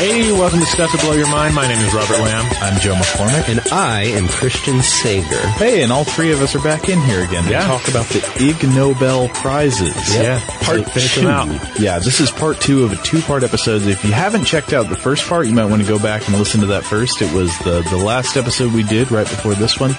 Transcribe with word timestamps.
Hey, 0.00 0.32
welcome 0.32 0.60
to 0.60 0.64
Stuff 0.64 0.92
to 0.92 0.98
Blow 1.04 1.12
Your 1.12 1.28
Mind. 1.28 1.54
My 1.54 1.68
name 1.68 1.78
is 1.78 1.92
Robert 1.92 2.20
Lamb. 2.20 2.50
I'm 2.62 2.80
Joe 2.80 2.94
McCormick. 2.94 3.50
And 3.50 3.60
I 3.70 4.04
am 4.04 4.28
Christian 4.28 4.80
Sager. 4.80 5.46
Hey, 5.58 5.82
and 5.82 5.92
all 5.92 6.04
three 6.04 6.32
of 6.32 6.40
us 6.40 6.54
are 6.54 6.62
back 6.64 6.88
in 6.88 6.98
here 7.02 7.22
again 7.22 7.44
Yeah. 7.46 7.60
to 7.60 7.66
talk 7.66 7.86
about 7.88 8.06
the 8.06 8.24
Ig 8.42 8.66
Nobel 8.74 9.28
Prizes. 9.28 9.94
Yeah, 10.16 10.40
Part 10.62 10.88
finish 10.90 11.16
two. 11.16 11.20
them 11.20 11.28
out. 11.30 11.78
Yeah, 11.78 11.98
this 11.98 12.18
is 12.18 12.30
part 12.30 12.58
two 12.62 12.84
of 12.84 12.92
a 12.94 12.96
two-part 12.96 13.42
episode. 13.42 13.82
If 13.82 14.02
you 14.02 14.12
haven't 14.12 14.46
checked 14.46 14.72
out 14.72 14.88
the 14.88 14.96
first 14.96 15.28
part, 15.28 15.46
you 15.46 15.52
might 15.52 15.66
want 15.66 15.82
to 15.82 15.88
go 15.88 15.98
back 15.98 16.26
and 16.28 16.38
listen 16.38 16.60
to 16.60 16.66
that 16.68 16.84
first. 16.84 17.20
It 17.20 17.30
was 17.34 17.56
the, 17.58 17.82
the 17.90 17.98
last 17.98 18.38
episode 18.38 18.72
we 18.72 18.84
did 18.84 19.12
right 19.12 19.28
before 19.28 19.54
this 19.54 19.78
one. 19.78 19.90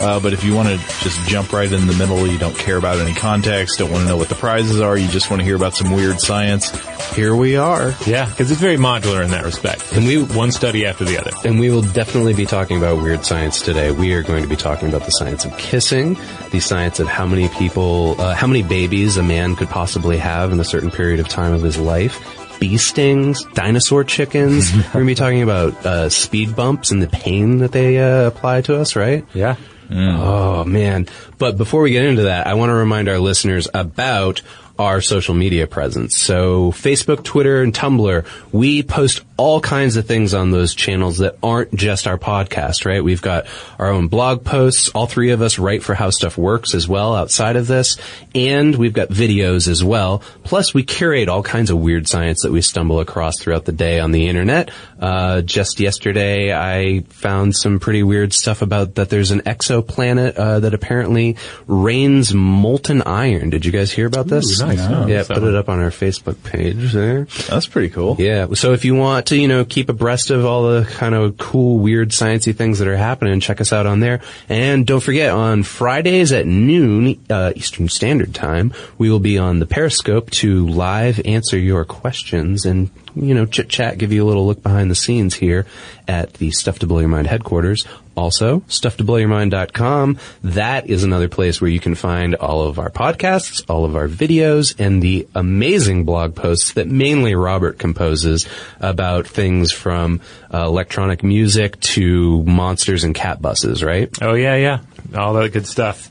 Uh, 0.00 0.18
but 0.20 0.32
if 0.32 0.42
you 0.42 0.54
want 0.54 0.68
to 0.70 0.78
just 1.04 1.20
jump 1.28 1.52
right 1.52 1.70
in 1.70 1.86
the 1.86 1.92
middle, 1.94 2.26
you 2.26 2.38
don't 2.38 2.56
care 2.56 2.78
about 2.78 2.96
any 2.98 3.12
context, 3.12 3.78
don't 3.78 3.90
want 3.90 4.04
to 4.04 4.08
know 4.08 4.16
what 4.16 4.30
the 4.30 4.34
prizes 4.34 4.80
are, 4.80 4.96
you 4.96 5.08
just 5.08 5.28
want 5.28 5.40
to 5.40 5.44
hear 5.44 5.56
about 5.56 5.74
some 5.76 5.92
weird 5.92 6.18
science, 6.18 6.70
here 7.14 7.34
we 7.34 7.56
are. 7.56 7.94
Yeah, 8.06 8.26
because 8.26 8.50
it's 8.50 8.60
very 8.60 8.76
modular 8.76 9.24
in 9.24 9.30
that 9.30 9.44
respect. 9.44 9.92
And 9.92 10.06
we 10.06 10.22
One 10.22 10.52
study 10.52 10.86
after 10.86 11.04
the 11.04 11.18
other. 11.18 11.30
and 11.44 11.58
we 11.60 11.70
will 11.70 11.82
definitely 11.82 12.34
be 12.34 12.46
talking 12.46 12.76
about 12.78 13.02
weird 13.02 13.24
science 13.24 13.62
today. 13.62 13.90
We 13.90 14.12
are 14.14 14.22
going 14.22 14.42
to 14.42 14.48
be 14.48 14.56
talking 14.56 14.88
about 14.88 15.04
the 15.04 15.10
science 15.10 15.44
of 15.44 15.56
kissing, 15.58 16.16
the 16.50 16.60
science 16.60 17.00
of 17.00 17.08
how 17.08 17.26
many 17.26 17.48
people, 17.50 18.20
uh, 18.20 18.34
how 18.34 18.46
many 18.46 18.62
babies 18.62 19.16
a 19.16 19.22
man 19.22 19.56
could 19.56 19.68
possibly 19.68 20.16
have 20.18 20.52
in 20.52 20.60
a 20.60 20.64
certain 20.64 20.90
period 20.90 21.20
of 21.20 21.28
time 21.28 21.52
of 21.52 21.62
his 21.62 21.78
life. 21.78 22.36
Bee 22.60 22.76
stings, 22.76 23.42
dinosaur 23.54 24.04
chickens. 24.04 24.70
We're 24.74 24.82
going 24.92 25.06
to 25.06 25.10
be 25.10 25.14
talking 25.14 25.42
about 25.42 25.74
uh, 25.86 26.08
speed 26.10 26.54
bumps 26.54 26.90
and 26.90 27.02
the 27.02 27.06
pain 27.08 27.58
that 27.58 27.72
they 27.72 27.98
uh, 27.98 28.26
apply 28.26 28.60
to 28.62 28.76
us, 28.78 28.94
right? 28.96 29.24
Yeah. 29.34 29.56
Oh 29.92 30.62
man. 30.64 31.08
But 31.38 31.56
before 31.56 31.82
we 31.82 31.90
get 31.90 32.04
into 32.04 32.22
that, 32.22 32.46
I 32.46 32.54
want 32.54 32.70
to 32.70 32.74
remind 32.74 33.08
our 33.08 33.18
listeners 33.18 33.66
about 33.74 34.40
our 34.80 35.00
social 35.00 35.34
media 35.34 35.66
presence. 35.66 36.16
So 36.16 36.72
Facebook, 36.72 37.22
Twitter, 37.22 37.62
and 37.62 37.74
Tumblr, 37.74 38.26
we 38.50 38.82
post 38.82 39.22
all 39.40 39.58
kinds 39.62 39.96
of 39.96 40.04
things 40.04 40.34
on 40.34 40.50
those 40.50 40.74
channels 40.74 41.16
that 41.18 41.34
aren't 41.42 41.74
just 41.74 42.06
our 42.06 42.18
podcast, 42.18 42.84
right? 42.84 43.02
We've 43.02 43.22
got 43.22 43.46
our 43.78 43.88
own 43.88 44.08
blog 44.08 44.44
posts. 44.44 44.90
All 44.90 45.06
three 45.06 45.30
of 45.30 45.40
us 45.40 45.58
write 45.58 45.82
for 45.82 45.94
How 45.94 46.10
Stuff 46.10 46.36
Works 46.36 46.74
as 46.74 46.86
well 46.86 47.14
outside 47.16 47.56
of 47.56 47.66
this. 47.66 47.96
And 48.34 48.76
we've 48.76 48.92
got 48.92 49.08
videos 49.08 49.66
as 49.66 49.82
well. 49.82 50.22
Plus 50.44 50.74
we 50.74 50.82
curate 50.82 51.30
all 51.30 51.42
kinds 51.42 51.70
of 51.70 51.78
weird 51.78 52.06
science 52.06 52.42
that 52.42 52.52
we 52.52 52.60
stumble 52.60 53.00
across 53.00 53.38
throughout 53.40 53.64
the 53.64 53.72
day 53.72 53.98
on 53.98 54.12
the 54.12 54.26
internet. 54.28 54.70
Uh, 55.00 55.40
just 55.40 55.80
yesterday 55.80 56.52
I 56.54 57.00
found 57.08 57.56
some 57.56 57.80
pretty 57.80 58.02
weird 58.02 58.34
stuff 58.34 58.60
about 58.60 58.96
that 58.96 59.08
there's 59.08 59.30
an 59.30 59.40
exoplanet, 59.40 60.36
uh, 60.36 60.60
that 60.60 60.74
apparently 60.74 61.36
rains 61.66 62.34
molten 62.34 63.00
iron. 63.02 63.48
Did 63.48 63.64
you 63.64 63.72
guys 63.72 63.90
hear 63.90 64.06
about 64.06 64.26
this? 64.26 64.60
Ooh, 64.60 64.66
nice. 64.66 65.08
Yeah, 65.08 65.22
So- 65.22 65.32
put 65.34 65.44
it 65.44 65.54
up 65.54 65.70
on 65.70 65.78
our 65.80 65.90
Facebook 65.90 66.42
page 66.42 66.92
there. 66.92 67.26
That's 67.48 67.66
pretty 67.66 67.88
cool. 67.88 68.16
Yeah. 68.18 68.48
So 68.52 68.74
if 68.74 68.84
you 68.84 68.94
want 68.94 69.26
to, 69.30 69.36
you 69.36 69.48
know, 69.48 69.64
keep 69.64 69.88
abreast 69.88 70.30
of 70.30 70.44
all 70.44 70.64
the 70.64 70.84
kind 70.84 71.14
of 71.14 71.38
cool, 71.38 71.78
weird, 71.78 72.10
sciencey 72.10 72.54
things 72.54 72.78
that 72.78 72.88
are 72.88 72.96
happening, 72.96 73.40
check 73.40 73.60
us 73.60 73.72
out 73.72 73.86
on 73.86 74.00
there. 74.00 74.20
And 74.48 74.86
don't 74.86 75.00
forget, 75.00 75.30
on 75.30 75.62
Fridays 75.62 76.32
at 76.32 76.46
noon 76.46 77.18
uh, 77.30 77.52
Eastern 77.56 77.88
Standard 77.88 78.34
Time, 78.34 78.72
we 78.98 79.10
will 79.10 79.20
be 79.20 79.38
on 79.38 79.58
the 79.58 79.66
Periscope 79.66 80.30
to 80.30 80.66
live 80.66 81.20
answer 81.24 81.58
your 81.58 81.84
questions 81.84 82.64
and 82.66 82.90
you 83.16 83.34
know 83.34 83.46
chit 83.46 83.68
chat, 83.68 83.98
give 83.98 84.12
you 84.12 84.24
a 84.24 84.26
little 84.26 84.46
look 84.46 84.62
behind 84.62 84.90
the 84.90 84.94
scenes 84.94 85.34
here 85.34 85.66
at 86.10 86.34
the 86.34 86.50
Stuff 86.50 86.80
to 86.80 86.88
Blow 86.88 86.98
Your 86.98 87.08
Mind 87.08 87.28
headquarters. 87.28 87.86
Also, 88.16 88.60
stufftoblowyourmind.com. 88.60 90.18
That 90.42 90.90
is 90.90 91.04
another 91.04 91.28
place 91.28 91.60
where 91.60 91.70
you 91.70 91.78
can 91.78 91.94
find 91.94 92.34
all 92.34 92.62
of 92.62 92.80
our 92.80 92.90
podcasts, 92.90 93.64
all 93.70 93.84
of 93.84 93.94
our 93.94 94.08
videos, 94.08 94.74
and 94.80 95.00
the 95.00 95.28
amazing 95.36 96.04
blog 96.04 96.34
posts 96.34 96.72
that 96.72 96.88
mainly 96.88 97.36
Robert 97.36 97.78
composes 97.78 98.48
about 98.80 99.28
things 99.28 99.70
from 99.70 100.20
uh, 100.52 100.64
electronic 100.64 101.22
music 101.22 101.78
to 101.80 102.42
monsters 102.42 103.04
and 103.04 103.14
cat 103.14 103.40
buses, 103.40 103.84
right? 103.84 104.10
Oh 104.20 104.34
yeah, 104.34 104.56
yeah. 104.56 104.80
All 105.14 105.34
that 105.34 105.52
good 105.52 105.66
stuff. 105.66 106.10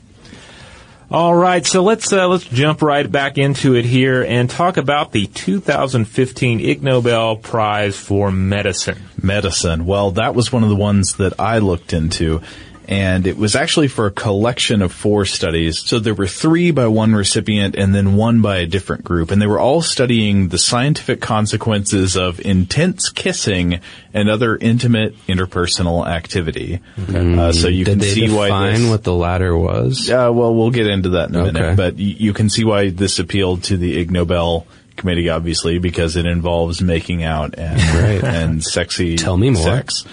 All 1.12 1.34
right, 1.34 1.66
so 1.66 1.82
let's 1.82 2.12
uh, 2.12 2.28
let's 2.28 2.44
jump 2.44 2.82
right 2.82 3.10
back 3.10 3.36
into 3.36 3.74
it 3.74 3.84
here 3.84 4.22
and 4.22 4.48
talk 4.48 4.76
about 4.76 5.10
the 5.10 5.26
2015 5.26 6.60
Ig 6.60 6.84
Nobel 6.84 7.34
Prize 7.34 7.96
for 7.96 8.30
Medicine. 8.30 9.02
medicine. 9.20 9.86
Well, 9.86 10.12
that 10.12 10.36
was 10.36 10.52
one 10.52 10.62
of 10.62 10.68
the 10.68 10.76
ones 10.76 11.14
that 11.16 11.40
I 11.40 11.58
looked 11.58 11.92
into. 11.92 12.42
And 12.90 13.24
it 13.28 13.36
was 13.38 13.54
actually 13.54 13.86
for 13.86 14.06
a 14.06 14.10
collection 14.10 14.82
of 14.82 14.92
four 14.92 15.24
studies. 15.24 15.78
So 15.78 16.00
there 16.00 16.12
were 16.12 16.26
three 16.26 16.72
by 16.72 16.88
one 16.88 17.14
recipient 17.14 17.76
and 17.76 17.94
then 17.94 18.16
one 18.16 18.42
by 18.42 18.56
a 18.58 18.66
different 18.66 19.04
group. 19.04 19.30
And 19.30 19.40
they 19.40 19.46
were 19.46 19.60
all 19.60 19.80
studying 19.80 20.48
the 20.48 20.58
scientific 20.58 21.20
consequences 21.20 22.16
of 22.16 22.40
intense 22.40 23.08
kissing 23.08 23.78
and 24.12 24.28
other 24.28 24.56
intimate 24.56 25.14
interpersonal 25.28 26.04
activity. 26.04 26.80
Uh, 27.08 27.52
so 27.52 27.68
you 27.68 27.84
Did 27.84 28.00
can 28.00 28.08
see 28.08 28.28
why 28.28 28.46
define 28.48 28.74
this, 28.80 28.90
what 28.90 29.04
the 29.04 29.14
latter 29.14 29.56
was? 29.56 30.10
uh, 30.10 30.28
well, 30.34 30.52
we'll 30.52 30.70
get 30.72 30.88
into 30.88 31.10
that 31.10 31.28
in 31.28 31.36
a 31.36 31.42
Okay. 31.44 31.52
minute, 31.52 31.76
but 31.76 31.94
y- 31.94 32.00
you 32.18 32.32
can 32.32 32.50
see 32.50 32.64
why 32.64 32.90
this 32.90 33.20
appealed 33.20 33.62
to 33.64 33.76
the 33.76 33.98
Ig 34.00 34.10
Nobel 34.10 34.66
committee, 34.96 35.28
obviously, 35.28 35.78
because 35.78 36.16
it 36.16 36.26
involves 36.26 36.82
making 36.82 37.22
out 37.22 37.54
and 37.56 37.80
Right. 37.80 38.24
and 38.24 38.64
sexy 38.64 39.14
Tell 39.16 39.36
me 39.36 39.50
more. 39.50 39.62
sex. 39.62 40.04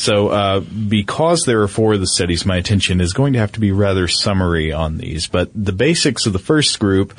So, 0.00 0.28
uh, 0.28 0.60
because 0.60 1.44
there 1.44 1.60
are 1.60 1.68
four 1.68 1.92
of 1.92 2.00
the 2.00 2.06
studies, 2.06 2.46
my 2.46 2.56
attention 2.56 3.02
is 3.02 3.12
going 3.12 3.34
to 3.34 3.38
have 3.38 3.52
to 3.52 3.60
be 3.60 3.70
rather 3.70 4.08
summary 4.08 4.72
on 4.72 4.96
these. 4.96 5.26
But 5.26 5.50
the 5.54 5.72
basics 5.72 6.24
of 6.24 6.32
the 6.32 6.38
first 6.38 6.78
group, 6.78 7.12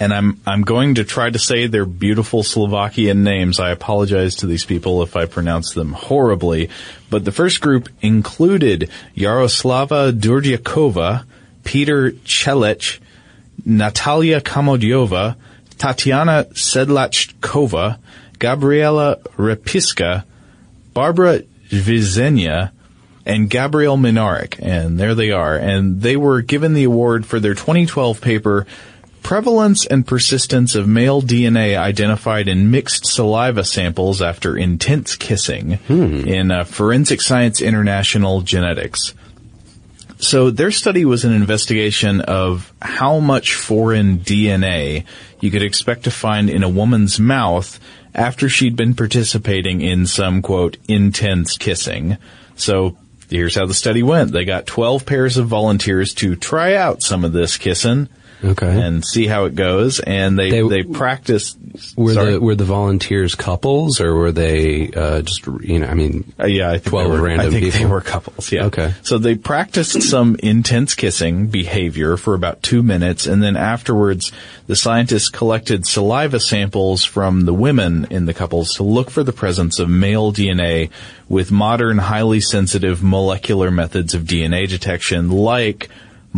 and 0.00 0.14
I'm 0.14 0.40
I'm 0.46 0.62
going 0.62 0.94
to 0.94 1.04
try 1.04 1.28
to 1.28 1.38
say 1.38 1.66
their 1.66 1.84
beautiful 1.84 2.42
Slovakian 2.42 3.22
names. 3.22 3.60
I 3.60 3.70
apologize 3.70 4.36
to 4.36 4.46
these 4.46 4.64
people 4.64 5.02
if 5.02 5.14
I 5.14 5.26
pronounce 5.26 5.74
them 5.74 5.92
horribly. 5.92 6.70
But 7.10 7.26
the 7.26 7.32
first 7.32 7.60
group 7.60 7.90
included 8.00 8.88
Jaroslava 9.14 10.18
Durdiakova, 10.18 11.26
Peter 11.64 12.12
Chelich, 12.24 12.98
Natalia 13.66 14.40
Komodyova, 14.40 15.36
Tatiana 15.76 16.44
Sedláčková, 16.44 17.98
Gabriela 18.38 19.18
Repiska, 19.36 20.24
Barbara 20.94 21.42
Zvizenia, 21.70 22.72
and 23.26 23.50
Gabriel 23.50 23.96
Minarik. 23.96 24.58
And 24.60 24.98
there 24.98 25.14
they 25.14 25.30
are. 25.30 25.56
And 25.56 26.00
they 26.00 26.16
were 26.16 26.40
given 26.40 26.74
the 26.74 26.84
award 26.84 27.26
for 27.26 27.38
their 27.38 27.54
2012 27.54 28.20
paper, 28.20 28.66
Prevalence 29.22 29.86
and 29.86 30.06
Persistence 30.06 30.74
of 30.74 30.88
Male 30.88 31.20
DNA 31.20 31.76
Identified 31.76 32.48
in 32.48 32.70
Mixed 32.70 33.04
Saliva 33.04 33.62
Samples 33.62 34.22
After 34.22 34.56
Intense 34.56 35.16
Kissing 35.16 35.78
in 36.26 36.50
uh, 36.50 36.64
Forensic 36.64 37.20
Science 37.20 37.60
International 37.60 38.40
Genetics. 38.40 39.12
So 40.20 40.50
their 40.50 40.70
study 40.70 41.04
was 41.04 41.24
an 41.24 41.32
investigation 41.32 42.22
of 42.22 42.72
how 42.80 43.20
much 43.20 43.54
foreign 43.54 44.18
DNA 44.18 45.04
you 45.40 45.50
could 45.50 45.62
expect 45.62 46.04
to 46.04 46.10
find 46.10 46.48
in 46.48 46.62
a 46.62 46.68
woman's 46.68 47.20
mouth 47.20 47.78
after 48.18 48.48
she'd 48.48 48.76
been 48.76 48.94
participating 48.94 49.80
in 49.80 50.06
some 50.06 50.42
quote 50.42 50.76
intense 50.88 51.56
kissing. 51.56 52.18
So 52.56 52.96
here's 53.30 53.54
how 53.54 53.66
the 53.66 53.74
study 53.74 54.02
went. 54.02 54.32
They 54.32 54.44
got 54.44 54.66
12 54.66 55.06
pairs 55.06 55.36
of 55.36 55.46
volunteers 55.46 56.12
to 56.14 56.34
try 56.34 56.74
out 56.74 57.02
some 57.02 57.24
of 57.24 57.32
this 57.32 57.56
kissing 57.56 58.08
Okay. 58.44 58.80
and 58.80 59.04
see 59.04 59.26
how 59.26 59.44
it 59.46 59.54
goes 59.56 59.98
and 60.00 60.38
they 60.38 60.50
They- 60.50 60.62
they, 60.68 60.82
practiced 60.84 61.56
Were 61.96 62.14
sorry. 62.14 62.32
the 62.34 62.40
were 62.40 62.54
the 62.54 62.64
volunteers 62.64 63.34
couples 63.34 64.00
or 64.00 64.14
were 64.14 64.32
they 64.32 64.90
uh, 64.92 65.22
just 65.22 65.44
you 65.62 65.78
know 65.80 65.86
I 65.88 65.94
mean 65.94 66.32
Uh, 66.38 66.46
yeah, 66.46 66.68
I 66.70 66.78
think 66.78 66.84
12 66.86 67.04
they 67.04 67.10
were, 67.16 67.22
random 67.22 67.46
I 67.46 67.50
think 67.60 67.72
they 67.74 67.84
were 67.86 68.00
couples. 68.00 68.52
Yeah. 68.52 68.66
Okay. 68.66 68.94
So 69.02 69.18
they 69.18 69.34
practiced 69.34 70.02
some 70.02 70.36
intense 70.42 70.94
kissing 70.94 71.48
behavior 71.48 72.16
for 72.16 72.34
about 72.34 72.62
two 72.62 72.82
minutes, 72.82 73.26
and 73.26 73.42
then 73.42 73.56
afterwards, 73.56 74.30
the 74.66 74.76
scientists 74.76 75.28
collected 75.30 75.86
saliva 75.86 76.38
samples 76.38 77.04
from 77.04 77.44
the 77.44 77.54
women 77.54 78.06
in 78.10 78.26
the 78.26 78.34
couples 78.34 78.74
to 78.74 78.82
look 78.84 79.10
for 79.10 79.24
the 79.24 79.32
presence 79.32 79.78
of 79.78 79.88
male 79.88 80.32
DNA 80.32 80.90
with 81.28 81.50
modern, 81.50 81.98
highly 81.98 82.40
sensitive 82.40 83.02
molecular 83.02 83.70
methods 83.70 84.14
of 84.14 84.22
DNA 84.22 84.68
detection, 84.68 85.30
like 85.30 85.88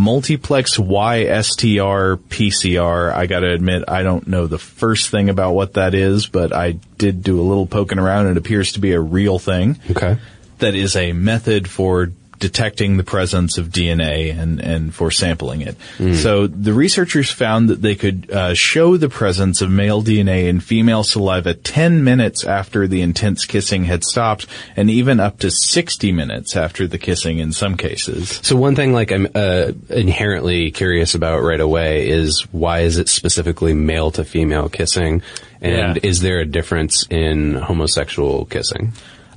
multiplex 0.01 0.79
Y-STR 0.79 2.17
PCR. 2.29 3.13
I 3.15 3.27
gotta 3.27 3.53
admit, 3.53 3.85
I 3.87 4.03
don't 4.03 4.27
know 4.27 4.47
the 4.47 4.59
first 4.59 5.11
thing 5.11 5.29
about 5.29 5.53
what 5.55 5.75
that 5.75 5.95
is, 5.95 6.27
but 6.27 6.53
I 6.53 6.73
did 6.99 7.23
do 7.23 7.41
a 7.41 7.43
little 7.43 7.67
poking 7.67 7.99
around. 7.99 8.27
and 8.27 8.37
It 8.37 8.41
appears 8.41 8.73
to 8.73 8.81
be 8.81 8.93
a 8.93 9.01
real 9.01 9.39
thing 9.39 9.79
okay 9.91 10.19
that 10.61 10.75
is 10.75 10.95
a 10.95 11.13
method 11.13 11.69
for 11.69 12.13
detecting 12.41 12.97
the 12.97 13.05
presence 13.05 13.57
of 13.59 13.69
DNA 13.69 14.37
and, 14.37 14.61
and 14.61 14.93
for 14.95 15.11
sampling 15.11 15.61
it. 15.61 15.77
So 16.17 16.47
the 16.49 16.73
researchers 16.73 17.31
found 17.31 17.69
that 17.69 17.81
they 17.83 17.95
could 17.95 18.31
uh, 18.31 18.55
show 18.55 18.97
the 18.97 19.09
presence 19.09 19.61
of 19.61 19.71
male 19.71 20.03
DNA 20.03 20.49
in 20.49 20.59
female 20.61 21.05
saliva 21.05 21.55
10 21.55 22.03
minutes 22.03 22.45
after 22.45 22.89
the 22.89 23.03
intense 23.03 23.45
kissing 23.45 23.85
had 23.85 24.03
stopped 24.03 24.47
and 24.75 24.91
even 24.91 25.21
up 25.21 25.39
to 25.41 25.51
60 25.51 26.11
minutes 26.13 26.57
after 26.57 26.87
the 26.89 26.99
kissing 26.99 27.39
in 27.39 27.53
some 27.53 27.77
cases. 27.77 28.41
So 28.43 28.57
one 28.57 28.75
thing 28.75 28.93
like 28.93 29.13
I'm 29.13 29.29
uh, 29.35 29.73
inherently 29.91 30.71
curious 30.71 31.15
about 31.15 31.43
right 31.43 31.61
away 31.61 32.09
is 32.09 32.47
why 32.51 32.81
is 32.81 32.99
it 32.99 33.09
specifically 33.09 33.75
male 33.75 34.11
to 34.13 34.25
female 34.25 34.69
kissing? 34.69 35.23
And 35.61 35.97
Yeah. 35.97 36.01
is 36.11 36.21
there 36.21 36.39
a 36.41 36.47
difference 36.47 37.07
in 37.11 37.55
homosexual 37.55 38.47
kissing? 38.47 38.95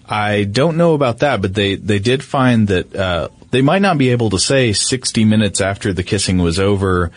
I 0.07 0.44
don't 0.44 0.77
know 0.77 0.94
about 0.94 1.19
that, 1.19 1.41
but 1.41 1.53
they, 1.53 1.75
they 1.75 2.00
did 2.00 2.23
find 2.23 2.67
that 2.67 2.95
uh, 2.95 3.29
they 3.51 3.61
might 3.61 3.81
not 3.81 3.97
be 3.97 4.09
able 4.09 4.29
to 4.31 4.39
say 4.39 4.73
60 4.73 5.23
minutes 5.25 5.61
after 5.61 5.94
the 5.94 6.03
kissing 6.03 6.39
was 6.39 6.59
over 6.59 7.11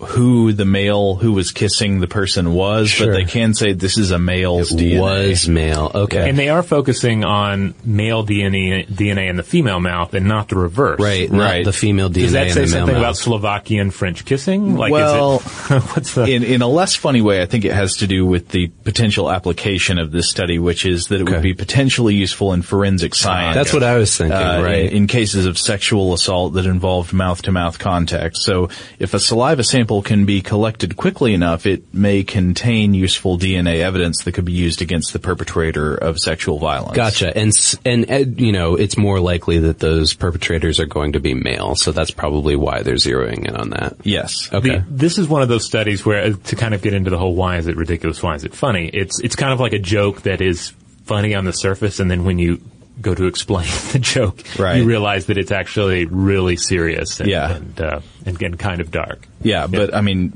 who 0.00 0.52
the 0.52 0.64
male 0.64 1.16
who 1.16 1.32
was 1.32 1.50
kissing 1.50 1.98
the 1.98 2.06
person 2.06 2.52
was, 2.52 2.88
Sure. 2.88 3.08
but 3.08 3.12
they 3.14 3.24
can 3.24 3.52
say 3.52 3.72
this 3.72 3.98
is 3.98 4.12
a 4.12 4.18
male's 4.18 4.70
DNA. 4.72 5.00
Was 5.00 5.48
male. 5.48 5.90
Okay. 5.92 6.28
And 6.28 6.38
they 6.38 6.48
are 6.50 6.62
focusing 6.62 7.24
on 7.24 7.74
male 7.84 8.24
DNA, 8.24 8.86
DNA 8.86 9.28
in 9.28 9.36
the 9.36 9.42
female 9.42 9.80
mouth 9.80 10.14
and 10.14 10.26
not 10.28 10.48
the 10.50 10.56
reverse. 10.56 11.00
right. 11.00 11.30
Not 11.30 11.38
Right. 11.40 11.64
the 11.64 11.72
female 11.72 12.08
DNA 12.10 12.22
Does 12.22 12.32
that 12.32 12.46
in 12.48 12.52
say 12.52 12.60
the 12.60 12.66
male 12.66 12.70
something 12.70 12.94
mouth. 12.94 13.02
about 13.02 13.16
Slovakian 13.16 13.90
French 13.90 14.24
kissing? 14.24 14.76
Like, 14.76 14.92
Well, 14.92 15.36
is 15.38 15.70
it, 15.70 15.82
what's 15.94 16.14
the, 16.14 16.24
in, 16.26 16.44
in 16.44 16.62
a 16.62 16.68
less 16.68 16.94
funny 16.94 17.20
way, 17.20 17.42
I 17.42 17.46
think 17.46 17.64
it 17.64 17.72
has 17.72 17.96
to 17.96 18.06
do 18.06 18.24
with 18.24 18.50
the 18.50 18.68
potential 18.84 19.30
application 19.32 19.98
of 19.98 20.12
this 20.12 20.30
study, 20.30 20.60
which 20.60 20.86
is 20.86 21.06
that 21.08 21.20
it 21.20 21.28
would 21.28 21.42
be 21.42 21.54
potentially 21.54 22.14
useful 22.14 22.52
in 22.52 22.62
forensic 22.62 23.16
science. 23.16 23.56
That's 23.56 23.72
what 23.72 23.82
I 23.82 23.96
was 23.98 24.16
thinking. 24.16 24.36
uh, 24.36 24.62
right. 24.62 24.86
in, 24.92 24.96
in 24.98 25.06
cases 25.08 25.44
of 25.46 25.58
sexual 25.58 26.12
assault 26.14 26.52
that 26.54 26.66
involved 26.66 27.12
mouth-to-mouth 27.12 27.80
contact. 27.80 28.36
So 28.36 28.68
if 29.00 29.12
a 29.14 29.18
saliva 29.18 29.64
sample 29.64 29.87
can 30.02 30.24
be 30.24 30.40
collected 30.40 30.96
quickly 30.96 31.34
enough, 31.34 31.66
it 31.66 31.92
may 31.92 32.22
contain 32.22 32.94
useful 32.94 33.38
DNA 33.38 33.80
evidence 33.80 34.24
that 34.24 34.32
could 34.32 34.44
be 34.44 34.52
used 34.52 34.82
against 34.82 35.12
the 35.12 35.18
perpetrator 35.18 35.94
of 35.94 36.18
sexual 36.18 36.58
violence. 36.58 36.96
Gotcha. 36.96 37.36
And 37.36 37.52
and 37.84 38.10
uh, 38.10 38.42
you 38.42 38.52
know, 38.52 38.74
it's 38.74 38.96
more 38.96 39.20
likely 39.20 39.58
that 39.58 39.78
those 39.78 40.14
perpetrators 40.14 40.78
are 40.78 40.86
going 40.86 41.12
to 41.12 41.20
be 41.20 41.34
male, 41.34 41.74
so 41.74 41.92
that's 41.92 42.10
probably 42.10 42.56
why 42.56 42.82
they're 42.82 42.94
zeroing 42.94 43.48
in 43.48 43.56
on 43.56 43.70
that. 43.70 43.96
Yes. 44.04 44.52
Okay. 44.52 44.78
The- 44.78 44.84
this 44.88 45.18
is 45.18 45.28
one 45.28 45.42
of 45.42 45.48
those 45.48 45.64
studies 45.64 46.04
where, 46.04 46.22
uh, 46.24 46.32
to 46.44 46.56
kind 46.56 46.74
of 46.74 46.82
get 46.82 46.92
into 46.92 47.10
the 47.10 47.18
whole 47.18 47.34
why 47.34 47.56
is 47.56 47.66
it 47.66 47.76
ridiculous, 47.76 48.22
why 48.22 48.34
is 48.34 48.44
it 48.44 48.54
funny, 48.54 48.90
it's, 48.92 49.20
it's 49.20 49.36
kind 49.36 49.52
of 49.52 49.60
like 49.60 49.72
a 49.72 49.78
joke 49.78 50.22
that 50.22 50.40
is 50.40 50.72
funny 51.04 51.34
on 51.34 51.44
the 51.44 51.52
surface, 51.52 52.00
and 52.00 52.10
then 52.10 52.24
when 52.24 52.38
you 52.38 52.60
go 53.00 53.14
to 53.14 53.26
explain 53.26 53.68
the 53.92 53.98
joke, 53.98 54.40
Right. 54.58 54.76
you 54.78 54.84
realize 54.84 55.26
that 55.26 55.38
it's 55.38 55.52
actually 55.52 56.06
really 56.06 56.56
serious 56.56 57.20
and, 57.20 57.28
Yeah. 57.28 57.54
and, 57.56 57.80
uh, 57.80 58.00
and, 58.26 58.40
and 58.42 58.58
kind 58.58 58.80
of 58.80 58.90
dark. 58.90 59.26
Yeah, 59.42 59.66
but 59.68 59.94
I 59.94 60.00
mean, 60.00 60.32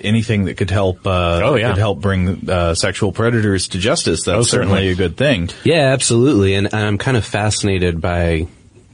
anything 0.00 0.44
that 0.46 0.56
could 0.56 0.70
help, 0.70 1.06
uh, 1.06 1.40
Oh, 1.42 1.56
yeah. 1.56 1.70
could 1.70 1.78
help 1.78 2.00
bring 2.00 2.48
uh, 2.48 2.74
sexual 2.74 3.12
predators 3.12 3.68
to 3.68 3.78
justice. 3.78 4.24
That's 4.24 4.38
Oh, 4.38 4.42
certainly 4.42 4.74
certainly. 4.86 4.88
a 4.92 4.94
good 4.94 5.16
thing. 5.16 5.50
Yeah, 5.64 5.92
absolutely. 5.92 6.54
And 6.54 6.72
I'm 6.72 6.96
kind 6.98 7.16
of 7.16 7.24
fascinated 7.24 8.00
by 8.00 8.46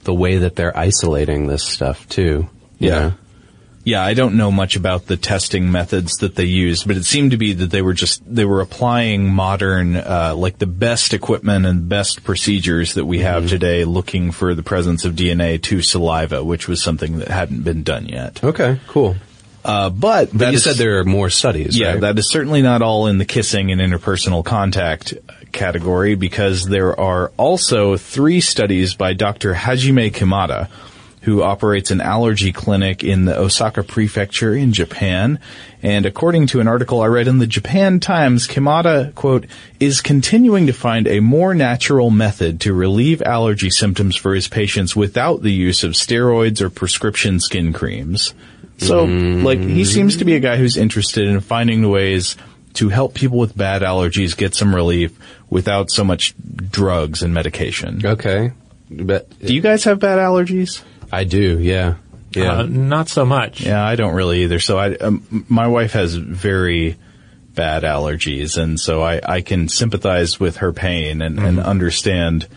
the 0.05 0.15
way 0.15 0.39
that 0.39 0.57
they're 0.57 0.77
isolating 0.77 1.47
this 1.47 1.63
stuff 1.65 2.09
too. 2.09 2.49
Yeah. 2.79 2.91
know? 2.91 3.13
Yeah, 3.85 4.05
I 4.05 4.15
don't 4.15 4.37
know 4.37 4.53
much 4.53 4.77
about 4.77 5.07
the 5.07 5.17
testing 5.17 5.73
methods 5.73 6.19
that 6.19 6.37
they 6.37 6.45
used, 6.45 6.87
but 6.87 6.97
it 6.97 7.05
seemed 7.05 7.33
to 7.33 7.37
be 7.37 7.53
that 7.55 7.71
they 7.71 7.83
were 7.83 7.95
just 7.95 8.23
they 8.33 8.45
were 8.45 8.61
applying 8.61 9.29
modern, 9.29 9.97
uh, 9.97 10.35
like 10.37 10.59
the 10.59 10.67
best 10.69 11.13
equipment 11.13 11.67
and 11.67 11.89
best 11.89 12.23
procedures 12.23 12.95
that 12.95 13.07
we 13.07 13.19
have 13.21 13.49
today, 13.49 13.85
looking 13.85 14.31
for 14.31 14.55
the 14.55 14.63
presence 14.63 15.05
of 15.05 15.15
DNA 15.15 15.61
to 15.63 15.83
saliva, 15.83 16.45
which 16.45 16.69
was 16.69 16.81
something 16.81 17.19
that 17.19 17.27
hadn't 17.29 17.65
been 17.65 17.83
done 17.83 18.07
yet. 18.07 18.43
Okay. 18.45 18.79
Cool. 18.87 19.17
Uh, 19.65 19.91
but 19.91 20.31
But 20.33 20.51
you 20.51 20.57
is- 20.59 20.65
said 20.65 20.77
there 20.77 20.99
are 21.01 21.05
more 21.05 21.29
studies. 21.31 21.77
Yeah, 21.77 21.93
right? 21.93 22.01
that 22.03 22.19
is 22.19 22.31
certainly 22.31 22.63
not 22.63 22.83
all 22.83 23.09
in 23.09 23.19
the 23.19 23.25
kissing 23.25 23.73
and 23.73 23.81
interpersonal 23.81 24.45
contact 24.45 25.15
category 25.53 26.15
because 26.15 26.65
there 26.67 26.99
are 26.99 27.33
also 27.37 27.97
three 27.97 28.41
studies 28.41 28.95
by 28.95 29.13
Dr. 29.13 29.55
Hajime 29.55 30.13
Kimata, 30.13 30.69
who 31.23 31.43
operates 31.43 31.91
an 31.91 32.01
allergy 32.01 32.53
clinic 32.53 33.05
in 33.05 33.25
the 33.25 33.39
Osaka 33.39 33.83
prefecture 33.83 34.55
in 34.55 34.73
Japan. 34.73 35.39
And 35.83 36.05
according 36.05 36.49
to 36.49 36.61
an 36.61 36.69
article 36.69 37.01
I 37.01 37.07
read 37.07 37.29
in 37.29 37.39
the 37.39 37.47
Japan 37.47 38.01
Times, 38.01 38.47
Kimata, 38.49 39.15
quote, 39.15 39.47
is 39.79 40.01
continuing 40.01 40.67
to 40.67 40.73
find 40.73 41.07
a 41.07 41.21
more 41.21 41.55
natural 41.55 42.11
method 42.11 42.61
to 42.63 42.75
relieve 42.75 43.23
allergy 43.23 43.71
symptoms 43.71 44.17
for 44.17 44.35
his 44.35 44.49
patients 44.49 44.97
without 44.97 45.43
the 45.43 45.53
use 45.53 45.85
of 45.85 45.93
steroids 45.93 46.61
or 46.61 46.71
prescription 46.71 47.39
skin 47.39 47.73
creams. 47.73 48.35
So, 48.79 49.07
mm-hmm. 49.07 49.45
like, 49.45 49.61
he 49.61 49.85
seems 49.85 50.17
to 50.17 50.25
be 50.25 50.35
a 50.35 50.41
guy 50.41 50.57
who's 50.57 50.77
interested 50.77 51.29
in 51.29 51.39
finding 51.41 51.89
ways 51.89 52.37
to 52.75 52.89
help 52.89 53.15
people 53.15 53.39
with 53.39 53.57
bad 53.57 53.83
allergies 53.83 54.37
get 54.37 54.55
some 54.55 54.75
relief 54.75 55.17
without 55.51 55.91
so 55.91 56.03
much 56.03 56.35
drugs 56.71 57.23
and 57.23 57.33
medication. 57.33 58.05
okay. 58.05 58.53
But 58.91 59.39
Do 59.39 59.55
you 59.55 59.61
guys 59.63 59.85
have 59.85 60.01
bad 60.01 60.19
allergies? 60.19 60.83
I 61.13 61.25
do. 61.25 61.59
Yeah. 61.61 61.97
Yeah. 62.35 62.61
Uh, 62.61 62.63
not 62.63 63.11
so 63.11 63.27
much. 63.27 63.61
Yeah, 63.61 63.85
I 63.85 63.95
don't 63.97 64.15
really 64.15 64.45
either. 64.45 64.59
So 64.59 64.79
I, 64.79 64.95
um, 64.97 65.45
my 65.49 65.69
wife 65.69 65.93
has 65.93 66.15
very 66.15 66.97
bad 67.55 67.83
allergies, 67.83 68.57
and 68.57 68.81
so 68.81 69.03
I, 69.03 69.21
I 69.23 69.41
can 69.43 69.69
sympathize 69.69 70.41
with 70.41 70.57
her 70.57 70.73
pain 70.73 71.21
and, 71.21 71.39
and 71.39 71.61
understand 71.61 72.49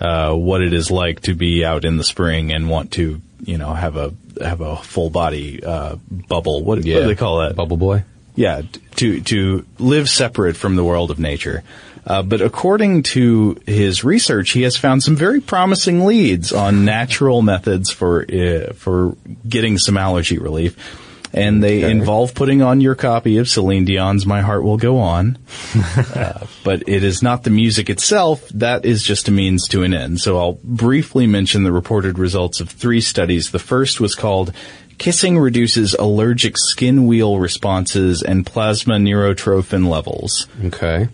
uh, 0.00 0.34
what 0.34 0.62
it 0.62 0.72
is 0.72 0.90
like 0.90 1.20
to 1.22 1.34
be 1.34 1.64
out 1.64 1.84
in 1.84 1.96
the 1.96 2.02
spring 2.02 2.52
and 2.52 2.68
want 2.68 2.92
to, 2.94 3.20
you 3.44 3.58
know, 3.58 3.72
have 3.72 3.96
a 3.96 4.12
have 4.42 4.60
a 4.60 4.76
full 4.76 5.10
body 5.10 5.62
uh, 5.62 5.96
bubble. 6.10 6.64
What, 6.64 6.78
what 6.78 6.84
do 6.84 7.06
they 7.06 7.14
call 7.14 7.38
that? 7.40 7.54
Bubble 7.54 7.76
boy. 7.76 8.02
Yeah, 8.34 8.62
to 8.96 9.20
to 9.20 9.66
live 9.78 10.08
separate 10.08 10.56
from 10.56 10.74
the 10.74 10.84
world 10.84 11.10
of 11.10 11.18
nature. 11.20 11.62
Uh, 12.06 12.22
but 12.22 12.40
according 12.40 13.02
to 13.02 13.60
his 13.66 14.04
research, 14.04 14.50
he 14.50 14.62
has 14.62 14.76
found 14.76 15.02
some 15.02 15.16
very 15.16 15.40
promising 15.40 16.04
leads 16.04 16.52
on 16.52 16.84
natural 16.84 17.42
methods 17.42 17.90
for 17.90 18.22
uh, 18.22 18.72
for 18.72 19.16
getting 19.48 19.78
some 19.78 19.96
allergy 19.96 20.38
relief, 20.38 20.76
and 21.34 21.62
they 21.62 21.82
involve 21.88 22.34
putting 22.34 22.62
on 22.62 22.80
your 22.80 22.94
copy 22.94 23.36
of 23.36 23.48
Celine 23.48 23.84
Dion's 23.84 24.24
"My 24.24 24.40
Heart 24.40 24.64
Will 24.64 24.78
Go 24.78 24.98
On." 24.98 25.38
uh, 25.96 26.46
but 26.64 26.88
it 26.88 27.04
is 27.04 27.22
not 27.22 27.44
the 27.44 27.50
music 27.50 27.90
itself; 27.90 28.48
that 28.50 28.86
is 28.86 29.02
just 29.02 29.28
a 29.28 29.32
means 29.32 29.68
to 29.68 29.82
an 29.82 29.92
end. 29.92 30.20
So 30.20 30.38
I'll 30.38 30.58
briefly 30.64 31.26
mention 31.26 31.64
the 31.64 31.72
reported 31.72 32.18
results 32.18 32.60
of 32.60 32.70
three 32.70 33.02
studies. 33.02 33.50
The 33.50 33.58
first 33.58 34.00
was 34.00 34.14
called 34.14 34.54
Kissing 35.00 35.38
reduces 35.38 35.94
allergic 35.94 36.58
skin 36.58 37.06
wheal 37.06 37.40
responses 37.40 38.22
and 38.22 38.44
plasma 38.44 38.96
neurotrophin 38.96 39.88
levels. 39.88 40.46
Okay. 40.62 41.08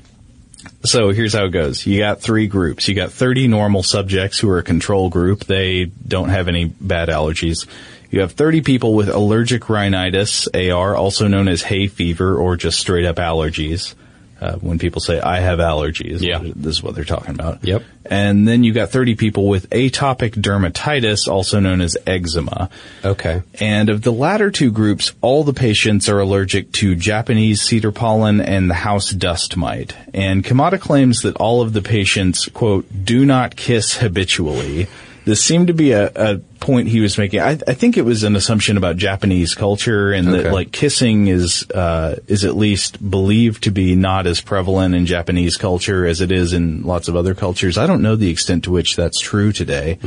So 0.84 1.10
here's 1.10 1.34
how 1.34 1.44
it 1.46 1.50
goes. 1.50 1.86
You 1.86 1.98
got 1.98 2.20
three 2.20 2.46
groups. 2.46 2.88
You 2.88 2.94
got 2.94 3.12
30 3.12 3.48
normal 3.48 3.82
subjects 3.82 4.38
who 4.38 4.48
are 4.50 4.58
a 4.58 4.62
control 4.62 5.08
group. 5.08 5.44
They 5.44 5.86
don't 5.86 6.28
have 6.28 6.48
any 6.48 6.66
bad 6.66 7.08
allergies. 7.08 7.66
You 8.10 8.20
have 8.20 8.32
30 8.32 8.62
people 8.62 8.94
with 8.94 9.08
allergic 9.08 9.68
rhinitis, 9.68 10.48
AR, 10.48 10.94
also 10.94 11.26
known 11.26 11.48
as 11.48 11.62
hay 11.62 11.88
fever 11.88 12.36
or 12.36 12.56
just 12.56 12.78
straight 12.78 13.04
up 13.04 13.16
allergies. 13.16 13.94
Uh, 14.38 14.56
when 14.56 14.78
people 14.78 15.00
say, 15.00 15.18
I 15.18 15.40
have 15.40 15.60
allergies, 15.60 16.20
Yeah. 16.20 16.40
this 16.42 16.76
is 16.76 16.82
what 16.82 16.94
they're 16.94 17.04
talking 17.04 17.34
about. 17.34 17.64
Yep. 17.64 17.82
And 18.04 18.46
then 18.46 18.64
you 18.64 18.74
got 18.74 18.90
30 18.90 19.14
people 19.14 19.48
with 19.48 19.70
atopic 19.70 20.32
dermatitis, 20.32 21.26
also 21.26 21.58
known 21.58 21.80
as 21.80 21.96
eczema. 22.06 22.68
Okay. 23.04 23.42
And 23.58 23.88
of 23.88 24.02
the 24.02 24.12
latter 24.12 24.50
two 24.50 24.70
groups, 24.70 25.12
all 25.22 25.42
the 25.42 25.54
patients 25.54 26.08
are 26.10 26.20
allergic 26.20 26.70
to 26.72 26.94
Japanese 26.94 27.62
cedar 27.62 27.92
pollen 27.92 28.40
and 28.42 28.68
the 28.68 28.74
house 28.74 29.10
dust 29.10 29.56
mite. 29.56 29.96
And 30.12 30.44
Kimata 30.44 30.78
claims 30.78 31.22
that 31.22 31.36
all 31.36 31.62
of 31.62 31.72
the 31.72 31.82
patients, 31.82 32.46
quote, 32.52 32.86
do 33.04 33.24
not 33.24 33.56
kiss 33.56 33.96
habitually. 33.96 34.86
This 35.26 35.42
seemed 35.42 35.66
to 35.66 35.74
be 35.74 35.90
a, 35.90 36.10
a 36.14 36.38
point 36.60 36.86
he 36.86 37.00
was 37.00 37.18
making. 37.18 37.40
I, 37.40 37.58
I 37.66 37.74
think 37.74 37.96
it 37.96 38.02
was 38.02 38.22
an 38.22 38.36
assumption 38.36 38.76
about 38.76 38.96
Japanese 38.96 39.56
culture 39.56 40.12
and 40.12 40.28
that 40.32 40.52
like 40.52 40.70
kissing 40.70 41.26
is, 41.26 41.68
uh, 41.70 42.20
is 42.28 42.44
at 42.44 42.56
least 42.56 43.10
believed 43.10 43.64
to 43.64 43.72
be 43.72 43.96
not 43.96 44.28
as 44.28 44.40
prevalent 44.40 44.94
in 44.94 45.04
Japanese 45.04 45.56
culture 45.56 46.06
as 46.06 46.20
it 46.20 46.30
is 46.30 46.52
in 46.52 46.84
lots 46.84 47.08
of 47.08 47.16
other 47.16 47.34
cultures. 47.34 47.76
I 47.76 47.88
don't 47.88 48.02
know 48.02 48.14
the 48.14 48.30
extent 48.30 48.64
to 48.64 48.70
which 48.70 48.94
that's 48.94 49.20
true 49.20 49.50
today. 49.52 49.98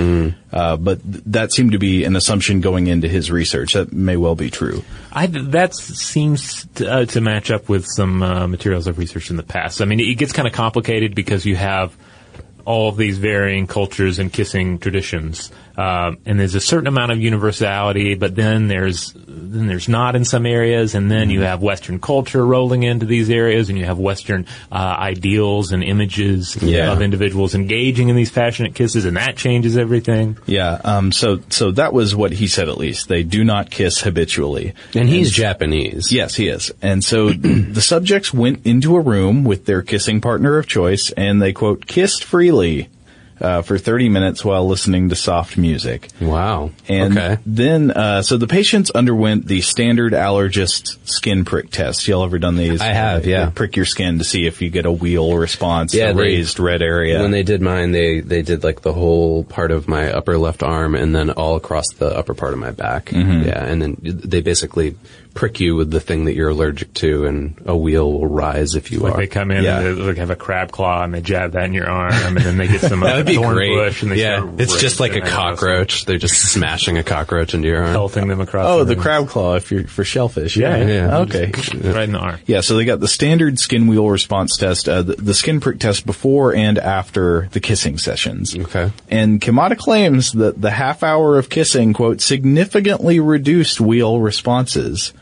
Uh, 0.54 0.78
but 0.78 1.04
th- 1.04 1.24
that 1.28 1.52
seemed 1.52 1.74
to 1.74 1.80
be 1.80 2.06
an 2.06 2.16
assumption 2.16 2.62
going 2.62 2.88
into 2.88 3.10
his 3.10 3.30
research. 3.30 3.74
That 3.74 3.92
may 3.92 4.16
well 4.16 4.36
be 4.36 4.50
true. 4.50 4.84
I, 5.12 5.28
that 5.28 5.76
seems 5.76 6.66
to, 6.76 6.90
uh, 6.90 7.06
to 7.08 7.20
match 7.20 7.52
up 7.52 7.68
with 7.68 7.86
some 7.88 8.24
uh, 8.24 8.48
materials 8.48 8.88
I've 8.88 8.98
researched 8.98 9.32
in 9.32 9.36
the 9.38 9.44
past. 9.44 9.82
I 9.82 9.86
mean, 9.86 10.00
it 10.00 10.16
gets 10.16 10.32
kind 10.32 10.48
of 10.48 10.54
complicated 10.54 11.14
because 11.14 11.46
you 11.46 11.58
have 11.58 11.94
all 12.66 12.90
of 12.90 12.98
these 12.98 13.18
varying 13.18 13.68
cultures 13.68 14.20
and 14.20 14.32
kissing 14.32 14.80
traditions. 14.80 15.52
Um, 15.78 16.18
and 16.26 16.40
there's 16.40 16.56
a 16.56 16.62
certain 16.62 16.88
amount 16.88 17.12
of 17.12 17.20
universality, 17.20 18.16
but 18.16 18.36
then 18.36 18.68
there's 18.68 19.14
then 19.52 19.68
there's 19.68 19.90
not 19.90 20.16
in 20.16 20.26
some 20.26 20.46
areas, 20.46 20.96
and 20.96 21.10
then 21.10 21.30
you 21.30 21.42
have 21.42 21.62
Western 21.62 22.00
culture 22.00 22.46
rolling 22.46 22.84
into 22.84 23.06
these 23.06 23.30
areas, 23.30 23.70
and 23.70 23.78
you 23.78 23.86
have 23.86 23.98
Western 23.98 24.46
uh, 24.72 24.76
ideals 24.76 25.72
and 25.72 25.84
images 25.84 26.58
Yeah. 26.62 26.92
of 26.92 27.02
individuals 27.02 27.56
engaging 27.56 28.10
in 28.10 28.16
these 28.16 28.32
passionate 28.32 28.76
kisses, 28.76 29.06
and 29.06 29.18
that 29.18 29.36
changes 29.38 29.78
everything. 29.78 30.38
Yeah. 30.46 30.80
Um. 30.84 31.12
So 31.12 31.40
so 31.50 31.72
that 31.72 31.94
was 31.94 32.16
what 32.16 32.32
he 32.32 32.48
said. 32.48 32.70
At 32.70 32.78
least 32.78 33.08
they 33.08 33.24
do 33.24 33.44
not 33.44 33.70
kiss 33.72 34.00
habitually. 34.02 34.74
And 34.96 35.10
he's 35.10 35.32
Japanese. 35.32 36.12
Yes, 36.12 36.36
he 36.36 36.48
is. 36.48 36.72
And 36.82 37.04
so 37.04 37.30
the 37.34 37.82
subjects 37.82 38.34
went 38.34 38.66
into 38.66 38.96
a 38.96 39.02
room 39.02 39.44
with 39.44 39.66
their 39.66 39.82
kissing 39.82 40.22
partner 40.22 40.58
of 40.58 40.68
choice, 40.68 41.12
and 41.12 41.42
they 41.42 41.54
quote 41.54 41.86
kissed 41.88 42.24
freely 42.24 42.90
uh, 43.42 43.62
for 43.62 43.78
30 43.78 44.10
minutes 44.10 44.44
while 44.44 44.68
listening 44.68 45.10
to 45.10 45.16
soft 45.16 45.58
music. 45.58 46.10
Wow. 46.22 46.72
And 46.88 47.18
okay. 47.18 47.38
then, 47.46 47.92
uh, 47.92 48.22
so 48.22 48.38
the 48.38 48.48
patients 48.48 48.92
underwent 48.92 49.46
the 49.46 49.62
standard 49.62 50.14
allergist 50.14 50.98
skin 51.08 51.46
prick 51.46 51.70
test. 51.72 52.08
Y'all 52.08 52.24
ever 52.24 52.40
done 52.40 52.56
these? 52.58 52.82
I 52.82 52.88
have, 52.88 53.24
They- 53.24 53.32
yeah. 53.32 53.46
they 53.46 53.52
prick 53.52 53.76
your 53.76 53.86
skin 53.86 54.18
to 54.20 54.24
see 54.24 54.46
if 54.46 54.62
you 54.62 54.70
get 54.70 54.86
a 54.86 54.92
wheal 54.92 55.38
response, 55.40 55.94
Yeah, 55.94 56.10
a 56.10 56.14
they- 56.14 56.22
raised 56.22 56.60
red 56.60 56.82
area. 56.82 57.22
When 57.22 57.32
they 57.32 57.44
did 57.44 57.62
mine, 57.62 57.92
they 57.92 58.20
they 58.20 58.42
did 58.42 58.64
like 58.64 58.82
the 58.82 58.94
whole 58.94 59.44
part 59.44 59.72
of 59.72 59.88
my 59.88 60.12
upper 60.12 60.38
left 60.38 60.64
arm 60.64 60.96
and 60.96 61.16
then 61.16 61.30
all 61.30 61.56
across 61.56 61.86
the 61.98 62.08
upper 62.18 62.34
part 62.34 62.54
of 62.54 62.60
my 62.60 62.72
back. 62.72 63.06
Mm-hmm. 63.06 63.48
Yeah, 63.48 63.64
and 63.66 63.82
then 63.82 63.98
they 64.02 64.42
basically 64.42 64.96
prick 65.40 65.62
you 65.62 65.74
with 65.78 65.90
the 65.90 66.02
thing 66.02 66.26
that 66.26 66.36
you're 66.36 66.50
allergic 66.50 66.94
to, 66.96 67.26
and 67.26 67.58
a 67.66 67.72
wheal 67.72 68.12
will 68.12 68.28
rise 68.28 68.76
if 68.76 68.92
you 68.92 69.00
Like 69.00 69.14
are. 69.14 69.18
they 69.22 69.28
come 69.28 69.52
in 69.52 69.64
Yeah. 69.64 69.80
and 69.80 69.98
they 69.98 70.02
like, 70.04 70.18
have 70.18 70.32
a 70.32 70.36
crab 70.36 70.70
claw 70.74 71.02
and 71.02 71.14
they 71.14 71.22
jab 71.22 71.54
that 71.54 71.64
in 71.64 71.74
your 71.74 71.88
arm, 71.88 72.14
and 72.14 72.38
then 72.38 72.58
they 72.58 72.68
get 72.68 72.82
some 72.82 73.00
that 73.00 73.16
would 73.16 73.26
be 73.26 73.36
thorn 73.36 73.56
great. 73.56 73.74
bush 73.74 74.04
and 74.04 74.12
they 74.12 74.18
yeah, 74.18 74.40
start 74.42 74.60
it's 74.60 74.80
just 74.82 75.00
like 75.00 75.12
a 75.12 75.16
ripping 75.16 75.30
and 75.30 75.34
cockroach. 75.34 76.04
They're 76.04 76.18
just 76.18 76.52
smashing 76.52 76.98
a 76.98 77.04
cockroach 77.04 77.54
into 77.54 77.70
your 77.70 77.82
arm. 77.84 77.94
pelting 77.94 78.28
them 78.28 78.42
across. 78.42 78.68
oh, 78.68 78.84
the 78.84 78.96
room. 78.96 79.02
crab 79.02 79.28
claw 79.30 79.56
if 79.56 79.72
you're 79.72 79.86
for 79.88 80.04
shellfish. 80.04 80.58
Yeah, 80.58 80.76
yeah. 80.86 81.18
Okay. 81.20 81.52
right 81.84 82.04
in 82.04 82.12
the 82.12 82.20
arm. 82.20 82.40
Yeah, 82.46 82.60
so 82.60 82.76
they 82.76 82.84
got 82.84 83.00
the 83.00 83.08
standard 83.08 83.60
skin 83.60 83.88
wheal 83.88 84.12
response 84.12 84.58
test, 84.58 84.90
uh, 84.90 85.04
the, 85.04 85.16
the 85.16 85.34
skin 85.34 85.62
prick 85.62 85.80
test 85.80 86.06
before 86.06 86.54
and 86.54 86.78
after 86.78 87.48
the 87.54 87.62
kissing 87.62 87.98
sessions. 87.98 88.58
Okay. 88.58 88.92
And 89.10 89.40
Kimata 89.40 89.78
claims 89.78 90.34
that 90.34 90.62
the 90.62 90.72
half 90.72 91.02
hour 91.02 91.38
of 91.38 91.50
kissing, 91.50 91.94
quote, 91.94 92.20
significantly 92.20 93.22
reduced 93.22 93.80
wheal 93.80 94.22
responses. 94.22 95.14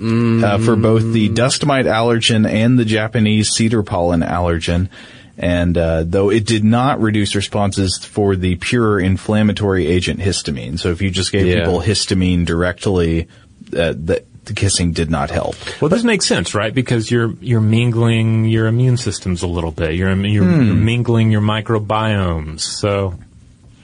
Uh, 0.00 0.58
for 0.58 0.76
both 0.76 1.12
the 1.12 1.28
dust 1.28 1.66
mite 1.66 1.86
allergen 1.86 2.48
and 2.48 2.78
the 2.78 2.84
Japanese 2.84 3.50
cedar 3.50 3.82
pollen 3.82 4.20
allergen. 4.20 4.88
And 5.36 5.78
uh, 5.78 6.02
though 6.04 6.30
it 6.30 6.46
did 6.46 6.64
not 6.64 7.00
reduce 7.00 7.34
responses 7.36 7.98
for 8.04 8.34
the 8.34 8.56
pure 8.56 8.98
inflammatory 8.98 9.86
agent 9.86 10.18
histamine, 10.20 10.78
so 10.80 10.90
if 10.90 11.00
you 11.00 11.10
just 11.10 11.30
gave 11.30 11.46
Yeah. 11.46 11.60
people 11.60 11.80
histamine 11.80 12.44
directly, 12.44 13.28
uh, 13.72 13.94
the, 13.96 14.24
the 14.46 14.52
kissing 14.54 14.92
did 14.92 15.10
not 15.10 15.30
help. 15.30 15.54
Well, 15.80 15.90
this 15.90 16.02
makes 16.02 16.26
sense, 16.26 16.54
right? 16.56 16.74
Because 16.74 17.08
you're 17.10 17.34
you're 17.40 17.60
mingling 17.60 18.46
your 18.46 18.66
immune 18.66 18.96
systems 18.96 19.42
a 19.42 19.46
little 19.46 19.70
bit. 19.70 19.94
You're 19.94 20.12
you're, 20.26 20.44
Hmm. 20.44 20.66
you're 20.66 20.74
mingling 20.74 21.30
your 21.30 21.42
microbiomes. 21.42 22.60
So 22.60 23.14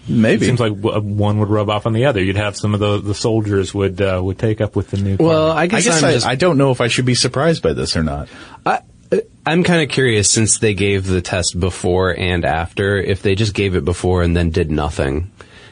it 0.06 0.10
Maybe 0.10 0.46
seems 0.46 0.60
like 0.60 0.80
w- 0.80 1.00
one 1.00 1.38
would 1.38 1.48
rub 1.48 1.70
off 1.70 1.86
on 1.86 1.92
the 1.92 2.04
other. 2.06 2.22
You'd 2.22 2.36
have 2.36 2.56
some 2.56 2.74
of 2.74 2.80
the 2.80 3.00
the 3.00 3.14
soldiers 3.14 3.72
would 3.74 4.00
uh, 4.00 4.20
would 4.22 4.38
take 4.38 4.60
up 4.60 4.76
with 4.76 4.90
the 4.90 4.98
new. 4.98 5.16
Well, 5.18 5.52
partner. 5.54 5.60
I 5.60 5.62
I 5.62 5.66
guess, 5.66 5.84
guess 5.84 6.02
I'm 6.02 6.08
I, 6.08 6.12
just 6.12 6.26
I 6.26 6.34
don't 6.34 6.58
know 6.58 6.70
if 6.70 6.80
I 6.80 6.88
should 6.88 7.06
be 7.06 7.14
surprised 7.14 7.62
by 7.62 7.72
this 7.72 7.96
or 7.96 8.02
not. 8.02 8.28
I, 8.66 8.80
I'm 9.46 9.62
kind 9.62 9.82
of 9.82 9.88
curious 9.90 10.30
since 10.30 10.58
they 10.58 10.74
gave 10.74 11.06
the 11.06 11.20
test 11.22 11.58
before 11.60 12.10
and 12.18 12.44
after, 12.44 12.96
if 12.96 13.22
they 13.22 13.34
just 13.34 13.54
gave 13.54 13.76
it 13.76 13.84
before 13.84 14.22
and 14.22 14.36
then 14.36 14.50
did 14.50 14.70
nothing. 14.70 15.30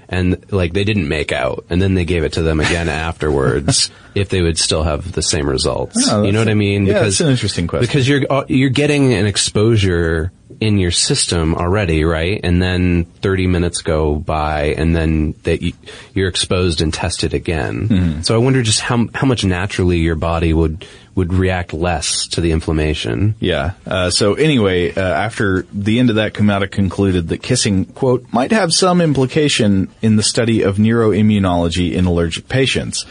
And 0.08 0.44
like 0.52 0.74
they 0.74 0.84
didn't 0.84 1.08
make 1.08 1.32
out, 1.32 1.64
and 1.70 1.80
then 1.80 1.94
they 1.94 2.04
gave 2.04 2.22
it 2.22 2.34
to 2.34 2.42
them 2.42 2.60
again 2.60 2.88
afterwards. 2.90 3.90
if 4.14 4.28
they 4.28 4.42
would 4.42 4.58
still 4.58 4.82
have 4.82 5.10
the 5.12 5.22
same 5.22 5.48
results, 5.48 6.06
Oh, 6.10 6.22
you 6.22 6.32
know 6.32 6.38
what 6.38 6.48
I 6.48 6.54
mean? 6.54 6.84
yeah, 6.84 7.00
that's 7.02 7.20
an 7.22 7.30
interesting 7.30 7.66
question. 7.66 7.86
Because 7.86 8.06
you're 8.06 8.22
uh, 8.30 8.44
you're 8.46 8.68
getting 8.68 9.14
an 9.14 9.24
exposure 9.26 10.30
in 10.62 10.78
your 10.78 10.92
system 10.92 11.56
already, 11.56 12.04
right? 12.04 12.40
And 12.44 12.62
then 12.62 13.04
30 13.04 13.48
minutes 13.48 13.82
go 13.82 14.14
by, 14.14 14.74
and 14.78 14.94
then 14.94 15.34
that 15.42 15.60
you, 15.60 15.72
you're 16.14 16.28
exposed 16.28 16.80
and 16.80 16.94
tested 16.94 17.34
again. 17.34 17.88
Mm-hmm. 17.88 18.22
So 18.22 18.36
I 18.36 18.38
wonder 18.38 18.62
just 18.62 18.80
how 18.80 19.08
how 19.12 19.26
much 19.26 19.44
naturally 19.44 19.98
your 19.98 20.14
body 20.14 20.52
would 20.52 20.86
would 21.16 21.34
react 21.34 21.74
less 21.74 22.28
to 22.28 22.40
the 22.40 22.52
inflammation. 22.52 23.34
Yeah. 23.40 23.72
Uh, 23.84 24.10
so 24.10 24.34
anyway, 24.34 24.94
uh, 24.94 25.00
after 25.00 25.62
the 25.72 25.98
end 25.98 26.10
of 26.10 26.16
that, 26.16 26.32
Kimata 26.32 26.70
concluded 26.70 27.28
that 27.28 27.42
kissing, 27.42 27.84
quote, 27.84 28.32
might 28.32 28.52
have 28.52 28.72
some 28.72 29.00
implication 29.00 29.88
in 30.00 30.14
the 30.14 30.22
study 30.22 30.62
of 30.62 30.76
neuroimmunology 30.76 31.92
in 31.92 32.06
allergic 32.06 32.48
patients. 32.48 33.04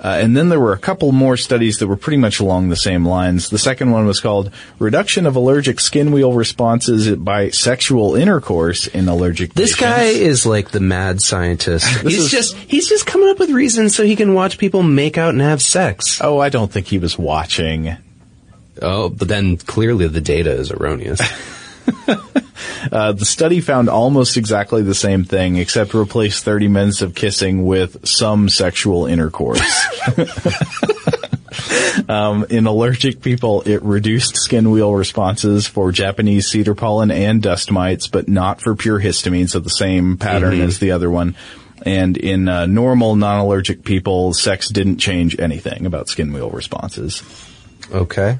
Uh, 0.00 0.18
and 0.22 0.36
then 0.36 0.48
there 0.48 0.60
were 0.60 0.72
a 0.72 0.78
couple 0.78 1.10
more 1.10 1.36
studies 1.36 1.78
that 1.78 1.88
were 1.88 1.96
pretty 1.96 2.18
much 2.18 2.38
along 2.38 2.68
the 2.68 2.76
same 2.76 3.04
lines. 3.04 3.50
The 3.50 3.58
second 3.58 3.90
one 3.90 4.06
was 4.06 4.20
called 4.20 4.52
Reduction 4.78 5.26
of 5.26 5.34
Allergic 5.34 5.80
Skin 5.80 6.10
Wheal 6.10 6.36
Responses 6.36 7.16
by 7.16 7.50
Sexual 7.50 8.14
Intercourse 8.14 8.86
in 8.86 9.08
Allergic 9.08 9.54
This 9.54 9.74
Patients. 9.74 9.80
guy 9.96 10.02
is 10.04 10.46
like 10.46 10.70
the 10.70 10.78
mad 10.80 11.20
scientist. 11.20 11.86
he's 12.02 12.18
is- 12.26 12.30
just 12.30 12.54
he's 12.56 12.88
just 12.88 13.06
coming 13.06 13.28
up 13.28 13.40
with 13.40 13.50
reasons 13.50 13.96
so 13.96 14.04
he 14.04 14.14
can 14.14 14.34
watch 14.34 14.56
people 14.58 14.84
make 14.84 15.18
out 15.18 15.30
and 15.30 15.40
have 15.42 15.60
sex. 15.60 16.20
Oh, 16.22 16.38
I 16.38 16.48
don't 16.48 16.70
think 16.70 16.86
he 16.86 16.98
was 16.98 17.18
watching. 17.18 17.96
Oh, 18.80 19.08
but 19.08 19.26
then 19.26 19.56
clearly 19.56 20.06
the 20.06 20.20
data 20.20 20.52
is 20.52 20.70
erroneous. 20.70 21.20
Uh, 22.90 23.12
the 23.12 23.24
study 23.24 23.60
found 23.60 23.88
almost 23.88 24.36
exactly 24.36 24.82
the 24.82 24.94
same 24.94 25.24
thing, 25.24 25.56
except 25.56 25.94
replaced 25.94 26.44
30 26.44 26.68
minutes 26.68 27.02
of 27.02 27.14
kissing 27.14 27.64
with 27.64 28.06
some 28.06 28.48
sexual 28.48 29.06
intercourse. 29.06 29.60
um, 32.08 32.46
in 32.50 32.66
allergic 32.66 33.20
people, 33.20 33.62
it 33.62 33.82
reduced 33.82 34.36
skin 34.36 34.70
wheal 34.70 34.96
responses 34.96 35.66
for 35.66 35.92
Japanese 35.92 36.48
cedar 36.48 36.74
pollen 36.74 37.10
and 37.10 37.42
dust 37.42 37.70
mites, 37.70 38.06
but 38.06 38.28
not 38.28 38.60
for 38.60 38.74
pure 38.74 39.00
histamine, 39.00 39.48
so 39.48 39.58
the 39.58 39.70
same 39.70 40.16
pattern 40.16 40.60
as 40.60 40.78
the 40.78 40.92
other 40.92 41.10
one. 41.10 41.36
And 41.82 42.16
in 42.16 42.48
uh, 42.48 42.66
normal 42.66 43.16
non-allergic 43.16 43.84
people, 43.84 44.32
sex 44.34 44.68
didn't 44.68 44.98
change 44.98 45.38
anything 45.38 45.86
about 45.86 46.08
skin 46.08 46.32
wheal 46.32 46.50
responses. 46.50 47.22
okay. 47.92 48.38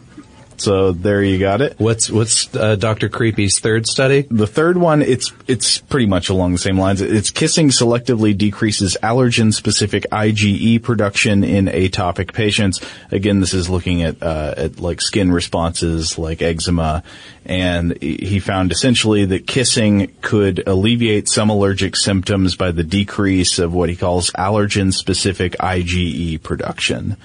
So 0.59 0.93
there 0.93 1.23
you 1.23 1.38
got 1.38 1.61
it. 1.61 1.79
What's 1.79 2.11
what's 2.11 2.55
uh, 2.55 2.75
Dr. 2.77 3.09
Creepy's 3.09 3.61
third 3.61 3.87
study? 3.87 4.27
The 4.29 4.47
third 4.47 4.77
one, 4.77 5.03
it's 5.03 5.33
it's 5.47 5.79
pretty 5.79 6.07
much 6.07 6.29
along 6.29 6.53
the 6.53 6.59
same 6.59 6.79
lines. 6.79 7.00
It's 7.00 7.31
kissing 7.31 7.69
selectively 7.69 8.37
decreases 8.37 8.97
allergen-specific 9.03 10.07
IgE 10.11 10.83
production 10.83 11.45
in 11.45 11.67
atopic 11.67 12.33
patients. 12.33 12.81
Again, 13.12 13.41
this 13.41 13.55
is 13.55 13.69
looking 13.69 14.03
at 14.03 14.23
uh, 14.23 14.55
at 14.57 14.81
like 14.81 15.00
skin 15.00 15.31
responses 15.31 16.19
like 16.19 16.43
eczema, 16.43 17.05
and 17.45 18.00
he 18.03 18.41
found 18.41 18.73
essentially 18.73 19.25
that 19.27 19.47
kissing 19.47 20.12
could 20.23 20.67
alleviate 20.67 21.29
some 21.29 21.50
allergic 21.50 21.95
symptoms 21.95 22.57
by 22.57 22.73
the 22.73 22.85
decrease 22.85 23.61
of 23.61 23.73
what 23.73 23.88
he 23.88 23.97
calls 23.97 24.31
allergen-specific 24.31 25.53
IgE 25.61 26.43
production. 26.43 27.17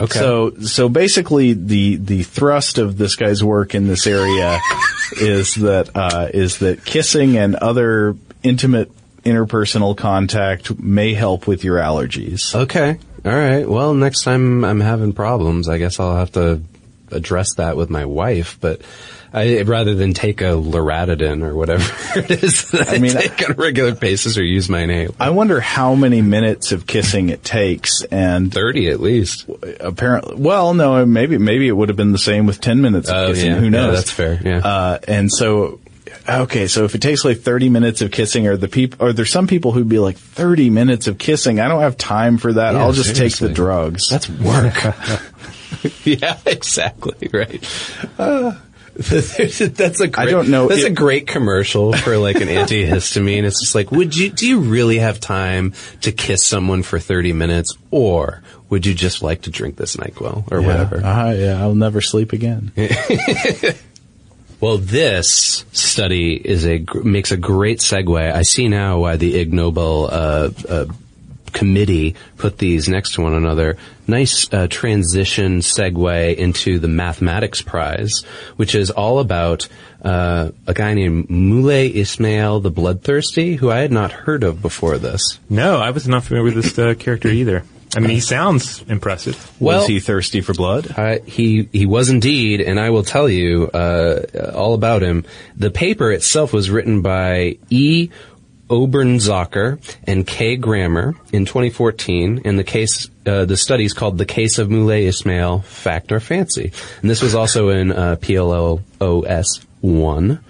Okay. 0.00 0.18
So, 0.18 0.50
so 0.60 0.88
basically, 0.88 1.54
the 1.54 1.96
the 1.96 2.22
thrust 2.22 2.78
of 2.78 2.96
this 2.96 3.16
guy's 3.16 3.42
work 3.42 3.74
in 3.74 3.86
this 3.88 4.06
area 4.06 4.60
is 5.20 5.56
that 5.56 5.90
uh, 5.94 6.28
is 6.32 6.58
that 6.58 6.84
kissing 6.84 7.36
and 7.36 7.56
other 7.56 8.16
intimate 8.42 8.92
interpersonal 9.24 9.96
contact 9.96 10.78
may 10.78 11.14
help 11.14 11.46
with 11.46 11.64
your 11.64 11.78
allergies. 11.78 12.54
Okay. 12.54 12.98
All 13.24 13.32
right. 13.32 13.68
Well, 13.68 13.94
next 13.94 14.22
time 14.22 14.64
I'm 14.64 14.80
having 14.80 15.12
problems, 15.12 15.68
I 15.68 15.78
guess 15.78 15.98
I'll 15.98 16.16
have 16.16 16.32
to 16.32 16.62
address 17.10 17.54
that 17.54 17.76
with 17.76 17.90
my 17.90 18.04
wife. 18.04 18.58
But 18.60 18.82
I, 19.32 19.60
rather 19.62 19.94
than 19.94 20.14
take 20.14 20.40
a 20.40 20.54
loratadine 20.54 21.42
or 21.42 21.54
whatever 21.54 21.84
it 22.18 22.30
is 22.42 22.70
that 22.70 22.88
I, 22.88 22.94
I 22.94 22.98
mean, 22.98 23.12
take 23.12 23.42
on 23.44 23.52
a 23.52 23.54
regular 23.54 23.94
basis 23.94 24.38
or 24.38 24.44
use 24.44 24.68
my 24.68 24.86
name, 24.86 25.14
I 25.20 25.30
wonder 25.30 25.60
how 25.60 25.94
many 25.94 26.22
minutes 26.22 26.72
of 26.72 26.86
kissing 26.86 27.28
it 27.28 27.44
takes, 27.44 28.02
and 28.04 28.52
thirty 28.52 28.88
at 28.88 29.00
least. 29.00 29.46
apparently, 29.80 30.36
well, 30.36 30.72
no, 30.74 31.04
maybe 31.04 31.36
maybe 31.38 31.68
it 31.68 31.72
would 31.72 31.88
have 31.90 31.96
been 31.96 32.12
the 32.12 32.18
same 32.18 32.46
with 32.46 32.60
ten 32.60 32.80
minutes 32.80 33.08
of 33.10 33.16
Oh, 33.16 33.28
kissing. 33.32 33.50
yeah. 33.50 33.56
Who 33.58 33.64
Yeah, 33.64 33.70
knows? 33.70 33.96
that's 33.96 34.10
fair, 34.10 34.40
yeah. 34.44 34.58
Uh, 34.58 34.98
and 35.06 35.30
so. 35.30 35.80
Okay, 36.28 36.66
so 36.66 36.84
if 36.84 36.94
it 36.94 37.00
takes 37.00 37.24
like 37.24 37.38
30 37.38 37.70
minutes 37.70 38.02
of 38.02 38.10
kissing, 38.10 38.46
or 38.46 38.58
the 38.58 38.68
people, 38.68 39.06
or 39.06 39.12
there's 39.14 39.30
some 39.30 39.46
people 39.46 39.72
who'd 39.72 39.88
be 39.88 39.98
like 39.98 40.18
30 40.18 40.68
minutes 40.68 41.06
of 41.06 41.16
kissing. 41.16 41.58
I 41.58 41.68
don't 41.68 41.80
have 41.80 41.96
time 41.96 42.36
for 42.36 42.52
that. 42.52 42.74
Yeah, 42.74 42.80
I'll 42.80 42.92
just 42.92 43.14
seriously. 43.16 43.48
take 43.48 43.48
the 43.48 43.54
drugs. 43.54 44.08
That's 44.10 44.28
work. 44.28 44.74
yeah, 46.04 46.38
exactly. 46.44 47.30
Right. 47.32 47.62
Uh, 48.18 48.52
that's 49.06 50.00
a 50.00 50.08
great, 50.08 50.18
I 50.18 50.30
don't 50.30 50.48
know 50.48 50.66
That's 50.66 50.82
if- 50.82 50.90
a 50.90 50.94
great 50.94 51.28
commercial 51.28 51.92
for 51.92 52.18
like 52.18 52.36
an 52.36 52.48
antihistamine. 52.48 53.44
It's 53.44 53.60
just 53.60 53.74
like, 53.74 53.92
would 53.92 54.16
you, 54.16 54.30
do 54.30 54.46
you 54.46 54.58
really 54.60 54.98
have 54.98 55.20
time 55.20 55.72
to 56.00 56.10
kiss 56.10 56.44
someone 56.44 56.82
for 56.82 56.98
30 56.98 57.32
minutes 57.32 57.76
or 57.92 58.42
would 58.70 58.84
you 58.86 58.94
just 58.94 59.22
like 59.22 59.42
to 59.42 59.50
drink 59.50 59.76
this 59.76 59.96
NyQuil 59.96 60.50
or 60.50 60.60
whatever? 60.62 60.96
Uh, 60.98 61.32
yeah, 61.32 61.60
I'll 61.62 61.76
never 61.76 62.00
sleep 62.00 62.32
again. 62.32 62.72
Well, 64.60 64.78
this 64.78 65.64
study 65.70 66.34
is 66.34 66.66
a 66.66 66.84
makes 67.04 67.30
a 67.30 67.36
great 67.36 67.78
segue. 67.78 68.32
I 68.34 68.42
see 68.42 68.66
now 68.66 68.98
why 68.98 69.16
the 69.16 69.38
Ig 69.38 69.52
Nobel 69.52 70.06
uh, 70.10 70.50
uh, 70.68 70.84
committee 71.52 72.14
put 72.36 72.58
these 72.58 72.88
next 72.88 73.14
to 73.14 73.22
one 73.22 73.34
another. 73.34 73.76
Nice 74.06 74.52
uh, 74.52 74.66
transition 74.68 75.58
segue 75.58 76.36
into 76.36 76.78
the 76.78 76.88
mathematics 76.88 77.62
prize, 77.62 78.22
which 78.56 78.74
is 78.74 78.90
all 78.90 79.18
about 79.18 79.68
uh, 80.02 80.50
a 80.66 80.74
guy 80.74 80.94
named 80.94 81.28
Moulay 81.28 81.88
Ismail 81.94 82.60
the 82.60 82.70
Bloodthirsty, 82.70 83.54
who 83.56 83.70
I 83.70 83.78
had 83.80 83.92
not 83.92 84.12
heard 84.12 84.44
of 84.44 84.62
before 84.62 84.98
this. 84.98 85.38
No, 85.50 85.78
I 85.78 85.90
was 85.90 86.06
not 86.08 86.24
familiar 86.24 86.44
with 86.44 86.54
this 86.54 86.78
uh, 86.78 86.94
character 86.98 87.28
either. 87.28 87.64
I 87.96 88.00
mean, 88.00 88.10
he 88.10 88.20
sounds 88.20 88.82
impressive. 88.82 89.50
Well, 89.58 89.78
Was 89.78 89.88
he 89.88 89.98
thirsty 89.98 90.42
for 90.42 90.52
blood? 90.52 90.92
Uh, 90.94 91.20
he 91.24 91.70
he 91.72 91.86
was 91.86 92.10
indeed, 92.10 92.60
and 92.60 92.78
I 92.78 92.90
will 92.90 93.02
tell 93.02 93.30
you 93.30 93.66
uh, 93.68 94.52
all 94.54 94.74
about 94.74 95.02
him. 95.02 95.24
The 95.56 95.70
paper 95.70 96.12
itself 96.12 96.52
was 96.52 96.68
written 96.68 97.00
by 97.00 97.56
E. 97.70 98.10
Oberzaucher 98.68 99.80
and 100.06 100.26
K. 100.26 100.56
Grammer 100.56 101.14
in 101.32 101.44
2014, 101.44 102.42
and 102.44 102.58
the 102.58 102.64
case 102.64 103.10
uh, 103.26 103.44
the 103.44 103.56
study 103.56 103.84
is 103.84 103.94
called 103.94 104.18
"The 104.18 104.26
Case 104.26 104.58
of 104.58 104.70
Moulay 104.70 105.06
Ismail: 105.06 105.60
Fact 105.60 106.12
or 106.12 106.20
Fancy," 106.20 106.72
and 107.00 107.10
this 107.10 107.22
was 107.22 107.34
also 107.34 107.70
in 107.70 107.92
uh, 107.92 108.16
PLOS 108.16 109.64
one. 109.80 110.40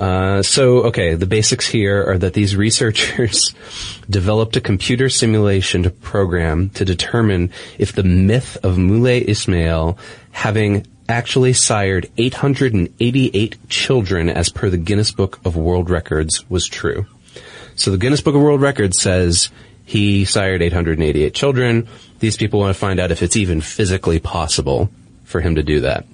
Uh, 0.00 0.42
so, 0.42 0.82
okay, 0.86 1.14
the 1.14 1.26
basics 1.26 1.68
here 1.68 2.04
are 2.04 2.18
that 2.18 2.34
these 2.34 2.56
researchers 2.56 3.54
developed 4.10 4.56
a 4.56 4.60
computer 4.60 5.08
simulation 5.08 5.88
program 6.00 6.70
to 6.70 6.84
determine 6.84 7.52
if 7.78 7.92
the 7.92 8.02
myth 8.02 8.58
of 8.64 8.76
Moulay 8.76 9.20
Ismail 9.20 9.96
having 10.32 10.88
actually 11.08 11.52
sired 11.52 12.10
888 12.16 13.68
children 13.68 14.28
as 14.28 14.48
per 14.48 14.70
the 14.70 14.76
Guinness 14.76 15.12
Book 15.12 15.38
of 15.44 15.56
World 15.56 15.88
Records 15.88 16.48
was 16.50 16.66
true. 16.66 17.06
So 17.74 17.90
the 17.90 17.98
Guinness 17.98 18.20
Book 18.20 18.34
of 18.34 18.42
World 18.42 18.60
Records 18.60 19.00
says 19.00 19.50
he 19.84 20.24
sired 20.24 20.62
888 20.62 21.34
children. 21.34 21.88
These 22.18 22.36
people 22.36 22.60
want 22.60 22.74
to 22.74 22.78
find 22.78 23.00
out 23.00 23.10
if 23.10 23.22
it's 23.22 23.36
even 23.36 23.60
physically 23.60 24.20
possible 24.20 24.90
for 25.24 25.40
him 25.40 25.56
to 25.56 25.62
do 25.62 25.80
that. 25.80 26.06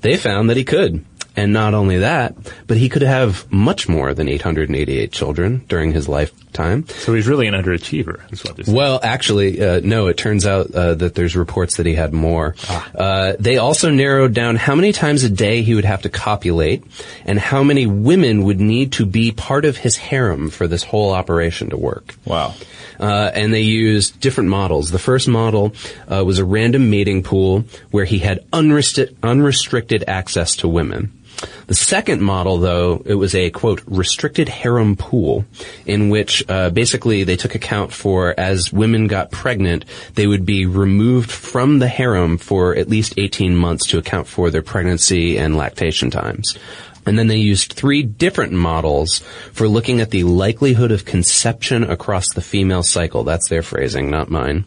They 0.00 0.16
found 0.16 0.48
that 0.50 0.56
he 0.56 0.64
could. 0.64 1.04
And 1.36 1.52
not 1.52 1.74
only 1.74 1.98
that, 1.98 2.34
but 2.66 2.76
he 2.76 2.88
could 2.88 3.02
have 3.02 3.50
much 3.52 3.88
more 3.88 4.14
than 4.14 4.28
888 4.28 5.12
children 5.12 5.64
during 5.68 5.92
his 5.92 6.08
lifetime. 6.08 6.86
So 6.88 7.14
he's 7.14 7.28
really 7.28 7.46
an 7.46 7.54
underachiever, 7.54 8.32
is 8.32 8.44
what. 8.44 8.66
Well, 8.66 9.00
actually, 9.02 9.62
uh, 9.62 9.80
no. 9.82 10.08
It 10.08 10.16
turns 10.16 10.46
out 10.46 10.74
uh, 10.74 10.94
that 10.94 11.14
there's 11.14 11.36
reports 11.36 11.76
that 11.76 11.86
he 11.86 11.94
had 11.94 12.12
more. 12.12 12.56
Uh, 12.94 13.34
they 13.38 13.58
also 13.58 13.90
narrowed 13.90 14.34
down 14.34 14.56
how 14.56 14.74
many 14.74 14.92
times 14.92 15.22
a 15.22 15.30
day 15.30 15.62
he 15.62 15.74
would 15.74 15.84
have 15.84 16.02
to 16.02 16.08
copulate, 16.08 16.84
and 17.24 17.38
how 17.38 17.62
many 17.62 17.86
women 17.86 18.42
would 18.44 18.60
need 18.60 18.92
to 18.92 19.06
be 19.06 19.30
part 19.30 19.64
of 19.64 19.76
his 19.76 19.96
harem 19.96 20.50
for 20.50 20.66
this 20.66 20.82
whole 20.82 21.12
operation 21.12 21.70
to 21.70 21.76
work. 21.76 22.14
Wow. 22.24 22.54
Uh, 22.98 23.30
and 23.34 23.54
they 23.54 23.62
used 23.62 24.20
different 24.20 24.50
models. 24.50 24.90
The 24.90 24.98
first 24.98 25.26
model 25.26 25.72
uh, 26.06 26.22
was 26.24 26.38
a 26.38 26.44
random 26.44 26.90
mating 26.90 27.22
pool 27.22 27.64
where 27.90 28.04
he 28.04 28.18
had 28.18 28.44
unrestricted, 28.52 29.16
unrestricted 29.22 30.04
access 30.06 30.56
to 30.56 30.68
women. 30.68 31.19
The 31.66 31.74
second 31.74 32.20
model, 32.20 32.58
though, 32.58 33.02
it 33.04 33.14
was 33.14 33.34
a 33.34 33.50
quote 33.50 33.82
restricted 33.86 34.48
harem 34.48 34.96
pool, 34.96 35.44
in 35.86 36.10
which 36.10 36.44
uh, 36.48 36.70
basically 36.70 37.24
they 37.24 37.36
took 37.36 37.54
account 37.54 37.92
for 37.92 38.34
as 38.38 38.72
women 38.72 39.06
got 39.06 39.30
pregnant, 39.30 39.84
they 40.14 40.26
would 40.26 40.44
be 40.44 40.66
removed 40.66 41.30
from 41.30 41.78
the 41.78 41.88
harem 41.88 42.38
for 42.38 42.76
at 42.76 42.88
least 42.88 43.14
18 43.16 43.56
months 43.56 43.86
to 43.88 43.98
account 43.98 44.26
for 44.26 44.50
their 44.50 44.62
pregnancy 44.62 45.38
and 45.38 45.56
lactation 45.56 46.10
times. 46.10 46.58
And 47.06 47.18
then 47.18 47.28
they 47.28 47.38
used 47.38 47.72
three 47.72 48.02
different 48.02 48.52
models 48.52 49.20
for 49.52 49.66
looking 49.68 50.00
at 50.00 50.10
the 50.10 50.24
likelihood 50.24 50.92
of 50.92 51.04
conception 51.04 51.82
across 51.82 52.32
the 52.32 52.42
female 52.42 52.82
cycle. 52.82 53.24
That's 53.24 53.48
their 53.48 53.62
phrasing, 53.62 54.10
not 54.10 54.30
mine. 54.30 54.66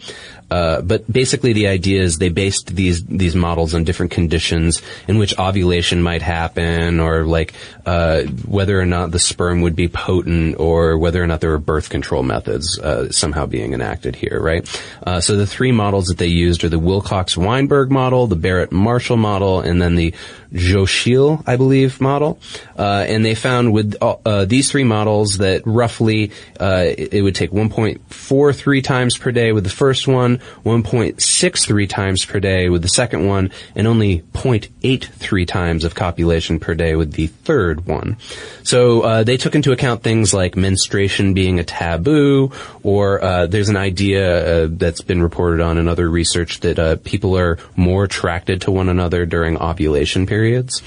Uh, 0.54 0.82
but 0.84 1.12
basically 1.12 1.52
the 1.52 1.68
idea 1.68 2.00
is 2.00 2.20
they 2.20 2.30
based 2.30 2.76
these 2.76 3.04
these 3.06 3.36
models 3.36 3.74
on 3.74 3.84
different 3.84 4.12
conditions 4.12 4.84
in 5.08 5.18
which 5.18 5.34
ovulation 5.40 6.00
might 6.00 6.22
happen 6.22 7.00
or 7.00 7.26
like 7.26 7.56
uh, 7.88 8.22
whether 8.46 8.80
or 8.80 8.86
not 8.86 9.10
the 9.10 9.18
sperm 9.18 9.62
would 9.62 9.76
be 9.76 9.88
potent 9.88 10.60
or 10.60 10.96
whether 11.00 11.24
or 11.24 11.26
not 11.26 11.42
there 11.42 11.50
were 11.50 11.58
birth 11.58 11.90
control 11.90 12.22
methods 12.22 12.78
uh, 12.78 13.12
somehow 13.12 13.48
being 13.48 13.74
enacted 13.74 14.16
here 14.16 14.40
right? 14.40 14.64
Uh, 15.02 15.20
so 15.20 15.36
the 15.38 15.48
three 15.48 15.72
models 15.72 16.06
that 16.06 16.20
they 16.20 16.28
used 16.28 16.64
are 16.64 16.70
the 16.70 16.78
Wilcox 16.78 17.36
Weinberg 17.36 17.90
model 17.90 18.28
the 18.28 18.36
Barrett 18.36 18.72
Marshall 18.72 19.18
model 19.18 19.60
and 19.60 19.82
then 19.82 19.96
the 19.96 20.14
Jöchle 20.54 21.44
I 21.48 21.56
believe 21.56 22.00
model. 22.00 22.38
Uh, 22.78 23.06
and 23.08 23.26
they 23.26 23.34
found 23.34 23.74
with 23.74 23.96
uh, 24.00 24.46
these 24.46 24.70
three 24.70 24.84
models 24.84 25.40
that 25.40 25.64
roughly 25.66 26.30
it 26.60 27.24
would 27.24 27.34
take 27.34 27.50
1.43 27.50 28.84
times 28.84 29.18
per 29.18 29.32
day 29.32 29.52
with 29.52 29.64
the 29.64 29.72
first 29.72 30.08
one 30.08 30.42
1.63 30.66 31.90
times 31.90 32.26
per 32.26 32.40
day 32.40 32.70
with 32.70 32.82
the 32.82 32.88
second 32.88 33.28
one, 33.28 33.52
and 33.76 33.88
only 33.88 34.20
0.83 34.34 35.48
times 35.48 35.84
of 35.84 35.96
copulation 35.96 36.60
per 36.60 36.74
day 36.76 36.96
with 36.96 37.14
the 37.14 37.28
third 37.28 37.86
one. 37.86 38.18
So 38.64 39.02
uh, 39.02 39.24
they 39.24 39.38
took 39.38 39.56
into 39.56 39.72
account 39.72 40.04
things 40.04 40.34
like 40.34 40.56
menstruation 40.56 41.34
being 41.34 41.60
a 41.60 41.64
taboo, 41.64 42.52
or 42.84 43.24
uh, 43.24 43.48
there's 43.48 43.70
an 43.70 43.78
idea 43.78 44.66
uh, 44.66 44.68
that's 44.70 45.02
been 45.02 45.22
reported 45.22 45.62
on 45.62 45.78
in 45.78 45.88
other 45.88 46.10
research 46.10 46.60
that 46.62 46.80
uh, 46.80 46.96
people 46.98 47.38
are 47.38 47.58
more 47.76 48.06
attracted 48.06 48.62
to 48.62 48.72
one 48.72 48.90
another 48.90 49.26
during 49.26 49.58
ovulation 49.58 50.26
periods, 50.26 50.82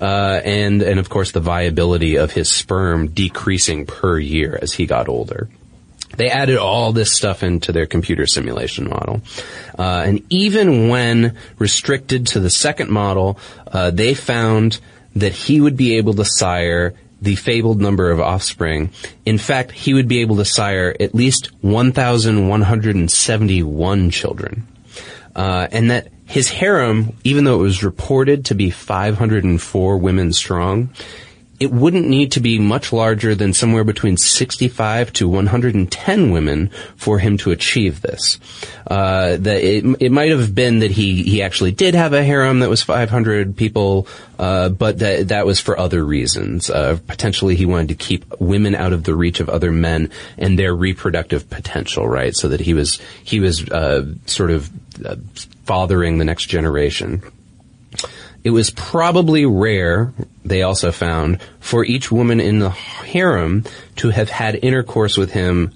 uh, 0.00 0.40
and 0.44 0.82
and 0.82 0.98
of 0.98 1.08
course 1.08 1.32
the 1.32 1.40
viability 1.40 2.16
of 2.16 2.32
his 2.32 2.48
sperm 2.48 3.08
decreasing 3.08 3.86
per 3.86 4.18
year 4.18 4.58
as 4.60 4.72
he 4.72 4.86
got 4.86 5.08
older. 5.08 5.48
They 6.16 6.28
added 6.28 6.58
all 6.58 6.92
this 6.92 7.12
stuff 7.12 7.42
into 7.42 7.72
their 7.72 7.86
computer 7.86 8.26
simulation 8.26 8.88
model. 8.88 9.22
Uh, 9.78 10.04
and 10.06 10.24
even 10.28 10.88
when 10.88 11.36
restricted 11.58 12.26
to 12.28 12.40
the 12.40 12.50
second 12.50 12.90
model, 12.90 13.38
uh, 13.68 13.90
they 13.90 14.14
found 14.14 14.80
that 15.16 15.32
he 15.32 15.60
would 15.60 15.76
be 15.76 15.96
able 15.96 16.14
to 16.14 16.24
sire 16.24 16.94
the 17.22 17.36
fabled 17.36 17.80
number 17.80 18.10
of 18.10 18.20
offspring. 18.20 18.90
In 19.26 19.38
fact, 19.38 19.72
he 19.72 19.94
would 19.94 20.08
be 20.08 20.20
able 20.20 20.36
to 20.36 20.44
sire 20.44 20.94
at 20.98 21.14
least 21.14 21.50
1,171 21.62 24.10
children. 24.10 24.66
Uh, 25.36 25.68
and 25.70 25.90
that 25.90 26.08
his 26.26 26.48
harem, 26.48 27.12
even 27.24 27.44
though 27.44 27.60
it 27.60 27.62
was 27.62 27.84
reported 27.84 28.46
to 28.46 28.54
be 28.54 28.70
504 28.70 29.98
women 29.98 30.32
strong, 30.32 30.88
it 31.60 31.70
wouldn't 31.70 32.08
need 32.08 32.32
to 32.32 32.40
be 32.40 32.58
much 32.58 32.90
larger 32.90 33.34
than 33.34 33.52
somewhere 33.52 33.84
between 33.84 34.16
65 34.16 35.12
to 35.12 35.28
110 35.28 36.30
women 36.30 36.70
for 36.96 37.18
him 37.18 37.36
to 37.36 37.50
achieve 37.50 38.00
this. 38.00 38.40
Uh, 38.86 39.36
that 39.36 39.62
it, 39.62 39.84
it 40.00 40.10
might 40.10 40.30
have 40.30 40.54
been 40.54 40.78
that 40.78 40.90
he, 40.90 41.22
he 41.22 41.42
actually 41.42 41.70
did 41.70 41.94
have 41.94 42.14
a 42.14 42.24
harem 42.24 42.60
that 42.60 42.70
was 42.70 42.82
500 42.82 43.58
people, 43.58 44.08
uh, 44.38 44.70
but 44.70 45.00
that 45.00 45.28
that 45.28 45.44
was 45.44 45.60
for 45.60 45.78
other 45.78 46.02
reasons. 46.02 46.70
Uh, 46.70 46.98
potentially, 47.06 47.56
he 47.56 47.66
wanted 47.66 47.88
to 47.88 47.94
keep 47.94 48.24
women 48.40 48.74
out 48.74 48.94
of 48.94 49.04
the 49.04 49.14
reach 49.14 49.38
of 49.38 49.50
other 49.50 49.70
men 49.70 50.10
and 50.38 50.58
their 50.58 50.74
reproductive 50.74 51.50
potential, 51.50 52.08
right? 52.08 52.34
So 52.34 52.48
that 52.48 52.60
he 52.60 52.72
was 52.72 52.98
he 53.22 53.38
was 53.38 53.68
uh, 53.68 54.06
sort 54.24 54.50
of 54.50 54.70
uh, 55.04 55.16
fathering 55.66 56.16
the 56.16 56.24
next 56.24 56.46
generation. 56.46 57.22
It 58.42 58.50
was 58.50 58.70
probably 58.70 59.44
rare, 59.44 60.12
they 60.44 60.62
also 60.62 60.92
found, 60.92 61.40
for 61.60 61.84
each 61.84 62.10
woman 62.10 62.40
in 62.40 62.58
the 62.58 62.70
harem 62.70 63.64
to 63.96 64.10
have 64.10 64.30
had 64.30 64.56
intercourse 64.56 65.16
with 65.16 65.32
him 65.32 65.72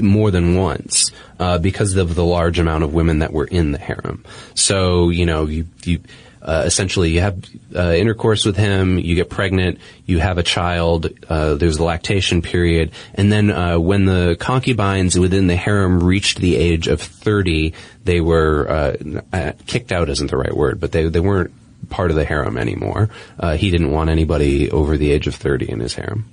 more 0.00 0.30
than 0.30 0.56
once, 0.56 1.10
uh, 1.38 1.58
because 1.58 1.96
of 1.96 2.14
the 2.14 2.24
large 2.24 2.58
amount 2.58 2.84
of 2.84 2.94
women 2.94 3.20
that 3.20 3.32
were 3.32 3.46
in 3.46 3.72
the 3.72 3.78
harem. 3.78 4.24
So, 4.54 5.10
you 5.10 5.26
know, 5.26 5.46
you, 5.46 5.66
you, 5.84 6.00
uh, 6.40 6.62
essentially 6.64 7.10
you 7.10 7.20
have 7.20 7.44
uh, 7.74 7.92
intercourse 7.92 8.44
with 8.44 8.56
him, 8.56 8.98
you 8.98 9.14
get 9.14 9.28
pregnant, 9.28 9.78
you 10.06 10.18
have 10.18 10.38
a 10.38 10.42
child, 10.42 11.08
uh, 11.28 11.54
there's 11.54 11.76
the 11.76 11.84
lactation 11.84 12.40
period, 12.40 12.92
and 13.14 13.32
then 13.32 13.50
uh, 13.50 13.78
when 13.78 14.04
the 14.04 14.36
concubines 14.38 15.18
within 15.18 15.48
the 15.48 15.56
harem 15.56 16.02
reached 16.02 16.38
the 16.38 16.56
age 16.56 16.88
of 16.88 17.00
30, 17.00 17.74
they 18.04 18.20
were 18.20 18.68
uh, 18.68 18.96
uh, 19.32 19.52
kicked 19.66 19.92
out 19.92 20.08
isn't 20.08 20.30
the 20.30 20.36
right 20.36 20.56
word, 20.56 20.78
but 20.80 20.92
they, 20.92 21.08
they 21.08 21.20
weren't 21.20 21.52
part 21.88 22.10
of 22.10 22.16
the 22.16 22.24
harem 22.24 22.56
anymore. 22.58 23.10
Uh, 23.38 23.56
he 23.56 23.70
didn't 23.70 23.90
want 23.90 24.10
anybody 24.10 24.70
over 24.70 24.96
the 24.96 25.12
age 25.12 25.26
of 25.26 25.34
30 25.34 25.70
in 25.70 25.80
his 25.80 25.94
harem. 25.94 26.30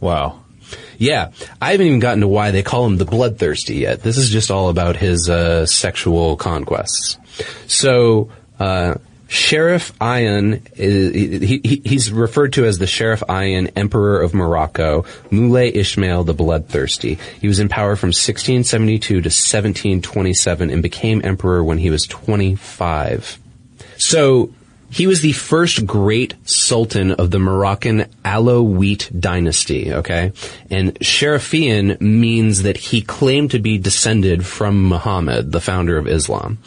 Wow. 0.00 0.42
Yeah, 0.98 1.30
I 1.62 1.72
haven't 1.72 1.86
even 1.86 2.00
gotten 2.00 2.20
to 2.20 2.28
why 2.28 2.50
they 2.50 2.62
call 2.62 2.86
him 2.86 2.96
the 2.96 3.04
bloodthirsty 3.04 3.76
yet. 3.76 4.02
This 4.02 4.18
is 4.18 4.30
just 4.30 4.50
all 4.50 4.68
about 4.68 4.96
his 4.96 5.28
uh, 5.28 5.64
sexual 5.64 6.36
conquests. 6.36 7.16
So, 7.66 8.30
uh, 8.58 8.94
Sharifian, 9.28 10.62
is, 10.76 11.42
he, 11.42 11.60
he, 11.62 11.82
he's 11.84 12.10
referred 12.10 12.54
to 12.54 12.64
as 12.64 12.78
the 12.78 12.86
Sharifian, 12.86 13.70
Emperor 13.76 14.22
of 14.22 14.32
Morocco, 14.32 15.04
Moulay 15.30 15.68
Ismail 15.68 16.24
the 16.24 16.34
Bloodthirsty. 16.34 17.18
He 17.40 17.46
was 17.46 17.60
in 17.60 17.68
power 17.68 17.94
from 17.94 18.08
1672 18.08 19.06
to 19.08 19.16
1727 19.16 20.70
and 20.70 20.82
became 20.82 21.20
emperor 21.22 21.62
when 21.62 21.78
he 21.78 21.90
was 21.90 22.06
25. 22.06 23.38
So, 23.98 24.50
He 24.90 25.06
was 25.06 25.20
the 25.20 25.32
first 25.32 25.86
great 25.86 26.34
sultan 26.44 27.12
of 27.12 27.30
the 27.30 27.38
Moroccan 27.38 28.06
Alawite 28.24 29.20
dynasty, 29.20 29.92
okay? 29.92 30.32
And 30.70 30.94
Sharifian 31.00 32.00
means 32.00 32.62
that 32.62 32.76
he 32.76 33.02
claimed 33.02 33.50
to 33.50 33.58
be 33.58 33.78
descended 33.78 34.46
from 34.46 34.82
Muhammad, 34.82 35.52
the 35.52 35.60
founder 35.60 35.98
of 35.98 36.08
Islam. 36.08 36.58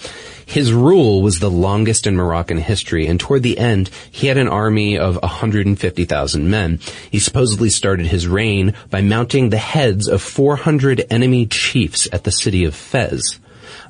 His 0.46 0.74
rule 0.74 1.22
was 1.22 1.40
the 1.40 1.50
longest 1.50 2.06
in 2.06 2.16
Moroccan 2.18 2.58
history, 2.58 3.08
and 3.08 3.18
toward 3.18 3.42
the 3.42 3.58
end, 3.58 3.90
he 4.12 4.28
had 4.28 4.38
an 4.38 4.50
army 4.50 4.98
of 4.98 5.18
150,000 5.22 6.50
men. 6.50 6.80
He 7.10 7.20
supposedly 7.20 7.70
started 7.70 8.08
his 8.08 8.28
reign 8.28 8.74
by 8.90 9.02
mounting 9.02 9.50
the 9.50 9.58
heads 9.58 10.10
of 10.10 10.22
400 10.22 11.06
enemy 11.10 11.46
chiefs 11.46 12.08
at 12.12 12.26
the 12.26 12.32
city 12.32 12.66
of 12.66 12.76
Fez. 12.76 13.40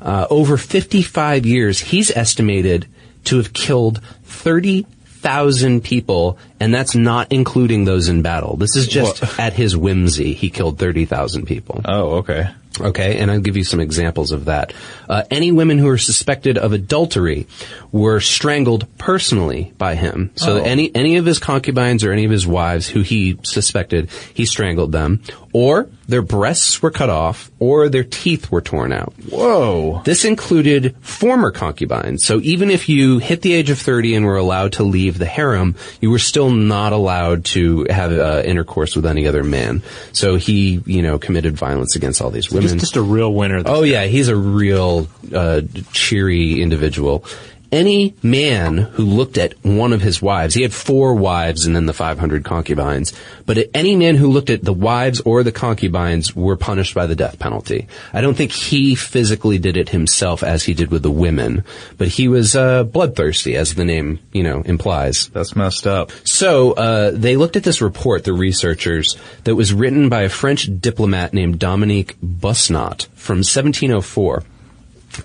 Uh, 0.02 0.28
over 0.30 0.56
55 0.56 1.46
years, 1.48 1.80
he's 1.80 2.12
estimated 2.12 2.88
to 3.26 3.38
have 3.38 3.54
killed 3.54 4.02
30,000 4.24 5.84
people, 5.84 6.38
and 6.60 6.74
that's 6.74 6.96
not 6.96 7.32
including 7.32 7.86
those 7.86 8.08
in 8.10 8.22
battle. 8.22 8.56
This 8.58 8.76
is 8.76 8.88
just 8.88 9.24
at 9.40 9.54
his 9.54 9.76
whimsy. 9.78 10.34
He 10.34 10.50
killed 10.50 10.80
30,000 10.80 11.46
people. 11.46 11.82
Oh, 11.86 12.18
okay. 12.18 12.50
Okay, 12.80 13.18
and 13.20 13.30
I'll 13.30 13.42
give 13.42 13.58
you 13.58 13.66
some 13.66 13.82
examples 13.82 14.32
of 14.32 14.46
that. 14.46 14.74
Uh, 15.08 15.24
any 15.30 15.52
women 15.52 15.78
who 15.78 15.88
were 15.88 15.98
suspected 15.98 16.58
of 16.58 16.72
adultery 16.72 17.46
were 17.92 18.22
strangled 18.22 18.88
personally 18.98 19.74
by 19.78 19.96
him. 19.96 20.32
So 20.36 20.54
Oh. 20.58 20.64
any 20.64 20.90
any 20.96 21.18
of 21.18 21.26
his 21.26 21.38
concubines 21.38 22.04
or 22.06 22.14
any 22.14 22.24
of 22.24 22.32
his 22.32 22.48
wives 22.48 22.88
who 22.88 23.02
he 23.02 23.38
suspected, 23.44 24.10
he 24.34 24.46
strangled 24.46 24.94
them, 24.94 25.22
or 25.54 25.90
their 26.08 26.22
breasts 26.22 26.82
were 26.82 26.92
cut 26.92 27.10
off, 27.10 27.50
or 27.60 27.90
their 27.90 28.04
teeth 28.04 28.52
were 28.52 28.62
torn 28.62 28.92
out. 28.92 29.14
Whoa. 29.30 30.02
This 30.04 30.26
included 30.26 30.96
former 31.02 31.52
concubines. 31.52 32.26
So 32.26 32.40
even 32.42 32.70
if 32.70 32.90
you 32.90 33.20
hit 33.20 33.42
the 33.42 33.54
age 33.54 33.70
of 33.70 33.80
30 33.80 34.16
and 34.16 34.26
were 34.26 34.38
allowed 34.38 34.74
to 34.74 34.84
leave 34.84 35.18
the 35.18 35.26
harem, 35.26 35.76
you 36.02 36.12
were 36.12 36.20
still 36.20 36.50
not 36.50 36.92
allowed 36.94 37.46
to 37.46 37.86
have 37.90 38.12
uh, 38.12 38.42
intercourse 38.46 38.96
with 38.96 39.06
any 39.06 39.28
other 39.28 39.44
man. 39.44 39.84
So 40.12 40.36
he, 40.36 40.82
you 40.86 41.02
know, 41.02 41.18
committed 41.18 41.56
violence 41.56 41.96
against 41.96 42.22
all 42.22 42.30
these 42.30 42.52
women. 42.52 42.70
Just, 42.70 42.80
just 42.80 42.96
a 42.98 43.02
real 43.02 43.34
winner. 43.34 43.62
Oh 43.66 43.82
guy. 43.82 43.88
yeah, 43.88 44.04
he's 44.06 44.28
a 44.28 44.36
real 44.36 45.08
uh, 45.34 45.62
cheery 45.94 46.62
individual. 46.62 47.26
Any 47.72 48.16
man 48.22 48.78
who 48.78 49.06
looked 49.06 49.38
at 49.38 49.54
one 49.64 49.94
of 49.94 50.02
his 50.02 50.22
wives, 50.22 50.54
he 50.54 50.62
had 50.62 50.74
four 50.74 51.14
wives 51.14 51.66
and 51.66 51.74
then 51.74 51.86
the 51.86 51.94
500 51.94 52.44
concubines, 52.44 53.14
but 53.46 53.70
any 53.74 53.96
man 53.96 54.16
who 54.16 54.30
looked 54.30 54.50
at 54.50 54.64
the 54.64 54.74
wives 54.74 55.22
or 55.22 55.42
the 55.42 55.54
concubines 55.54 56.36
were 56.36 56.58
punished 56.58 56.94
by 56.94 57.06
the 57.06 57.16
death 57.16 57.40
penalty. 57.40 57.88
I 58.12 58.20
don't 58.20 58.36
think 58.36 58.52
he 58.52 58.96
physically 58.96 59.58
did 59.58 59.78
it 59.78 59.90
himself 59.90 60.44
as 60.44 60.64
he 60.64 60.74
did 60.74 60.92
with 60.92 61.02
the 61.02 61.12
women, 61.12 61.64
but 61.98 62.10
he 62.10 62.28
was 62.28 62.58
uh, 62.58 62.84
bloodthirsty, 62.84 63.56
as 63.56 63.74
the 63.74 63.86
name, 63.86 64.20
you 64.34 64.44
know, 64.44 64.62
implies. 64.62 65.30
That's 65.30 65.56
messed 65.56 65.88
up. 65.88 66.12
So 66.26 66.74
uh, 66.74 67.12
they 67.12 67.38
looked 67.38 67.56
at 67.56 67.64
this 67.64 67.82
report, 67.82 68.26
the 68.26 68.34
researchers, 68.34 69.16
that 69.46 69.56
was 69.56 69.74
written 69.74 70.10
by 70.10 70.24
a 70.24 70.30
French 70.30 70.70
diplomat 70.82 71.34
named 71.34 71.60
Dominique 71.60 72.18
Busnot 72.22 73.08
from 73.16 73.38
1704. 73.38 74.44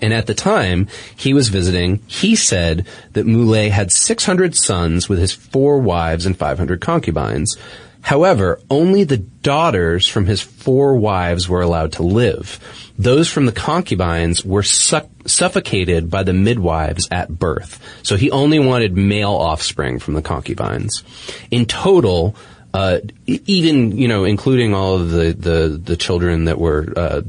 And 0.01 0.13
at 0.13 0.27
the 0.27 0.33
time 0.33 0.87
he 1.15 1.33
was 1.33 1.49
visiting, 1.49 2.01
he 2.07 2.35
said 2.35 2.87
that 3.13 3.25
Moulay 3.25 3.69
had 3.69 3.91
600 3.91 4.55
sons 4.55 5.07
with 5.09 5.19
his 5.19 5.31
four 5.31 5.79
wives 5.79 6.25
and 6.25 6.37
500 6.37 6.81
concubines. 6.81 7.57
However, 8.01 8.59
only 8.69 9.03
the 9.03 9.17
daughters 9.17 10.07
from 10.07 10.27
his 10.27 10.41
four 10.41 10.95
wives 10.95 11.49
were 11.49 11.61
allowed 11.61 11.93
to 11.93 12.03
live. 12.03 12.59
Those 12.97 13.29
from 13.29 13.45
the 13.45 13.51
concubines 13.51 14.45
were 14.45 14.63
suck- 14.63 15.09
suffocated 15.25 16.09
by 16.09 16.23
the 16.23 16.33
midwives 16.33 17.07
at 17.11 17.37
birth. 17.37 17.83
So 18.03 18.15
he 18.15 18.31
only 18.31 18.59
wanted 18.59 18.95
male 18.95 19.33
offspring 19.33 19.99
from 19.99 20.13
the 20.13 20.21
concubines. 20.21 21.03
In 21.51 21.65
total, 21.65 22.35
uh, 22.77 22.99
even 23.25 23.97
you 23.97 24.07
know, 24.07 24.23
including 24.23 24.75
all 24.75 24.93
of 24.97 25.09
the 25.09 25.33
the, 25.33 25.81
the 25.83 25.97
children 25.97 26.45
that 26.45 26.59
were 26.59 26.93
uh, 26.95 27.21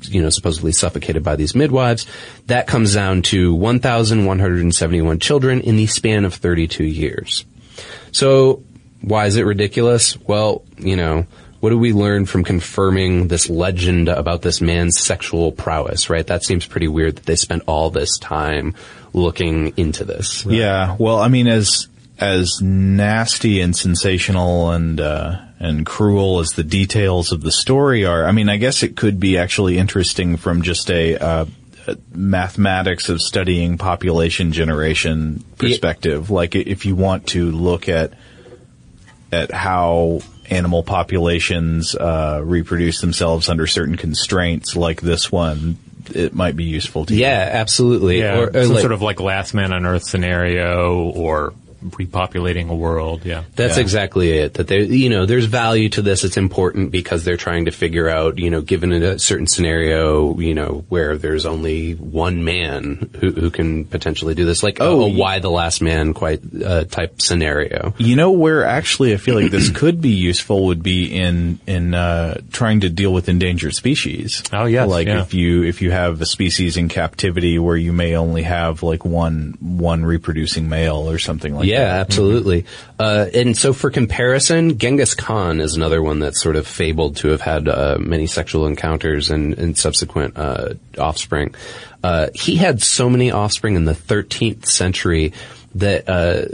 you 0.00 0.22
know 0.22 0.30
supposedly 0.30 0.72
suffocated 0.72 1.22
by 1.22 1.36
these 1.36 1.54
midwives, 1.54 2.06
that 2.46 2.66
comes 2.66 2.94
down 2.94 3.20
to 3.20 3.54
1,171 3.54 5.18
children 5.18 5.60
in 5.60 5.76
the 5.76 5.86
span 5.86 6.24
of 6.24 6.32
32 6.32 6.84
years. 6.84 7.44
So 8.12 8.62
why 9.02 9.26
is 9.26 9.36
it 9.36 9.42
ridiculous? 9.42 10.18
Well, 10.18 10.64
you 10.78 10.96
know. 10.96 11.26
What 11.60 11.70
do 11.70 11.78
we 11.78 11.94
learn 11.94 12.26
from 12.26 12.44
confirming 12.44 13.28
this 13.28 13.48
legend 13.48 14.10
about 14.10 14.42
this 14.42 14.60
man's 14.60 15.00
sexual 15.00 15.50
prowess, 15.50 16.10
right? 16.10 16.26
That 16.26 16.44
seems 16.44 16.66
pretty 16.66 16.88
weird 16.88 17.16
that 17.16 17.24
they 17.24 17.36
spent 17.36 17.62
all 17.66 17.88
this 17.88 18.18
time 18.18 18.74
looking 19.14 19.72
into 19.78 20.04
this. 20.04 20.44
Yeah. 20.44 20.94
Well, 20.98 21.18
I 21.18 21.28
mean, 21.28 21.46
as 21.46 21.88
as 22.18 22.60
nasty 22.62 23.60
and 23.60 23.76
sensational 23.76 24.70
and 24.70 25.00
uh, 25.00 25.40
and 25.58 25.84
cruel 25.86 26.40
as 26.40 26.50
the 26.50 26.64
details 26.64 27.32
of 27.32 27.40
the 27.40 27.52
story 27.52 28.04
are, 28.04 28.24
I 28.26 28.32
mean, 28.32 28.48
I 28.48 28.56
guess 28.56 28.82
it 28.82 28.96
could 28.96 29.18
be 29.20 29.38
actually 29.38 29.78
interesting 29.78 30.36
from 30.36 30.62
just 30.62 30.90
a. 30.90 31.16
Uh, 31.16 31.46
mathematics 32.14 33.10
of 33.10 33.20
studying 33.20 33.76
population 33.76 34.52
generation 34.52 35.44
perspective. 35.58 36.30
Like 36.30 36.54
if 36.54 36.86
you 36.86 36.96
want 36.96 37.26
to 37.28 37.50
look 37.50 37.90
at 37.90 38.14
at 39.30 39.50
how 39.50 40.20
animal 40.48 40.82
populations 40.82 41.94
uh, 41.94 42.40
reproduce 42.42 43.02
themselves 43.02 43.50
under 43.50 43.66
certain 43.66 43.96
constraints, 43.98 44.74
like 44.74 45.02
this 45.02 45.30
one, 45.30 45.76
it 46.14 46.34
might 46.34 46.56
be 46.56 46.64
useful 46.64 47.04
to 47.04 47.14
you. 47.14 47.20
Yeah, 47.20 47.50
absolutely. 47.52 48.20
Yeah, 48.20 48.38
Or- 48.38 48.48
or 48.48 48.64
some 48.64 48.72
like- 48.72 48.80
sort 48.80 48.92
of 48.92 49.02
like 49.02 49.20
last 49.20 49.52
man 49.52 49.70
on 49.70 49.84
earth 49.84 50.04
scenario 50.04 51.10
or 51.10 51.52
repopulating 51.90 52.68
a 52.68 52.74
world. 52.74 53.24
Yeah. 53.24 53.44
That's 53.56 53.76
Yeah. 53.76 53.82
exactly 53.82 54.30
it. 54.38 54.54
That 54.54 54.66
there, 54.68 54.80
you 54.80 55.08
know, 55.08 55.26
there's 55.26 55.44
value 55.46 55.88
to 55.90 56.02
this. 56.02 56.24
It's 56.24 56.36
important 56.36 56.90
because 56.90 57.24
they're 57.24 57.36
trying 57.36 57.66
to 57.66 57.70
figure 57.70 58.08
out, 58.08 58.38
you 58.38 58.50
know, 58.50 58.60
given 58.60 58.92
a 58.92 59.18
certain 59.18 59.46
scenario, 59.46 60.38
you 60.38 60.54
know, 60.54 60.84
where 60.88 61.16
there's 61.18 61.46
only 61.46 61.92
one 61.92 62.44
man 62.44 63.10
who, 63.20 63.30
who 63.32 63.50
can 63.50 63.84
potentially 63.84 64.34
do 64.34 64.44
this, 64.44 64.62
like 64.62 64.78
Oh, 64.80 65.02
a, 65.02 65.04
a 65.04 65.08
y- 65.08 65.14
why 65.16 65.38
the 65.38 65.50
last 65.50 65.80
man 65.82 66.14
quite 66.14 66.40
uh, 66.64 66.84
type 66.84 67.20
scenario. 67.20 67.94
You 67.98 68.16
know 68.16 68.30
where 68.32 68.64
actually 68.64 69.12
I 69.14 69.16
feel 69.16 69.34
like 69.40 69.50
this 69.50 69.70
could 69.74 70.00
be 70.00 70.10
useful 70.10 70.66
would 70.66 70.82
be 70.82 71.06
in 71.14 71.58
in 71.66 71.94
uh, 71.94 72.40
trying 72.52 72.80
to 72.80 72.88
deal 72.90 73.12
with 73.12 73.28
endangered 73.28 73.74
species. 73.74 74.42
Oh, 74.52 74.64
yes, 74.66 74.88
like 74.88 75.06
yeah. 75.06 75.20
if 75.22 75.34
you 75.34 75.62
if 75.64 75.82
you 75.82 75.90
have 75.90 76.20
a 76.20 76.26
species 76.26 76.76
in 76.76 76.88
captivity 76.88 77.58
where 77.58 77.76
you 77.76 77.92
may 77.92 78.16
only 78.16 78.42
have 78.42 78.82
like 78.82 79.04
one 79.04 79.56
one 79.60 80.04
reproducing 80.04 80.68
male 80.68 81.08
or 81.10 81.18
something 81.18 81.54
like 81.54 81.66
Yeah, 81.66 81.73
that. 81.80 82.00
absolutely. 82.00 82.66
Uh, 82.98 83.26
and 83.34 83.56
so 83.56 83.72
for 83.72 83.90
comparison, 83.90 84.78
Genghis 84.78 85.14
Khan 85.14 85.60
is 85.60 85.76
another 85.76 86.02
one 86.02 86.18
that's 86.18 86.40
sort 86.40 86.56
of 86.56 86.66
fabled 86.66 87.16
to 87.16 87.28
have 87.28 87.40
had 87.40 87.68
uh, 87.68 87.98
many 88.00 88.26
sexual 88.26 88.66
encounters 88.66 89.30
and, 89.30 89.54
and 89.58 89.76
subsequent 89.76 90.36
uh, 90.36 90.74
offspring. 90.98 91.54
Uh, 92.02 92.28
he 92.34 92.56
had 92.56 92.82
so 92.82 93.08
many 93.08 93.30
offspring 93.30 93.76
in 93.76 93.84
the 93.84 93.92
13th 93.94 94.66
century 94.66 95.32
that 95.74 96.08
uh, 96.08 96.46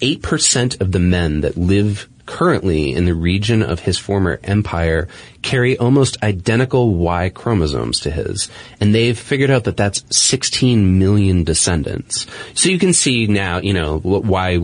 8% 0.00 0.80
of 0.80 0.92
the 0.92 0.98
men 0.98 1.42
that 1.42 1.56
live 1.56 2.08
currently 2.26 2.92
in 2.92 3.04
the 3.04 3.14
region 3.14 3.62
of 3.62 3.80
his 3.80 3.98
former 3.98 4.40
empire 4.44 5.08
carry 5.42 5.76
almost 5.76 6.22
identical 6.22 6.94
Y 6.94 7.28
chromosomes 7.28 8.00
to 8.00 8.10
his. 8.10 8.50
And 8.80 8.94
they've 8.94 9.18
figured 9.18 9.50
out 9.50 9.64
that 9.64 9.76
that's 9.76 10.02
16 10.16 10.98
million 10.98 11.44
descendants. 11.44 12.26
So 12.54 12.70
you 12.70 12.78
can 12.78 12.92
see 12.92 13.26
now, 13.26 13.58
you 13.58 13.74
know, 13.74 13.98
why 13.98 14.58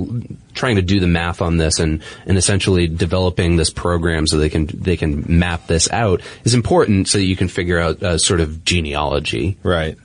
trying 0.54 0.76
to 0.76 0.82
do 0.82 1.00
the 1.00 1.06
math 1.06 1.42
on 1.42 1.58
this 1.58 1.78
and, 1.78 2.02
and 2.26 2.38
essentially 2.38 2.86
developing 2.86 3.56
this 3.56 3.70
program 3.70 4.26
so 4.26 4.38
they 4.38 4.50
can, 4.50 4.66
they 4.66 4.96
can 4.96 5.24
map 5.28 5.66
this 5.66 5.90
out 5.90 6.22
is 6.44 6.54
important 6.54 7.08
so 7.08 7.18
that 7.18 7.24
you 7.24 7.36
can 7.36 7.48
figure 7.48 7.78
out 7.78 8.02
uh, 8.02 8.18
sort 8.18 8.40
of 8.40 8.64
genealogy. 8.64 9.58
Right. 9.62 9.96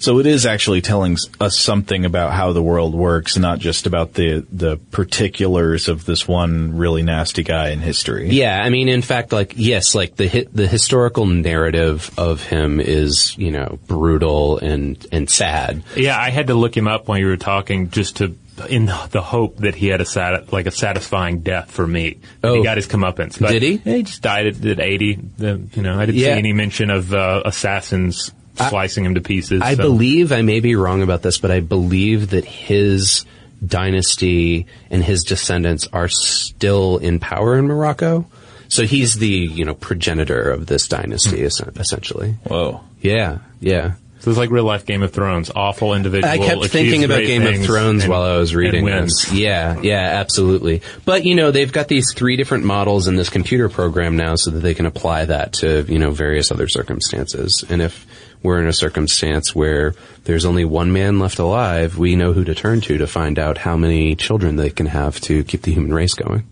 So 0.00 0.20
it 0.20 0.26
is 0.26 0.46
actually 0.46 0.80
telling 0.80 1.16
us 1.40 1.58
something 1.58 2.04
about 2.04 2.32
how 2.32 2.52
the 2.52 2.62
world 2.62 2.94
works, 2.94 3.36
not 3.36 3.58
just 3.58 3.86
about 3.86 4.14
the 4.14 4.46
the 4.52 4.76
particulars 4.92 5.88
of 5.88 6.04
this 6.04 6.26
one 6.28 6.76
really 6.76 7.02
nasty 7.02 7.42
guy 7.42 7.70
in 7.70 7.80
history. 7.80 8.28
Yeah, 8.30 8.62
I 8.62 8.70
mean, 8.70 8.88
in 8.88 9.02
fact, 9.02 9.32
like 9.32 9.54
yes, 9.56 9.94
like 9.94 10.14
the 10.16 10.28
hi- 10.28 10.46
the 10.52 10.68
historical 10.68 11.26
narrative 11.26 12.10
of 12.16 12.42
him 12.44 12.78
is 12.80 13.36
you 13.36 13.50
know 13.50 13.78
brutal 13.88 14.58
and 14.58 15.04
and 15.10 15.28
sad. 15.28 15.82
Yeah, 15.96 16.16
I 16.18 16.30
had 16.30 16.46
to 16.46 16.54
look 16.54 16.76
him 16.76 16.86
up 16.86 17.08
while 17.08 17.18
you 17.18 17.26
were 17.26 17.36
talking 17.36 17.90
just 17.90 18.16
to 18.18 18.36
in 18.68 18.86
the 18.86 19.20
hope 19.22 19.58
that 19.58 19.74
he 19.74 19.86
had 19.88 20.00
a 20.00 20.04
sat- 20.04 20.52
like 20.52 20.66
a 20.66 20.70
satisfying 20.72 21.40
death 21.40 21.70
for 21.70 21.86
me. 21.86 22.18
Oh. 22.42 22.54
He 22.54 22.62
got 22.62 22.76
his 22.76 22.86
comeuppance. 22.86 23.38
But 23.40 23.50
Did 23.50 23.62
he? 23.62 23.76
He 23.78 24.02
just 24.02 24.22
died 24.22 24.46
at, 24.46 24.64
at 24.64 24.80
80. 24.80 25.14
The, 25.38 25.60
you 25.74 25.82
know, 25.82 25.98
I 25.98 26.06
didn't 26.06 26.18
Yeah. 26.20 26.34
see 26.34 26.38
any 26.38 26.52
mention 26.52 26.90
of 26.90 27.12
uh, 27.14 27.42
assassins 27.44 28.32
slicing 28.58 29.04
him 29.04 29.14
to 29.14 29.20
pieces. 29.20 29.62
I 29.62 29.74
so- 29.74 29.82
believe 29.82 30.32
I 30.32 30.42
may 30.42 30.60
be 30.60 30.74
wrong 30.74 31.02
about 31.02 31.22
this, 31.22 31.38
but 31.38 31.50
I 31.50 31.60
believe 31.60 32.30
that 32.30 32.44
his 32.44 33.24
dynasty 33.64 34.66
and 34.90 35.02
his 35.02 35.24
descendants 35.24 35.88
are 35.92 36.08
still 36.08 36.98
in 36.98 37.18
power 37.18 37.58
in 37.58 37.66
Morocco. 37.66 38.26
So 38.68 38.84
he's 38.84 39.14
the 39.14 39.28
you 39.28 39.64
know 39.64 39.74
progenitor 39.74 40.50
of 40.50 40.66
this 40.66 40.88
dynasty, 40.88 41.40
hmm. 41.40 41.80
essentially. 41.80 42.32
Whoa. 42.44 42.80
Yeah, 43.00 43.38
yeah. 43.60 43.94
So 44.20 44.30
it's 44.30 44.38
like 44.38 44.50
real 44.50 44.64
life 44.64 44.84
Game 44.84 45.02
of 45.02 45.12
Thrones. 45.12 45.50
Awful 45.54 45.94
individual. 45.94 46.30
I 46.30 46.38
kept 46.38 46.66
thinking 46.66 47.04
about 47.04 47.20
Game 47.20 47.46
of 47.46 47.64
Thrones 47.64 48.02
and- 48.02 48.10
while 48.10 48.22
I 48.22 48.36
was 48.36 48.54
reading 48.54 48.84
this. 48.84 49.32
Yeah, 49.32 49.80
yeah, 49.80 50.18
absolutely. 50.20 50.82
But 51.04 51.24
you 51.24 51.34
know, 51.34 51.50
they've 51.50 51.72
got 51.72 51.88
these 51.88 52.12
three 52.14 52.36
different 52.36 52.64
models 52.64 53.06
in 53.06 53.16
this 53.16 53.30
computer 53.30 53.68
program 53.68 54.16
now, 54.16 54.34
so 54.34 54.50
that 54.50 54.60
they 54.60 54.74
can 54.74 54.86
apply 54.86 55.26
that 55.26 55.54
to 55.54 55.84
you 55.88 55.98
know 55.98 56.10
various 56.10 56.50
other 56.50 56.68
circumstances. 56.68 57.64
And 57.68 57.80
if 57.80 58.06
we're 58.42 58.60
in 58.60 58.68
a 58.68 58.72
circumstance 58.72 59.54
where 59.54 59.94
there's 60.24 60.44
only 60.44 60.64
one 60.64 60.92
man 60.92 61.18
left 61.18 61.38
alive, 61.38 61.98
we 61.98 62.16
know 62.16 62.32
who 62.32 62.44
to 62.44 62.54
turn 62.54 62.80
to 62.82 62.98
to 62.98 63.06
find 63.06 63.38
out 63.38 63.58
how 63.58 63.76
many 63.76 64.14
children 64.14 64.56
they 64.56 64.70
can 64.70 64.86
have 64.86 65.20
to 65.22 65.44
keep 65.44 65.62
the 65.62 65.72
human 65.72 65.92
race 65.92 66.14
going. 66.14 66.46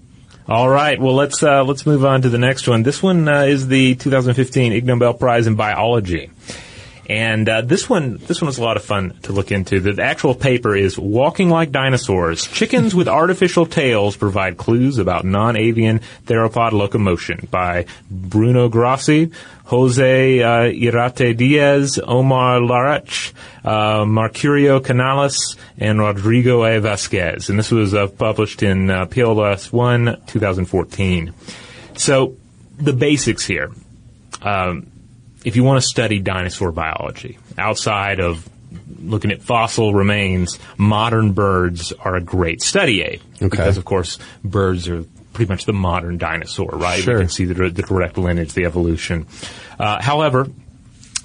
All 0.48 0.68
right. 0.68 1.00
Well, 1.00 1.14
let's 1.14 1.42
uh, 1.42 1.64
let's 1.64 1.86
move 1.86 2.04
on 2.04 2.22
to 2.22 2.28
the 2.28 2.38
next 2.38 2.68
one. 2.68 2.84
This 2.84 3.02
one 3.02 3.26
uh, 3.26 3.42
is 3.42 3.66
the 3.66 3.96
2015 3.96 4.72
Ig 4.72 4.84
Nobel 4.84 5.14
Prize 5.14 5.48
in 5.48 5.56
Biology, 5.56 6.30
and 7.08 7.48
uh, 7.48 7.60
this 7.60 7.88
one 7.88 8.16
this 8.16 8.40
one 8.40 8.46
was 8.46 8.58
a 8.58 8.62
lot 8.62 8.76
of 8.76 8.84
fun 8.84 9.16
to 9.22 9.32
look 9.32 9.52
into. 9.52 9.80
The 9.80 10.02
actual 10.02 10.34
paper 10.34 10.74
is 10.74 10.98
"Walking 10.98 11.50
Like 11.50 11.70
Dinosaurs: 11.70 12.46
Chickens 12.46 12.94
with 12.94 13.08
Artificial 13.16 13.66
Tails 13.66 14.16
Provide 14.16 14.56
Clues 14.56 14.98
About 14.98 15.24
Non-Avian 15.24 16.00
Theropod 16.24 16.72
Locomotion" 16.72 17.48
by 17.50 17.86
Bruno 18.10 18.68
Grossi, 18.68 19.30
Jose 19.66 20.42
uh, 20.42 20.62
Iriarte 20.62 21.36
Diaz, 21.36 22.00
Omar 22.02 22.58
Larach, 22.58 23.32
uh, 23.64 24.04
Mercurio 24.04 24.82
Canales, 24.82 25.56
and 25.78 26.00
Rodrigo 26.00 26.64
A. 26.64 26.80
Vasquez. 26.80 27.50
And 27.50 27.58
this 27.58 27.70
was 27.70 27.94
uh, 27.94 28.08
published 28.08 28.62
in 28.62 28.90
uh, 28.90 29.06
PLOS 29.06 29.72
1 29.72 30.22
2014. 30.26 31.32
So, 31.94 32.36
the 32.78 32.92
basics 32.92 33.44
here. 33.46 33.70
Um, 34.42 34.90
if 35.46 35.54
you 35.54 35.62
want 35.62 35.80
to 35.80 35.86
study 35.86 36.18
dinosaur 36.18 36.72
biology 36.72 37.38
outside 37.56 38.18
of 38.18 38.46
looking 38.98 39.30
at 39.30 39.40
fossil 39.40 39.94
remains, 39.94 40.58
modern 40.76 41.32
birds 41.32 41.92
are 41.92 42.16
a 42.16 42.20
great 42.20 42.60
study 42.60 43.00
aid. 43.00 43.22
Okay. 43.36 43.48
Because, 43.48 43.78
of 43.78 43.84
course, 43.84 44.18
birds 44.42 44.88
are 44.88 45.04
pretty 45.32 45.48
much 45.48 45.64
the 45.64 45.72
modern 45.72 46.18
dinosaur, 46.18 46.70
right? 46.70 47.00
Sure. 47.00 47.14
We 47.14 47.20
can 47.20 47.28
see 47.28 47.44
the, 47.44 47.70
the 47.70 47.82
direct 47.82 48.18
lineage, 48.18 48.54
the 48.54 48.64
evolution. 48.64 49.28
Uh, 49.78 50.02
however, 50.02 50.48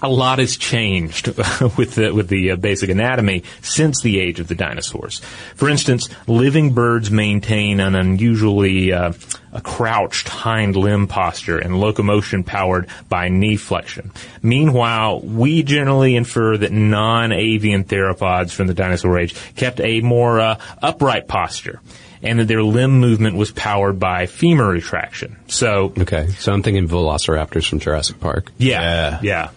a 0.01 0.09
lot 0.09 0.39
has 0.39 0.57
changed 0.57 1.27
with 1.77 1.95
the 1.95 2.11
with 2.13 2.27
the 2.27 2.51
uh, 2.51 2.55
basic 2.55 2.89
anatomy 2.89 3.43
since 3.61 4.01
the 4.01 4.19
age 4.19 4.39
of 4.39 4.47
the 4.47 4.55
dinosaurs. 4.55 5.19
For 5.55 5.69
instance, 5.69 6.09
living 6.27 6.73
birds 6.73 7.11
maintain 7.11 7.79
an 7.79 7.95
unusually 7.95 8.93
uh, 8.93 9.13
a 9.53 9.61
crouched 9.61 10.27
hind 10.27 10.75
limb 10.75 11.07
posture 11.07 11.57
and 11.57 11.79
locomotion 11.79 12.43
powered 12.43 12.87
by 13.09 13.27
knee 13.27 13.57
flexion. 13.57 14.11
Meanwhile, 14.41 15.21
we 15.21 15.63
generally 15.63 16.15
infer 16.15 16.57
that 16.57 16.71
non-avian 16.71 17.83
theropods 17.83 18.51
from 18.51 18.67
the 18.67 18.73
dinosaur 18.73 19.19
age 19.19 19.35
kept 19.55 19.79
a 19.81 20.01
more 20.01 20.39
uh, 20.39 20.59
upright 20.81 21.27
posture. 21.27 21.81
And 22.23 22.37
that 22.37 22.47
their 22.47 22.61
limb 22.61 22.99
movement 22.99 23.35
was 23.35 23.49
powered 23.51 23.99
by 23.99 24.27
femur 24.27 24.69
retraction. 24.69 25.37
So, 25.47 25.91
Okay, 25.97 26.27
so 26.37 26.53
I'm 26.53 26.61
thinking 26.61 26.87
Velociraptors 26.87 27.67
from 27.67 27.79
Jurassic 27.79 28.19
Park 28.19 28.51
yeah, 28.59 29.19
yeah. 29.23 29.49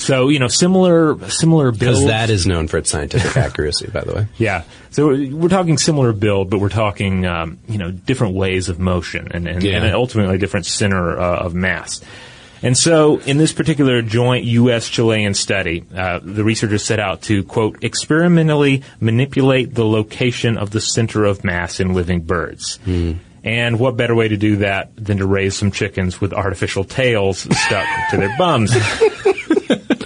So 0.00 0.28
you 0.28 0.38
know, 0.38 0.48
similar 0.48 1.28
similar 1.30 1.70
because 1.72 2.04
that 2.06 2.30
is 2.30 2.46
known 2.46 2.68
for 2.68 2.78
its 2.78 2.90
scientific 2.90 3.36
accuracy. 3.36 3.86
By 3.88 4.00
the 4.00 4.14
way. 4.14 4.26
yeah. 4.38 4.64
So 4.90 5.08
we're 5.08 5.48
talking 5.48 5.78
similar 5.78 6.12
build, 6.12 6.50
but 6.50 6.58
we're 6.58 6.68
talking 6.70 7.26
um, 7.26 7.58
you 7.68 7.78
know 7.78 7.90
different 7.90 8.34
ways 8.34 8.68
of 8.68 8.78
motion 8.78 9.28
and 9.32 9.46
and, 9.46 9.62
Yeah. 9.62 9.82
and 9.84 9.94
ultimately 9.94 10.38
different 10.38 10.66
center 10.66 11.18
uh, 11.20 11.36
of 11.44 11.54
mass. 11.54 12.00
And 12.62 12.76
so, 12.76 13.20
in 13.20 13.38
this 13.38 13.54
particular 13.54 14.02
joint 14.02 14.44
U.S.-Chilean 14.44 15.34
study, 15.34 15.82
uh, 15.96 16.20
the 16.22 16.44
researchers 16.44 16.84
set 16.84 17.00
out 17.00 17.22
to 17.22 17.42
quote 17.42 17.82
experimentally 17.82 18.82
manipulate 19.00 19.74
the 19.74 19.86
location 19.86 20.58
of 20.58 20.70
the 20.70 20.80
center 20.80 21.24
of 21.24 21.42
mass 21.42 21.80
in 21.80 21.94
living 21.94 22.20
birds. 22.20 22.78
And 23.42 23.78
what 23.80 23.96
better 23.96 24.14
way 24.14 24.28
to 24.28 24.36
do 24.36 24.56
that 24.56 24.90
than 24.96 25.16
to 25.18 25.26
raise 25.26 25.56
some 25.56 25.70
chickens 25.70 26.20
with 26.20 26.34
artificial 26.34 26.84
tails 26.84 27.38
stuck 27.58 27.86
to 28.10 28.18
their 28.18 28.36
bums? 28.36 28.76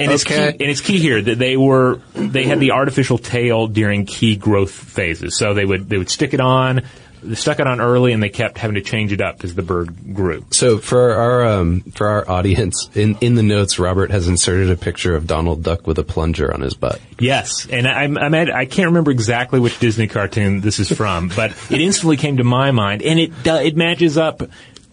And 0.00 0.10
it's 0.10 0.24
key, 0.24 0.34
Okay. 0.34 0.48
and 0.50 0.70
it's 0.70 0.80
key 0.80 0.98
here 0.98 1.20
that 1.22 1.38
they 1.38 1.56
were 1.56 2.00
they 2.14 2.44
had 2.44 2.58
the 2.60 2.72
artificial 2.72 3.18
tail 3.18 3.66
during 3.68 4.06
key 4.06 4.36
growth 4.36 4.72
phases. 4.72 5.36
So 5.36 5.54
they 5.54 5.64
would 5.64 5.88
they 5.88 5.98
would 5.98 6.10
stick 6.10 6.34
it 6.34 6.40
on, 6.40 6.82
they 7.22 7.36
stuck 7.36 7.60
it 7.60 7.66
on 7.66 7.80
early, 7.80 8.12
and 8.12 8.22
they 8.22 8.28
kept 8.28 8.58
having 8.58 8.74
to 8.74 8.80
change 8.82 9.12
it 9.12 9.20
up 9.20 9.44
as 9.44 9.54
the 9.54 9.62
bird 9.62 10.12
grew. 10.14 10.44
So 10.50 10.78
for 10.78 11.14
our 11.14 11.44
um, 11.46 11.80
for 11.94 12.08
our 12.08 12.28
audience, 12.28 12.90
in 12.94 13.16
in 13.20 13.34
the 13.36 13.42
notes, 13.44 13.78
Robert 13.78 14.10
has 14.10 14.26
inserted 14.28 14.68
a 14.70 14.76
picture 14.76 15.14
of 15.14 15.26
Donald 15.28 15.62
Duck 15.62 15.86
with 15.86 15.98
a 15.98 16.04
plunger 16.04 16.52
on 16.52 16.60
his 16.60 16.74
butt. 16.74 17.00
Yes, 17.20 17.66
and 17.70 17.86
I, 17.86 18.02
I'm 18.02 18.34
at, 18.34 18.52
I 18.52 18.66
can't 18.66 18.86
remember 18.88 19.12
exactly 19.12 19.60
which 19.60 19.78
Disney 19.78 20.08
cartoon 20.08 20.60
this 20.60 20.80
is 20.80 20.90
from, 20.90 21.28
but 21.28 21.52
it 21.70 21.80
instantly 21.80 22.16
came 22.16 22.38
to 22.38 22.44
my 22.44 22.72
mind, 22.72 23.02
and 23.02 23.20
it 23.20 23.42
do- 23.44 23.54
it 23.56 23.76
matches 23.76 24.18
up 24.18 24.42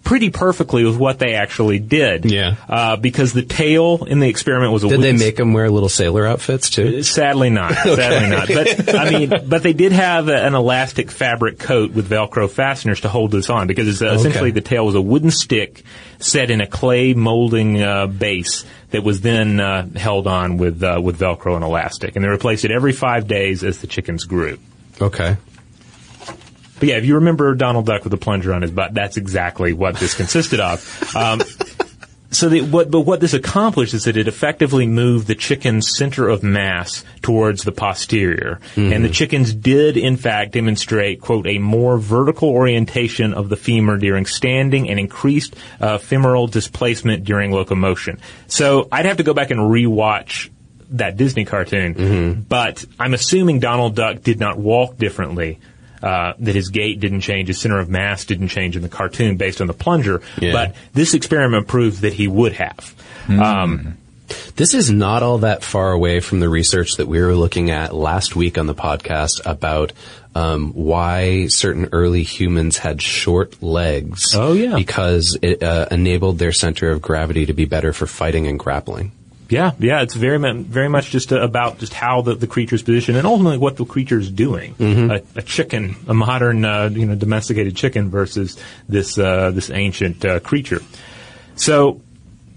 pretty 0.03 0.29
perfectly 0.29 0.83
with 0.83 0.97
what 0.97 1.19
they 1.19 1.35
actually 1.35 1.79
did. 1.79 2.25
Yeah. 2.25 2.55
uh, 2.67 2.95
because 2.97 3.33
the 3.33 3.43
tail 3.43 4.03
in 4.05 4.19
the 4.19 4.27
experiment 4.27 4.73
was 4.73 4.83
a 4.83 4.89
Did 4.89 5.01
they 5.01 5.13
make 5.13 5.35
them 5.35 5.53
wear 5.53 5.69
little 5.69 5.89
sailor 5.89 6.25
outfits 6.25 6.69
too? 6.69 7.03
Sadly 7.03 7.49
not. 7.49 7.73
Sadly 7.75 8.29
not. 8.29 8.47
But 8.47 8.95
I 8.95 9.09
mean, 9.09 9.29
but 9.47 9.63
they 9.63 9.73
did 9.73 9.91
have 9.91 10.27
a, 10.27 10.35
an 10.35 10.55
elastic 10.55 11.11
fabric 11.11 11.59
coat 11.59 11.91
with 11.91 12.09
Velcro 12.09 12.49
fasteners 12.49 13.01
to 13.01 13.09
hold 13.09 13.31
this 13.31 13.49
on 13.49 13.67
because 13.67 13.87
it's, 13.87 14.01
uh, 14.01 14.13
essentially 14.13 14.51
the 14.51 14.61
tail 14.61 14.85
was 14.85 14.95
a 14.95 15.01
wooden 15.01 15.31
stick 15.31 15.83
set 16.19 16.51
in 16.51 16.61
a 16.61 16.67
clay 16.67 17.13
molding 17.13 17.81
uh, 17.81 18.07
base 18.07 18.65
that 18.91 19.03
was 19.03 19.21
then 19.21 19.59
uh, 19.59 19.87
held 19.95 20.27
on 20.27 20.57
with 20.57 20.83
uh, 20.83 20.99
with 21.01 21.19
Velcro 21.19 21.55
and 21.55 21.63
elastic, 21.63 22.15
and 22.15 22.25
they 22.25 22.29
replaced 22.29 22.65
it 22.65 22.71
every 22.71 22.91
five 22.91 23.27
days 23.27 23.63
as 23.63 23.79
the 23.79 23.87
chickens 23.87 24.25
grew. 24.25 24.57
Okay. 25.01 25.37
But 26.81 26.89
yeah, 26.89 26.95
if 26.95 27.05
you 27.05 27.13
remember 27.15 27.53
Donald 27.53 27.85
Duck 27.85 28.03
with 28.03 28.11
a 28.11 28.17
plunger 28.17 28.51
on 28.51 28.63
his 28.63 28.71
butt, 28.71 28.95
that's 28.95 29.15
exactly 29.15 29.71
what 29.71 29.97
this 29.97 30.15
consisted 30.15 30.59
of. 30.59 31.15
Um, 31.15 31.39
so 32.31 32.49
the, 32.49 32.61
what, 32.61 32.89
but 32.89 33.01
what 33.01 33.19
this 33.19 33.35
accomplished 33.35 33.93
is 33.93 34.05
that 34.05 34.17
it 34.17 34.27
effectively 34.27 34.87
moved 34.87 35.27
the 35.27 35.35
chicken's 35.35 35.95
center 35.95 36.27
of 36.27 36.41
mass 36.41 37.05
towards 37.21 37.63
the 37.63 37.71
posterior, 37.71 38.59
and 38.75 39.05
the 39.05 39.09
chickens 39.09 39.53
did 39.53 39.95
in 39.95 40.17
fact 40.17 40.53
demonstrate 40.53 41.21
quote 41.21 41.45
a 41.45 41.59
more 41.59 41.99
vertical 41.99 42.49
orientation 42.49 43.35
of 43.35 43.49
the 43.49 43.57
femur 43.57 43.97
during 43.97 44.25
standing 44.25 44.89
and 44.89 44.99
increased 44.99 45.55
uh, 45.79 45.99
femoral 45.99 46.47
displacement 46.47 47.25
during 47.25 47.51
locomotion. 47.51 48.19
So 48.47 48.87
I'd 48.91 49.05
have 49.05 49.17
to 49.17 49.23
go 49.23 49.35
back 49.35 49.51
and 49.51 49.59
rewatch 49.59 50.49
that 50.93 51.15
Disney 51.15 51.45
cartoon, 51.45 51.93
but 52.49 52.83
I'm 52.99 53.13
assuming 53.13 53.59
Donald 53.59 53.95
Duck 53.95 54.23
did 54.23 54.39
not 54.39 54.57
walk 54.57 54.97
differently. 54.97 55.59
Uh, 56.01 56.33
that 56.39 56.55
his 56.55 56.69
gait 56.69 56.99
didn't 56.99 57.21
change, 57.21 57.47
his 57.47 57.59
center 57.59 57.77
of 57.79 57.87
mass 57.89 58.25
didn't 58.25 58.47
change 58.47 58.75
in 58.75 58.81
the 58.81 58.89
cartoon 58.89 59.37
based 59.37 59.61
on 59.61 59.67
the 59.67 59.73
plunger, 59.73 60.21
Yeah. 60.39 60.51
but 60.51 60.75
this 60.93 61.13
experiment 61.13 61.67
proved 61.67 62.01
that 62.01 62.13
he 62.13 62.27
would 62.27 62.53
have. 62.53 62.95
Um, 63.29 63.97
This 64.55 64.73
is 64.73 64.89
not 64.89 65.23
all 65.23 65.39
that 65.39 65.61
far 65.63 65.91
away 65.91 66.21
from 66.21 66.39
the 66.39 66.47
research 66.49 66.95
that 66.95 67.07
we 67.07 67.19
were 67.21 67.35
looking 67.35 67.69
at 67.69 67.93
last 67.93 68.33
week 68.35 68.57
on 68.57 68.65
the 68.65 68.73
podcast 68.73 69.41
about 69.45 69.91
um, 70.33 70.71
why 70.73 71.47
certain 71.47 71.89
early 71.91 72.23
humans 72.23 72.77
had 72.77 73.01
short 73.01 73.61
legs. 73.61 74.33
Oh, 74.33 74.53
yeah. 74.53 74.75
because 74.75 75.37
it 75.41 75.61
uh, 75.61 75.87
enabled 75.91 76.39
their 76.39 76.53
center 76.53 76.89
of 76.91 77.01
gravity 77.01 77.45
to 77.47 77.53
be 77.53 77.65
better 77.65 77.91
for 77.91 78.07
fighting 78.07 78.47
and 78.47 78.57
grappling. 78.57 79.11
Yeah, 79.51 79.71
yeah, 79.79 80.01
it's 80.01 80.15
very 80.15 80.37
very 80.63 80.87
much 80.87 81.09
just 81.09 81.33
uh, 81.33 81.41
about 81.41 81.79
just 81.79 81.93
how 81.93 82.21
the, 82.21 82.35
the 82.35 82.47
creature's 82.47 82.81
position 82.81 83.15
and 83.15 83.27
ultimately 83.27 83.57
what 83.57 83.75
the 83.75 83.85
creature's 83.85 84.31
doing. 84.31 84.75
A, 85.11 85.21
a 85.35 85.41
chicken, 85.41 85.95
a 86.07 86.13
modern 86.13 86.63
uh, 86.63 86.89
you 86.91 87.05
know 87.05 87.15
domesticated 87.15 87.75
chicken 87.75 88.09
versus 88.09 88.57
this 88.87 89.17
uh, 89.17 89.51
this 89.51 89.69
ancient 89.69 90.23
uh, 90.25 90.39
creature. 90.39 90.81
So. 91.55 92.01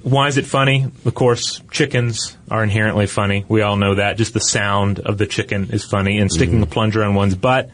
Why 0.04 0.28
is 0.28 0.36
it 0.36 0.44
funny? 0.44 0.84
Of 1.06 1.14
course, 1.14 1.62
chickens 1.70 2.36
are 2.50 2.62
inherently 2.62 3.06
funny. 3.06 3.46
We 3.48 3.62
all 3.62 3.76
know 3.78 3.94
that. 3.94 4.18
Just 4.18 4.34
the 4.34 4.38
sound 4.38 5.00
of 5.00 5.16
the 5.16 5.24
chicken 5.26 5.70
is 5.70 5.82
funny, 5.82 6.18
and 6.18 6.30
sticking 6.30 6.60
the 6.60 6.66
plunger 6.66 7.02
on 7.02 7.14
one's 7.14 7.34
butt, 7.34 7.70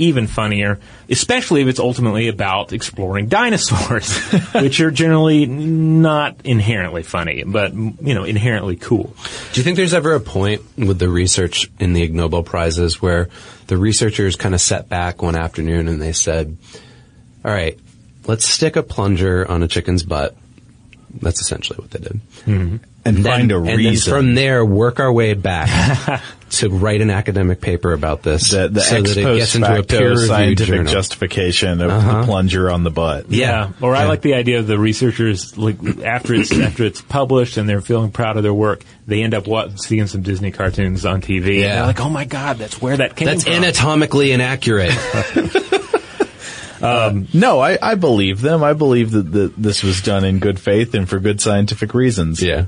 even 0.00 0.26
funnier. 0.26 0.78
Especially 1.08 1.62
if 1.62 1.68
it's 1.68 1.78
ultimately 1.78 2.28
about 2.28 2.72
exploring 2.72 3.28
dinosaurs, 3.28 4.16
which 4.54 4.80
are 4.80 4.90
generally 4.90 5.46
not 5.46 6.36
inherently 6.44 7.02
funny, 7.02 7.44
but 7.44 7.74
you 7.74 8.14
know, 8.14 8.24
inherently 8.24 8.76
cool. 8.76 9.14
Do 9.52 9.60
you 9.60 9.64
think 9.64 9.76
there's 9.76 9.94
ever 9.94 10.14
a 10.14 10.20
point 10.20 10.62
with 10.76 10.98
the 10.98 11.08
research 11.08 11.70
in 11.78 11.92
the 11.92 12.02
Ig 12.02 12.14
Nobel 12.14 12.42
prizes 12.42 13.00
where 13.02 13.28
the 13.66 13.76
researchers 13.76 14.36
kind 14.36 14.54
of 14.54 14.60
sat 14.60 14.88
back 14.88 15.22
one 15.22 15.36
afternoon 15.36 15.88
and 15.88 16.00
they 16.00 16.12
said, 16.12 16.56
"All 17.44 17.52
right, 17.52 17.78
let's 18.26 18.46
stick 18.46 18.76
a 18.76 18.82
plunger 18.82 19.48
on 19.48 19.62
a 19.62 19.68
chicken's 19.68 20.02
butt." 20.02 20.36
That's 21.20 21.40
essentially 21.40 21.78
what 21.78 21.90
they 21.90 21.98
did. 21.98 22.20
Mm-hmm. 22.46 22.76
And 23.04 23.16
Then- 23.18 23.24
find 23.24 23.52
a 23.52 23.56
and 23.58 23.66
then 23.66 23.76
reason. 23.78 24.12
from 24.12 24.34
there, 24.34 24.64
work 24.64 25.00
our 25.00 25.12
way 25.12 25.34
back 25.34 26.20
to 26.50 26.68
write 26.68 27.00
an 27.00 27.10
academic 27.10 27.60
paper 27.60 27.92
about 27.92 28.22
this, 28.22 28.50
the, 28.50 28.68
the 28.68 28.80
so 28.80 28.96
ex 28.96 29.14
that 29.14 29.20
it 29.20 29.36
gets 29.38 29.54
into 29.54 29.66
a 29.72 29.76
facto 29.76 29.98
peer-reviewed 29.98 30.28
scientific 30.28 30.66
journal. 30.66 30.84
Uh-huh. 30.86 30.92
justification 30.92 31.80
of 31.80 31.90
the 31.90 32.22
plunger 32.24 32.70
on 32.70 32.82
the 32.84 32.90
butt. 32.90 33.30
Yeah, 33.30 33.70
or 33.80 33.94
I 33.96 34.04
like 34.04 34.20
the 34.22 34.34
idea 34.34 34.58
of 34.58 34.66
the 34.66 34.78
researchers 34.78 35.56
like 35.56 35.76
after 36.04 36.34
it's 36.34 36.52
after 36.58 36.84
it's 36.84 37.00
published 37.00 37.56
and 37.56 37.68
they're 37.68 37.80
feeling 37.80 38.10
proud 38.10 38.36
of 38.36 38.42
their 38.42 38.52
work, 38.54 38.84
they 39.06 39.22
end 39.22 39.32
up 39.34 39.46
what, 39.46 39.80
seeing 39.80 40.06
some 40.06 40.22
Disney 40.22 40.50
cartoons 40.50 41.06
on 41.06 41.22
TV. 41.22 41.60
Yeah. 41.60 41.66
and 41.66 41.78
they're 41.78 41.86
like, 41.86 42.00
oh 42.00 42.10
my 42.10 42.24
god, 42.24 42.58
that's 42.58 42.82
where 42.82 42.96
that 42.98 43.16
came 43.16 43.26
That's 43.26 43.44
from. 43.44 43.52
anatomically 43.54 44.32
inaccurate. 44.32 44.92
No, 46.82 47.60
I, 47.60 47.78
I 47.80 47.94
believe 47.94 48.40
them. 48.40 48.62
I 48.64 48.72
believe 48.72 49.10
that, 49.10 49.30
that 49.32 49.54
this 49.56 49.82
was 49.82 50.00
done 50.02 50.24
in 50.24 50.38
good 50.38 50.58
faith 50.58 50.94
and 50.94 51.08
for 51.08 51.18
good 51.18 51.40
scientific 51.40 51.94
reasons. 51.94 52.42
yeah. 52.42 52.66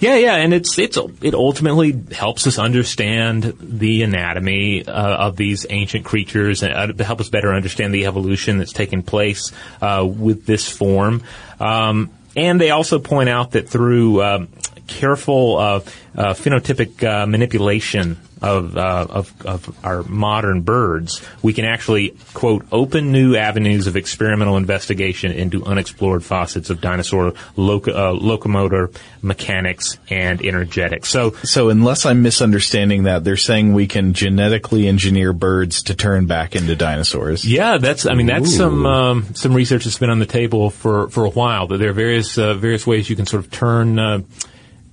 Yeah, 0.00 0.14
yeah, 0.16 0.36
and 0.36 0.54
it's 0.54 0.78
it's 0.78 0.96
it 1.22 1.34
ultimately 1.34 2.00
helps 2.12 2.46
us 2.46 2.58
understand 2.58 3.54
the 3.58 4.04
anatomy 4.04 4.86
uh, 4.86 5.26
of 5.26 5.36
these 5.36 5.66
ancient 5.68 6.04
creatures 6.04 6.62
and 6.62 7.00
uh, 7.00 7.04
help 7.04 7.20
us 7.20 7.28
better 7.28 7.52
understand 7.52 7.92
the 7.92 8.06
evolution 8.06 8.58
that's 8.58 8.72
taken 8.72 9.02
place 9.02 9.50
uh, 9.82 10.06
with 10.08 10.46
this 10.46 10.68
form. 10.68 11.24
Um, 11.58 12.10
and 12.36 12.60
they 12.60 12.70
also 12.70 13.00
point 13.00 13.28
out 13.28 13.52
that 13.52 13.68
through 13.68 14.22
um, 14.22 14.48
careful 14.88 15.56
uh, 15.58 15.80
uh, 16.16 16.34
phenotypic 16.34 17.04
uh, 17.04 17.26
manipulation 17.26 18.18
of, 18.40 18.76
uh, 18.76 19.06
of 19.10 19.46
of 19.46 19.84
our 19.84 20.04
modern 20.04 20.62
birds, 20.62 21.20
we 21.42 21.52
can 21.52 21.64
actually 21.64 22.16
quote 22.34 22.64
open 22.70 23.10
new 23.10 23.34
avenues 23.34 23.88
of 23.88 23.96
experimental 23.96 24.56
investigation 24.56 25.32
into 25.32 25.64
unexplored 25.64 26.24
facets 26.24 26.70
of 26.70 26.80
dinosaur 26.80 27.34
loco- 27.56 27.92
uh, 27.92 28.12
locomotor 28.12 28.92
mechanics 29.22 29.98
and 30.08 30.40
energetics. 30.44 31.08
So 31.08 31.32
So 31.42 31.68
unless 31.68 32.06
I'm 32.06 32.22
misunderstanding 32.22 33.04
that, 33.04 33.24
they're 33.24 33.36
saying 33.36 33.72
we 33.74 33.88
can 33.88 34.12
genetically 34.12 34.86
engineer 34.86 35.32
birds 35.32 35.82
to 35.84 35.96
turn 35.96 36.26
back 36.26 36.54
into 36.54 36.76
dinosaurs. 36.76 37.44
yeah, 37.44 37.78
that's 37.78 38.06
I 38.06 38.14
mean 38.14 38.26
that's 38.26 38.54
some 38.54 38.86
um, 38.86 39.34
some 39.34 39.52
research 39.52 39.84
that's 39.84 39.98
been 39.98 40.10
on 40.10 40.20
the 40.20 40.26
table 40.26 40.70
for 40.70 41.08
for 41.10 41.24
a 41.24 41.30
while. 41.30 41.66
That 41.66 41.78
there 41.78 41.90
are 41.90 41.92
various 41.92 42.38
uh, 42.38 42.54
various 42.54 42.86
ways 42.86 43.10
you 43.10 43.16
can 43.16 43.26
sort 43.26 43.44
of 43.44 43.50
turn. 43.50 44.24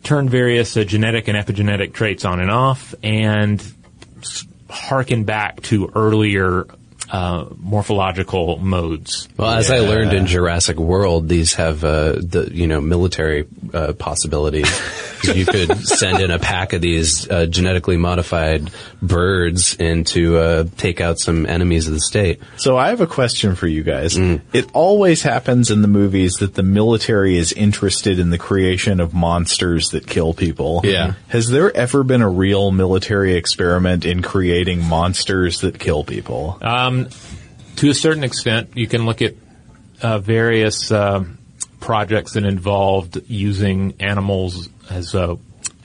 Turn 0.06 0.30
various 0.30 0.78
uh, 0.78 0.84
genetic 0.84 1.28
and 1.28 1.36
epigenetic 1.36 1.92
traits 1.92 2.26
on 2.26 2.40
and 2.40 2.52
off 2.52 2.94
and 3.02 3.62
harken 4.70 5.24
back 5.24 5.62
to 5.64 5.92
earlier 5.96 6.68
uh, 7.10 7.46
morphological 7.58 8.58
modes. 8.58 9.28
Well, 9.38 9.52
as 9.52 9.72
I 9.72 9.80
learned 9.80 10.14
in 10.14 10.26
Jurassic 10.26 10.78
World, 10.78 11.30
these 11.30 11.54
have 11.56 11.84
uh, 11.84 12.14
the 12.14 12.50
you 12.52 12.68
know 12.68 12.82
military 12.82 13.48
uh, 13.74 13.94
possibilities. 13.94 14.70
you 15.34 15.46
could 15.46 15.78
send 15.88 16.22
in 16.22 16.32
a 16.32 16.40
pack 16.40 16.74
of 16.74 16.82
these 16.82 17.30
uh, 17.30 17.46
genetically 17.46 17.98
modified 17.98 18.70
birds 19.02 19.76
and 19.80 20.06
to 20.08 20.38
uh, 20.38 20.66
take 20.78 21.02
out 21.02 21.20
some 21.20 21.46
enemies 21.46 21.88
of 21.88 21.94
the 21.94 22.00
state. 22.00 22.42
So 22.58 22.78
I 22.78 22.90
have 22.90 23.02
a 23.02 23.08
question 23.08 23.56
for 23.56 23.68
you 23.68 23.84
guys. 23.84 24.16
Mm. 24.16 24.42
It 24.54 24.70
always 24.74 25.22
happens 25.24 25.72
in 25.72 25.82
the 25.82 25.88
movies 25.88 26.34
that 26.36 26.54
the 26.54 26.64
military 26.64 27.38
is 27.38 27.54
interested 27.54 28.20
in 28.20 28.30
the 28.30 28.38
creation 28.38 29.00
of 29.00 29.14
monsters 29.14 29.90
that 29.90 30.08
kill 30.08 30.34
people. 30.34 30.82
Yeah. 30.84 31.14
Has 31.30 31.50
there 31.50 31.76
ever 31.76 32.04
been 32.04 32.22
a 32.22 32.30
real 32.30 32.72
military 32.72 33.36
experiment 33.36 34.06
in 34.06 34.22
creating 34.22 34.84
monsters 34.84 35.62
that 35.62 35.80
kill 35.80 36.04
people? 36.04 36.58
Um, 36.62 36.95
to 37.78 37.90
a 37.90 37.94
certain 37.94 38.24
extent, 38.24 38.70
you 38.76 38.88
can 38.88 39.06
look 39.06 39.22
at 39.22 39.34
uh, 40.02 40.20
various 40.20 40.92
uh, 40.92 41.24
projects 41.80 42.34
that 42.34 42.44
involved 42.46 43.22
using 43.28 43.94
animals 44.00 44.70
as 44.90 45.14
uh, 45.16 45.36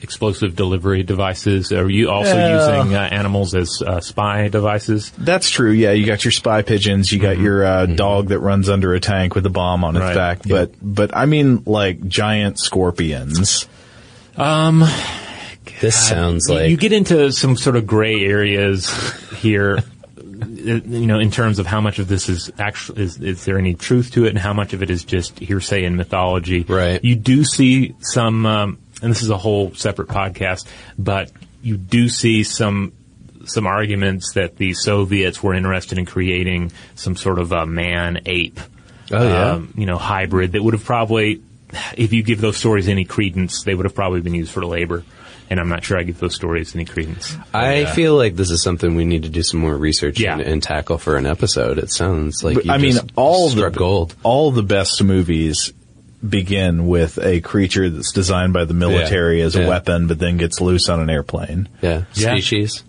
explosive 0.01 0.55
delivery 0.55 1.03
devices, 1.03 1.71
Are 1.71 1.87
you 1.89 2.09
also 2.09 2.35
Yeah. 2.37 2.53
using 2.81 2.95
uh, 2.95 2.99
animals 3.01 3.53
as 3.53 3.83
uh, 3.85 3.99
spy 4.01 4.47
devices. 4.47 5.11
That's 5.17 5.49
true. 5.49 5.71
Yeah, 5.71 5.91
you 5.91 6.05
got 6.07 6.25
your 6.25 6.31
spy 6.31 6.63
pigeons, 6.63 7.11
you 7.11 7.19
got 7.19 7.37
your 7.37 7.63
uh, 7.63 7.85
dog 7.85 8.29
that 8.29 8.39
runs 8.39 8.67
under 8.67 8.93
a 8.95 8.99
tank 8.99 9.35
with 9.35 9.45
a 9.45 9.49
bomb 9.51 9.83
on 9.83 9.95
its 9.95 10.03
Right. 10.03 10.15
back, 10.15 10.39
but 10.47 10.71
but 10.81 11.15
I 11.15 11.25
mean 11.27 11.61
like 11.65 12.07
giant 12.07 12.57
scorpions. 12.59 13.67
Um. 14.37 14.83
This 15.79 15.95
sounds 15.95 16.49
like 16.49 16.69
you 16.69 16.77
get 16.77 16.91
into 16.93 17.31
some 17.31 17.55
sort 17.55 17.75
of 17.75 17.85
gray 17.87 18.23
areas 18.25 18.89
here. 19.37 19.79
You 20.47 21.07
know, 21.07 21.19
in 21.19 21.31
terms 21.31 21.59
of 21.59 21.65
how 21.67 21.81
much 21.81 21.99
of 21.99 22.07
this 22.07 22.29
is 22.29 22.51
actually 22.59 23.03
is, 23.03 23.17
is 23.19 23.45
there 23.45 23.57
any 23.57 23.75
truth 23.75 24.11
to 24.13 24.25
it, 24.25 24.29
and 24.29 24.39
how 24.39 24.53
much 24.53 24.73
of 24.73 24.81
it 24.81 24.89
is 24.89 25.03
just 25.05 25.39
hearsay 25.39 25.83
and 25.85 25.97
mythology. 25.97 26.63
Right. 26.63 27.03
You 27.03 27.15
do 27.15 27.43
see 27.43 27.95
some, 27.99 28.45
um, 28.45 28.77
and 29.01 29.11
this 29.11 29.21
is 29.23 29.29
a 29.29 29.37
whole 29.37 29.73
separate 29.73 30.07
podcast, 30.07 30.67
but 30.97 31.31
you 31.61 31.77
do 31.77 32.09
see 32.09 32.43
some 32.43 32.93
some 33.45 33.65
arguments 33.65 34.33
that 34.33 34.57
the 34.57 34.73
Soviets 34.73 35.41
were 35.41 35.53
interested 35.55 35.97
in 35.97 36.05
creating 36.05 36.71
some 36.95 37.15
sort 37.15 37.39
of 37.39 37.51
a 37.51 37.65
man 37.65 38.21
ape, 38.27 38.59
Oh, 39.11 39.27
yeah? 39.27 39.51
um, 39.53 39.73
you 39.75 39.85
know, 39.87 39.97
hybrid 39.97 40.51
that 40.51 40.63
would 40.63 40.73
have 40.75 40.85
probably, 40.85 41.41
if 41.97 42.13
you 42.13 42.21
give 42.21 42.39
those 42.39 42.55
stories 42.57 42.87
any 42.87 43.03
credence, 43.03 43.63
they 43.63 43.73
would 43.73 43.85
have 43.85 43.95
probably 43.95 44.21
been 44.21 44.35
used 44.35 44.51
for 44.51 44.63
labor. 44.63 45.03
And 45.51 45.59
I'm 45.59 45.67
not 45.67 45.83
sure 45.83 45.99
I 45.99 46.03
give 46.03 46.17
those 46.17 46.33
stories 46.33 46.73
any 46.75 46.85
credence. 46.85 47.35
I 47.53 47.83
uh, 47.83 47.93
feel 47.93 48.15
like 48.15 48.37
this 48.37 48.49
is 48.51 48.63
something 48.63 48.95
we 48.95 49.03
need 49.03 49.23
to 49.23 49.29
do 49.29 49.43
some 49.43 49.59
more 49.59 49.75
research 49.75 50.17
Yeah. 50.17 50.31
and, 50.33 50.41
and 50.41 50.63
tackle 50.63 50.97
for 50.97 51.17
an 51.17 51.25
episode. 51.25 51.77
It 51.77 51.91
sounds 51.91 52.41
like 52.41 52.55
But, 52.55 52.65
you 52.67 52.71
I 52.71 52.77
mean, 52.77 52.95
all 53.17 53.49
the 53.49 53.69
gold. 53.69 54.15
all 54.23 54.51
the 54.51 54.63
best 54.63 55.03
movies 55.03 55.73
begin 56.27 56.87
with 56.87 57.19
a 57.21 57.41
creature 57.41 57.89
that's 57.89 58.13
designed 58.13 58.53
by 58.53 58.63
the 58.63 58.73
military 58.73 59.39
Yeah. 59.39 59.45
as 59.45 59.55
a 59.57 59.61
Yeah. 59.63 59.67
weapon, 59.67 60.07
but 60.07 60.19
then 60.19 60.37
gets 60.37 60.61
loose 60.61 60.87
on 60.87 61.01
an 61.01 61.09
airplane. 61.09 61.67
Yeah, 61.81 62.03
Yeah. 62.13 62.31
species. 62.31 62.83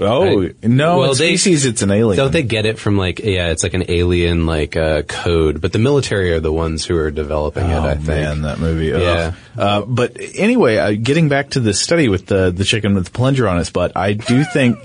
Oh 0.00 0.50
no! 0.62 0.98
Well, 0.98 1.12
in 1.12 1.18
they- 1.18 1.36
species, 1.36 1.66
it's 1.66 1.82
an 1.82 1.90
alien. 1.92 2.16
Don't 2.16 2.32
they 2.32 2.42
get 2.42 2.66
it 2.66 2.78
from 2.78 2.96
like 2.98 3.20
yeah, 3.20 3.50
it's 3.50 3.62
like 3.62 3.74
an 3.74 3.84
alien 3.88 4.44
like 4.44 4.76
uh, 4.76 5.02
code, 5.02 5.60
but 5.60 5.72
the 5.72 5.78
military 5.78 6.32
are 6.32 6.40
the 6.40 6.52
ones 6.52 6.84
who 6.84 6.96
are 6.96 7.12
developing 7.12 7.70
it. 7.70 7.74
Oh 7.74 7.84
I 7.84 7.94
think. 7.94 8.06
man, 8.08 8.42
that 8.42 8.58
movie. 8.58 8.86
Yeah. 8.86 9.34
Uh, 9.56 9.82
but 9.82 10.16
anyway, 10.34 10.78
uh, 10.78 10.92
getting 10.92 11.28
back 11.28 11.50
to 11.50 11.60
the 11.60 11.72
study 11.72 12.08
with 12.08 12.26
the 12.26 12.50
the 12.50 12.64
chicken 12.64 12.94
with 12.94 13.04
the 13.04 13.10
plunger 13.12 13.46
on 13.46 13.58
its 13.58 13.70
butt, 13.70 13.92
I 13.96 14.14
do 14.14 14.42
think. 14.44 14.78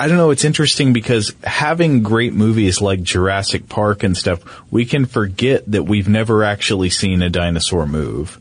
I 0.00 0.06
don't 0.06 0.16
know. 0.16 0.30
It's 0.30 0.44
interesting 0.44 0.92
because 0.92 1.34
having 1.42 2.04
great 2.04 2.32
movies 2.32 2.80
like 2.80 3.02
Jurassic 3.02 3.68
Park 3.68 4.04
and 4.04 4.16
stuff, 4.16 4.40
we 4.70 4.84
can 4.84 5.06
forget 5.06 5.68
that 5.72 5.82
we've 5.82 6.08
never 6.08 6.44
actually 6.44 6.90
seen 6.90 7.20
a 7.20 7.28
dinosaur 7.30 7.84
move. 7.84 8.40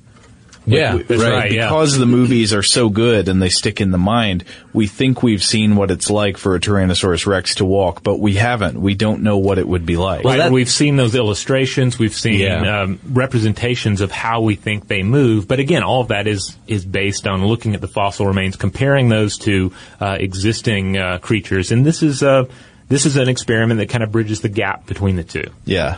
Yeah, 0.67 0.97
That's 0.97 1.23
right, 1.23 1.51
yeah. 1.51 1.67
Because 1.69 1.97
the 1.97 2.05
movies 2.05 2.53
are 2.53 2.61
so 2.61 2.89
good 2.89 3.29
and 3.29 3.41
they 3.41 3.49
stick 3.49 3.79
in 3.79 3.91
the 3.91 3.97
mind, 3.97 4.43
we 4.73 4.85
think 4.85 5.23
we've 5.23 5.41
seen 5.43 5.75
what 5.77 5.91
it's 5.91 6.09
like 6.09 6.37
for 6.37 6.55
a 6.55 6.59
Tyrannosaurus 6.59 7.25
Rex 7.25 7.55
to 7.55 7.65
walk, 7.65 8.03
but 8.03 8.19
we 8.19 8.33
haven't. 8.33 8.79
We 8.79 8.93
don't 8.93 9.23
know 9.23 9.37
what 9.37 9.59
it 9.59 9.67
would 9.67 9.85
be 9.85 9.95
like. 9.95 10.25
Right, 10.25 10.37
that- 10.37 10.51
we've 10.51 10.69
seen 10.69 10.97
those 10.97 11.15
illustrations, 11.15 11.97
we've 11.97 12.13
seen 12.13 12.39
Yeah. 12.41 12.81
um, 12.81 12.99
representations 13.09 14.01
of 14.01 14.11
how 14.11 14.41
we 14.41 14.55
think 14.55 14.87
they 14.87 15.03
move, 15.03 15.47
but 15.47 15.59
again, 15.59 15.83
all 15.83 16.01
of 16.01 16.09
that 16.09 16.27
is 16.27 16.55
is 16.67 16.83
based 16.85 17.27
on 17.27 17.45
looking 17.45 17.73
at 17.73 17.81
the 17.81 17.87
fossil 17.87 18.27
remains, 18.27 18.55
comparing 18.57 19.07
those 19.09 19.37
to 19.37 19.71
uh, 20.01 20.17
existing 20.19 20.97
uh, 20.97 21.17
creatures, 21.19 21.71
and 21.71 21.85
this 21.85 22.03
is 22.03 22.21
uh, 22.21 22.43
this 22.89 23.05
is 23.05 23.15
an 23.15 23.29
experiment 23.29 23.79
that 23.79 23.89
kind 23.89 24.03
of 24.03 24.11
bridges 24.11 24.41
the 24.41 24.49
gap 24.49 24.85
between 24.85 25.15
the 25.15 25.23
two. 25.23 25.45
Yeah. 25.65 25.97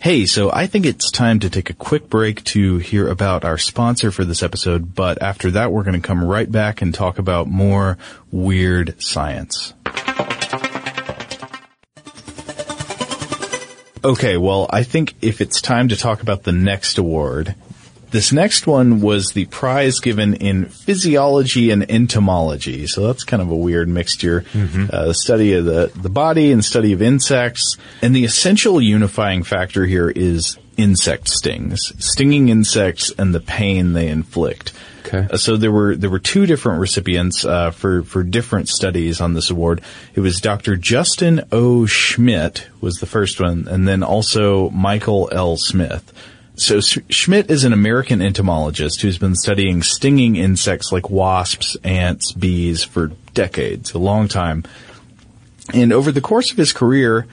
Hey, 0.00 0.26
so 0.26 0.48
I 0.52 0.68
think 0.68 0.86
it's 0.86 1.10
time 1.10 1.40
to 1.40 1.50
take 1.50 1.70
a 1.70 1.74
quick 1.74 2.08
break 2.08 2.44
to 2.44 2.78
hear 2.78 3.08
about 3.08 3.44
our 3.44 3.58
sponsor 3.58 4.12
for 4.12 4.24
this 4.24 4.44
episode, 4.44 4.94
but 4.94 5.20
after 5.20 5.50
that 5.50 5.72
we're 5.72 5.82
going 5.82 6.00
to 6.00 6.06
come 6.06 6.22
right 6.22 6.50
back 6.50 6.80
and 6.80 6.94
talk 6.94 7.18
about 7.18 7.48
more 7.48 7.98
weird 8.30 8.94
science. 9.02 9.74
Okay, 14.04 14.36
well, 14.36 14.68
I 14.70 14.84
think 14.84 15.14
if 15.20 15.40
it's 15.40 15.60
time 15.60 15.88
to 15.88 15.96
talk 15.96 16.22
about 16.22 16.44
the 16.44 16.52
next 16.52 16.98
award, 16.98 17.56
this 18.10 18.32
next 18.32 18.66
one 18.66 19.00
was 19.00 19.32
the 19.32 19.46
prize 19.46 20.00
given 20.00 20.34
in 20.34 20.66
physiology 20.66 21.70
and 21.70 21.88
entomology. 21.90 22.86
So 22.86 23.06
that's 23.06 23.24
kind 23.24 23.42
of 23.42 23.50
a 23.50 23.56
weird 23.56 23.88
mixture. 23.88 24.44
Uh, 24.90 25.12
study 25.12 25.54
of 25.54 25.64
the, 25.64 25.90
the 25.94 26.08
body 26.08 26.52
and 26.52 26.64
study 26.64 26.92
of 26.92 27.02
insects. 27.02 27.76
And 28.02 28.14
the 28.14 28.24
essential 28.24 28.80
unifying 28.80 29.42
factor 29.42 29.84
here 29.84 30.10
is 30.10 30.58
insect 30.76 31.28
stings. 31.28 31.92
Stinging 31.98 32.48
insects 32.48 33.12
and 33.18 33.34
the 33.34 33.40
pain 33.40 33.92
they 33.92 34.08
inflict. 34.08 34.72
Okay. 35.04 35.26
Uh, 35.30 35.36
so 35.36 35.56
there 35.56 35.72
were 35.72 35.96
there 35.96 36.10
were 36.10 36.18
two 36.18 36.46
different 36.46 36.80
recipients 36.80 37.44
uh, 37.44 37.70
for 37.70 38.02
for 38.02 38.22
different 38.22 38.68
studies 38.68 39.20
on 39.20 39.34
this 39.34 39.50
award. 39.50 39.80
It 40.14 40.20
was 40.20 40.40
Dr. 40.40 40.76
Justin 40.76 41.42
O. 41.50 41.86
Schmidt 41.86 42.68
was 42.80 42.96
the 42.96 43.06
first 43.06 43.40
one, 43.40 43.66
and 43.68 43.88
then 43.88 44.02
also 44.02 44.70
Michael 44.70 45.28
L. 45.32 45.56
Smith. 45.56 46.12
So 46.58 46.80
Schmidt 46.80 47.52
is 47.52 47.62
an 47.62 47.72
American 47.72 48.20
entomologist 48.20 49.00
who's 49.00 49.16
been 49.16 49.36
studying 49.36 49.80
stinging 49.84 50.34
insects 50.34 50.90
like 50.90 51.08
wasps, 51.08 51.76
ants, 51.84 52.32
bees 52.32 52.82
for 52.82 53.12
decades, 53.32 53.94
a 53.94 53.98
long 53.98 54.26
time. 54.26 54.64
And 55.72 55.92
over 55.92 56.10
the 56.10 56.20
course 56.20 56.50
of 56.50 56.56
his 56.56 56.72
career, 56.72 57.28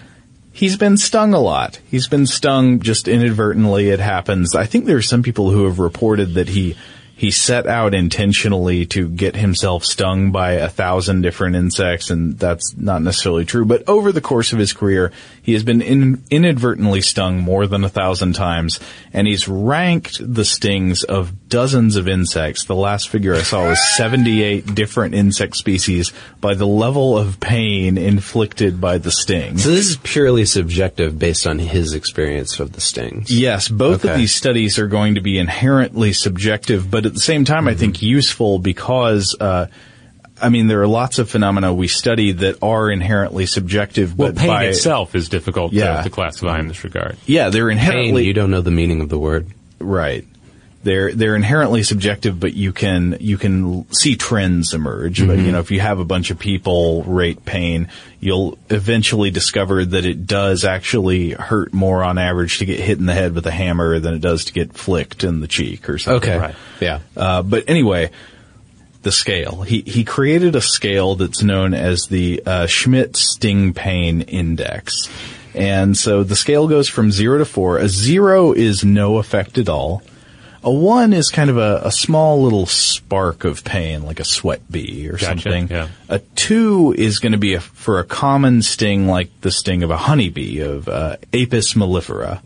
he's 0.53 0.77
been 0.77 0.95
stung 0.95 1.33
a 1.33 1.39
lot. 1.39 1.79
He's 1.89 2.07
been 2.07 2.27
stung 2.27 2.81
just 2.81 3.07
inadvertently. 3.07 3.89
It 3.89 3.99
happens. 3.99 4.53
I 4.53 4.67
think 4.67 4.85
there 4.85 4.97
are 4.97 5.01
some 5.01 5.23
people 5.23 5.49
who 5.49 5.65
have 5.65 5.79
reported 5.79 6.35
that 6.35 6.49
he 6.49 6.75
he 7.17 7.31
set 7.31 7.65
out 7.65 7.93
intentionally 7.93 8.85
to 8.87 9.07
get 9.07 9.37
himself 9.37 9.85
stung 9.85 10.31
by 10.31 10.53
a 10.53 10.67
thousand 10.67 11.21
different 11.21 11.55
insects, 11.55 12.09
and 12.09 12.37
that's 12.37 12.75
not 12.75 13.01
necessarily 13.01 13.45
true. 13.45 13.63
But 13.63 13.87
over 13.87 14.11
the 14.11 14.19
course 14.19 14.51
of 14.51 14.59
his 14.59 14.73
career, 14.73 15.13
he 15.41 15.53
has 15.53 15.63
been 15.63 15.81
in, 15.81 16.21
inadvertently 16.29 16.99
stung 16.99 17.39
more 17.39 17.67
than 17.67 17.85
a 17.85 17.89
thousand 17.89 18.33
times, 18.33 18.81
and 19.13 19.27
he's 19.27 19.47
ranked 19.47 20.17
the 20.21 20.43
stings 20.43 21.03
of 21.03 21.47
dozens 21.47 21.95
of 21.95 22.09
insects. 22.09 22.65
The 22.65 22.75
last 22.75 23.07
figure 23.07 23.33
I 23.33 23.43
saw 23.43 23.69
was 23.69 23.95
78 23.95 24.75
different 24.75 25.15
insect 25.15 25.55
species 25.55 26.11
by 26.41 26.53
the 26.53 26.67
level 26.67 27.17
of 27.17 27.39
pain 27.39 27.97
inflicted 27.97 28.81
by 28.81 28.97
the 28.97 29.11
sting. 29.11 29.57
So 29.57 29.69
this 29.69 29.87
is 29.87 29.97
purely 29.97 30.43
subjective 30.43 31.17
based 31.17 31.47
on 31.47 31.59
his 31.59 31.93
experience 31.93 32.59
of 32.59 32.73
the 32.73 32.81
stings. 32.81 33.31
Yes, 33.31 33.69
both 33.69 34.03
of 34.03 34.17
these 34.17 34.35
studies 34.35 34.77
are 34.79 34.87
going 34.87 35.15
to 35.15 35.21
be 35.21 35.37
inherently 35.37 36.11
subjective, 36.11 36.91
but 36.91 37.04
at 37.05 37.13
the 37.13 37.19
same 37.19 37.45
time, 37.45 37.67
I 37.67 37.73
think 37.75 38.01
useful 38.01 38.59
because, 38.59 39.35
uh, 39.39 39.67
I 40.41 40.49
mean, 40.49 40.67
there 40.67 40.81
are 40.81 40.87
lots 40.87 41.17
of 41.19 41.29
phenomena 41.29 41.73
we 41.73 41.87
study 41.87 42.31
that 42.33 42.57
are 42.61 42.89
inherently 42.91 43.45
subjective, 43.45 44.17
Well, 44.17 44.31
but 44.33 44.37
pain 44.39 44.47
by, 44.49 44.63
itself 44.65 45.15
is 45.15 45.29
difficult 45.29 45.71
Yeah. 45.73 45.97
to, 45.97 46.03
to 46.03 46.09
classify 46.09 46.59
in 46.59 46.67
this 46.67 46.83
regard. 46.83 47.15
yeah, 47.25 47.49
they're 47.49 47.69
Pain, 47.69 47.77
inherently 47.77 48.25
you 48.25 48.33
don't 48.33 48.51
know 48.51 48.61
the 48.61 48.71
meaning 48.71 49.01
of 49.01 49.09
the 49.09 49.17
word. 49.19 49.47
right. 49.79 50.25
They're 50.85 51.11
they're 51.11 51.35
inherently 51.35 51.81
subjective, 51.81 52.39
but 52.39 52.53
you 52.53 52.71
can 52.71 53.17
you 53.19 53.39
can 53.39 53.91
see 53.91 54.15
trends 54.15 54.75
emerge. 54.75 55.25
But 55.25 55.39
you 55.39 55.51
know, 55.51 55.59
if 55.59 55.71
you 55.71 55.79
have 55.79 55.97
a 55.97 56.05
bunch 56.05 56.29
of 56.29 56.37
people 56.37 57.01
rate 57.01 57.43
pain, 57.43 57.89
you'll 58.19 58.59
eventually 58.69 59.31
discover 59.31 59.83
that 59.83 60.05
it 60.05 60.27
does 60.27 60.63
actually 60.63 61.31
hurt 61.31 61.73
more 61.73 62.03
on 62.03 62.19
average 62.19 62.59
to 62.59 62.65
get 62.65 62.79
hit 62.79 62.99
in 62.99 63.07
the 63.07 63.15
head 63.15 63.33
with 63.33 63.47
a 63.47 63.51
hammer 63.51 63.97
than 63.97 64.13
it 64.13 64.21
does 64.21 64.45
to 64.45 64.53
get 64.53 64.73
flicked 64.73 65.23
in 65.23 65.39
the 65.39 65.47
cheek 65.47 65.89
or 65.89 65.97
something. 65.97 66.29
Okay. 66.29 66.39
Right. 66.39 66.55
Yeah. 66.79 66.99
Uh, 67.17 67.41
but 67.41 67.67
anyway, 67.67 68.11
the 69.01 69.11
scale. 69.11 69.63
He 69.63 69.81
he 69.81 70.03
created 70.03 70.55
a 70.55 70.61
scale 70.61 71.15
that's 71.15 71.41
known 71.41 71.73
as 71.73 72.03
the 72.11 72.43
uh, 72.45 72.67
Schmidt 72.67 73.17
Sting 73.17 73.73
Pain 73.73 74.21
Index, 74.21 75.09
and 75.55 75.97
so 75.97 76.23
the 76.23 76.35
scale 76.35 76.67
goes 76.67 76.87
from 76.87 77.11
zero 77.11 77.39
to 77.39 77.45
four. 77.45 77.79
A 77.79 77.89
zero 77.89 78.51
is 78.53 78.85
no 78.85 79.17
effect 79.17 79.57
at 79.57 79.67
all. 79.67 80.03
A 80.65 80.71
one 80.71 81.13
is 81.13 81.29
kind 81.29 81.51
of 81.51 81.57
a, 81.57 81.81
a 81.83 81.91
small 81.91 82.41
little 82.41 82.65
spark 82.65 83.43
of 83.43 83.63
pain, 83.63 84.01
like 84.01 84.19
a 84.19 84.25
sweat 84.25 84.61
bee 84.71 85.07
or 85.07 85.11
Gotcha, 85.11 85.25
something. 85.25 85.67
yeah. 85.69 85.89
A 86.09 86.17
two 86.17 86.95
is 86.97 87.19
going 87.19 87.33
to 87.33 87.37
be 87.37 87.53
a, 87.53 87.61
for 87.61 87.99
a 87.99 88.03
common 88.03 88.63
sting 88.63 89.05
like 89.07 89.29
the 89.41 89.51
sting 89.51 89.83
of 89.83 89.91
a 89.91 89.97
honeybee, 89.97 90.61
of 90.61 90.89
uh, 90.89 91.17
Apis 91.31 91.75
mellifera. 91.75 92.41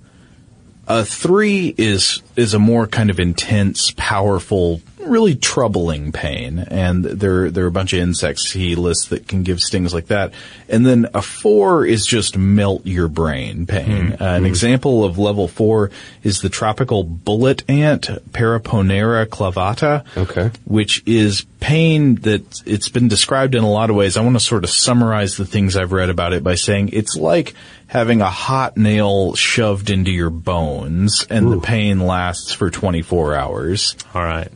A 0.85 1.05
three 1.05 1.73
is 1.77 2.21
is 2.35 2.53
a 2.53 2.59
more 2.59 2.87
kind 2.87 3.09
of 3.09 3.21
intense, 3.21 3.93
powerful, 3.95 4.81
really 4.99 5.35
troubling 5.35 6.11
pain, 6.11 6.59
and 6.59 7.03
there 7.05 7.49
there 7.49 7.63
are 7.63 7.67
a 7.67 7.71
bunch 7.71 7.93
of 7.93 7.99
insects 7.99 8.51
he 8.51 8.75
lists 8.75 9.07
that 9.07 9.27
can 9.27 9.43
give 9.43 9.59
stings 9.59 9.93
like 9.93 10.07
that. 10.07 10.33
And 10.67 10.85
then 10.85 11.07
a 11.13 11.21
four 11.21 11.85
is 11.85 12.05
just 12.05 12.37
melt 12.37 12.85
your 12.85 13.07
brain 13.07 13.65
pain. 13.65 14.13
Uh, 14.13 14.17
an 14.35 14.45
example 14.45 15.03
of 15.03 15.17
level 15.17 15.47
four 15.47 15.91
is 16.23 16.41
the 16.41 16.49
tropical 16.49 17.03
bullet 17.03 17.63
ant, 17.69 18.07
Paraponera 18.31 19.25
clavata 19.25 20.05
Okay. 20.17 20.51
which 20.65 21.01
is 21.05 21.45
pain 21.59 22.15
that 22.15 22.61
it's 22.65 22.89
been 22.89 23.07
described 23.07 23.55
in 23.55 23.63
a 23.63 23.69
lot 23.71 23.89
of 23.89 23.95
ways. 23.95 24.15
I 24.17 24.21
want 24.21 24.35
to 24.35 24.39
sort 24.39 24.63
of 24.63 24.69
summarize 24.69 25.37
the 25.37 25.45
things 25.45 25.75
I've 25.75 25.91
read 25.91 26.09
about 26.09 26.33
it 26.33 26.43
by 26.43 26.55
saying 26.55 26.89
it's 26.93 27.15
like 27.15 27.53
having 27.87 28.21
a 28.21 28.29
hot 28.29 28.77
nail 28.77 29.33
shoved 29.35 29.89
into 29.89 30.11
your 30.11 30.29
bones 30.29 31.25
and 31.29 31.51
the 31.51 31.59
pain 31.59 31.99
lasts 31.99 32.53
for 32.53 32.69
24 32.69 33.35
hours. 33.35 33.95
All 34.13 34.23
right. 34.23 34.49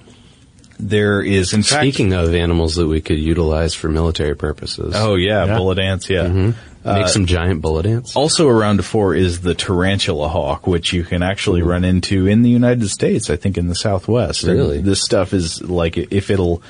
There 0.80 1.22
is, 1.22 1.54
in 1.54 1.64
fact, 1.64 1.82
Speaking 1.82 2.14
of 2.14 2.34
animals 2.34 2.76
that 2.76 2.88
we 2.88 3.00
could 3.02 3.20
utilize 3.20 3.74
for 3.74 3.90
military 3.90 4.36
purposes. 4.36 4.94
oh 4.98 5.16
yeah, 5.16 5.46
Yeah. 5.46 5.58
bullet 5.58 5.80
ants, 5.80 6.10
yeah. 6.10 6.52
Make 6.86 7.08
some 7.08 7.26
giant 7.28 7.62
bullet 7.62 7.86
ants. 7.86 8.14
Also 8.16 8.50
around 8.50 8.84
four 8.84 9.16
is 9.16 9.40
the 9.42 9.54
tarantula 9.56 10.28
hawk, 10.28 10.68
which 10.68 10.92
you 10.92 11.04
can 11.06 11.24
actually 11.24 11.62
run 11.62 11.86
into 11.86 12.28
in 12.28 12.42
the 12.42 12.50
United 12.50 12.90
States, 12.90 13.30
I 13.30 13.38
think 13.38 13.58
in 13.58 13.68
the 13.68 13.76
Southwest. 13.76 14.44
And 14.44 14.58
Really? 14.58 14.82
this 14.82 15.02
stuff 15.02 15.32
is 15.34 15.62
like, 15.62 15.96
if 15.98 16.30
it'll, 16.30 16.62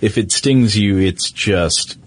if 0.00 0.18
it 0.18 0.32
stings 0.32 0.76
you, 0.76 0.98
it's 0.98 1.30
just 1.30 1.98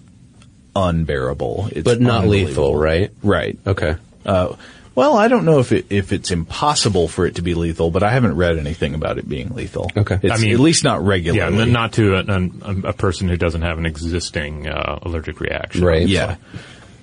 unbearable. 0.76 1.68
It's 1.72 1.84
but 1.84 2.00
not 2.00 2.26
lethal, 2.26 2.76
right? 2.76 3.10
Right. 3.22 3.58
Okay. 3.66 3.96
Uh, 4.26 4.56
well, 4.94 5.16
I 5.16 5.28
don't 5.28 5.44
know 5.44 5.58
if 5.58 5.72
it, 5.72 5.86
if 5.90 6.12
it's 6.12 6.30
impossible 6.30 7.08
for 7.08 7.26
it 7.26 7.36
to 7.36 7.42
be 7.42 7.54
lethal, 7.54 7.90
but 7.90 8.02
I 8.02 8.10
haven't 8.10 8.36
read 8.36 8.58
anything 8.58 8.94
about 8.94 9.18
it 9.18 9.28
being 9.28 9.54
lethal. 9.54 9.90
Okay. 9.96 10.18
It's 10.22 10.38
I 10.38 10.42
mean- 10.42 10.52
at 10.52 10.60
least 10.60 10.84
not 10.84 11.04
regularly. 11.04 11.62
n- 11.62 11.72
not 11.72 11.94
to 11.94 12.14
a, 12.16 12.20
a, 12.20 12.88
a 12.90 12.92
person 12.92 13.28
who 13.28 13.36
doesn't 13.36 13.62
have 13.62 13.78
an 13.78 13.86
existing 13.86 14.68
uh, 14.68 14.98
allergic 15.02 15.40
reaction. 15.40 15.84
Right. 15.84 16.06
Yeah. 16.06 16.36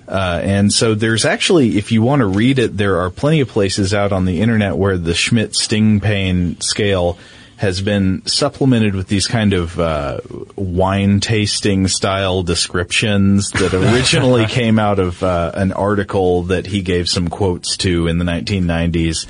Uh, 0.08 0.40
and 0.42 0.72
so 0.72 0.94
there's 0.94 1.24
actually, 1.24 1.78
if 1.78 1.92
you 1.92 2.02
want 2.02 2.20
to 2.20 2.26
read 2.26 2.58
it, 2.58 2.76
there 2.76 3.00
are 3.00 3.08
plenty 3.10 3.40
of 3.40 3.48
places 3.48 3.94
out 3.94 4.12
on 4.12 4.24
the 4.24 4.40
internet 4.40 4.76
where 4.76 4.98
the 4.98 5.14
Schmidt 5.14 5.54
sting 5.54 6.00
pain 6.00 6.60
scale 6.60 7.18
has 7.56 7.80
been 7.80 8.26
supplemented 8.26 8.94
with 8.94 9.08
these 9.08 9.26
kind 9.26 9.52
of 9.52 9.78
uh, 9.78 10.18
wine 10.56 11.20
tasting 11.20 11.86
style 11.86 12.42
descriptions 12.42 13.50
that 13.50 13.72
originally 13.72 14.46
came 14.48 14.78
out 14.78 14.98
of 14.98 15.22
uh, 15.22 15.52
an 15.54 15.72
article 15.72 16.44
that 16.44 16.66
he 16.66 16.82
gave 16.82 17.08
some 17.08 17.28
quotes 17.28 17.76
to 17.78 18.08
in 18.08 18.18
the 18.18 18.24
1990s. 18.24 19.26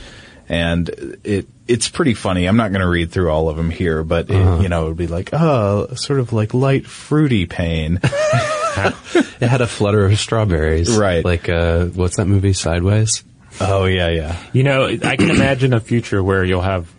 And 0.49 1.19
it 1.25 1.47
it's 1.69 1.89
pretty 1.89 2.15
funny. 2.15 2.47
I'm 2.47 2.57
not 2.57 2.73
going 2.73 2.83
to 2.83 2.89
read 2.89 3.11
through 3.13 3.31
all 3.31 3.49
of 3.49 3.57
them 3.57 3.71
here, 3.71 4.03
but 4.03 4.29
it, 4.29 4.63
you 4.63 4.69
know, 4.69 4.85
it 4.85 4.89
would 4.89 4.97
be 4.97 5.07
like, 5.07 5.31
oh, 5.33 5.95
sort 5.95 6.21
of 6.21 6.33
like 6.33 6.53
light 6.53 6.87
fruity 6.87 7.47
pain. 7.47 8.01
It 8.75 9.49
had 9.49 9.61
a 9.61 9.67
flutter 9.67 10.07
of 10.07 10.19
strawberries. 10.19 10.97
Right. 10.97 11.23
Like, 11.23 11.49
uh, 11.49 11.87
what's 11.87 12.17
that 12.17 12.27
movie, 12.27 12.55
Sideways? 12.55 13.23
oh 13.61 13.85
yeah, 13.85 14.09
yeah. 14.09 14.39
You 14.53 14.63
know, 14.63 14.87
I 14.87 15.17
can 15.17 15.31
imagine 15.31 15.75
a 15.75 15.81
future 15.81 16.23
where 16.23 16.43
you'll 16.43 16.63
have 16.63 16.91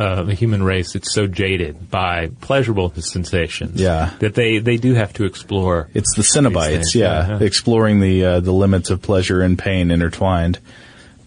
uh, 0.00 0.22
the 0.22 0.34
human 0.34 0.62
race 0.62 0.94
it's 0.94 1.12
so 1.12 1.26
jaded 1.26 1.90
by 1.90 2.30
pleasurable 2.40 2.90
sensations 2.96 3.78
Yeah. 3.80 4.10
that 4.20 4.34
they, 4.34 4.58
they 4.58 4.76
do 4.78 4.94
have 4.94 5.12
to 5.14 5.24
explore. 5.24 5.88
It's 5.94 6.14
the 6.16 6.22
Cenobites, 6.22 6.94
yeah, 6.94 7.38
exploring 7.40 8.00
the 8.00 8.24
uh, 8.24 8.40
the 8.40 8.52
limits 8.52 8.88
of 8.90 9.02
pleasure 9.02 9.42
and 9.42 9.58
pain 9.58 9.90
intertwined. 9.90 10.58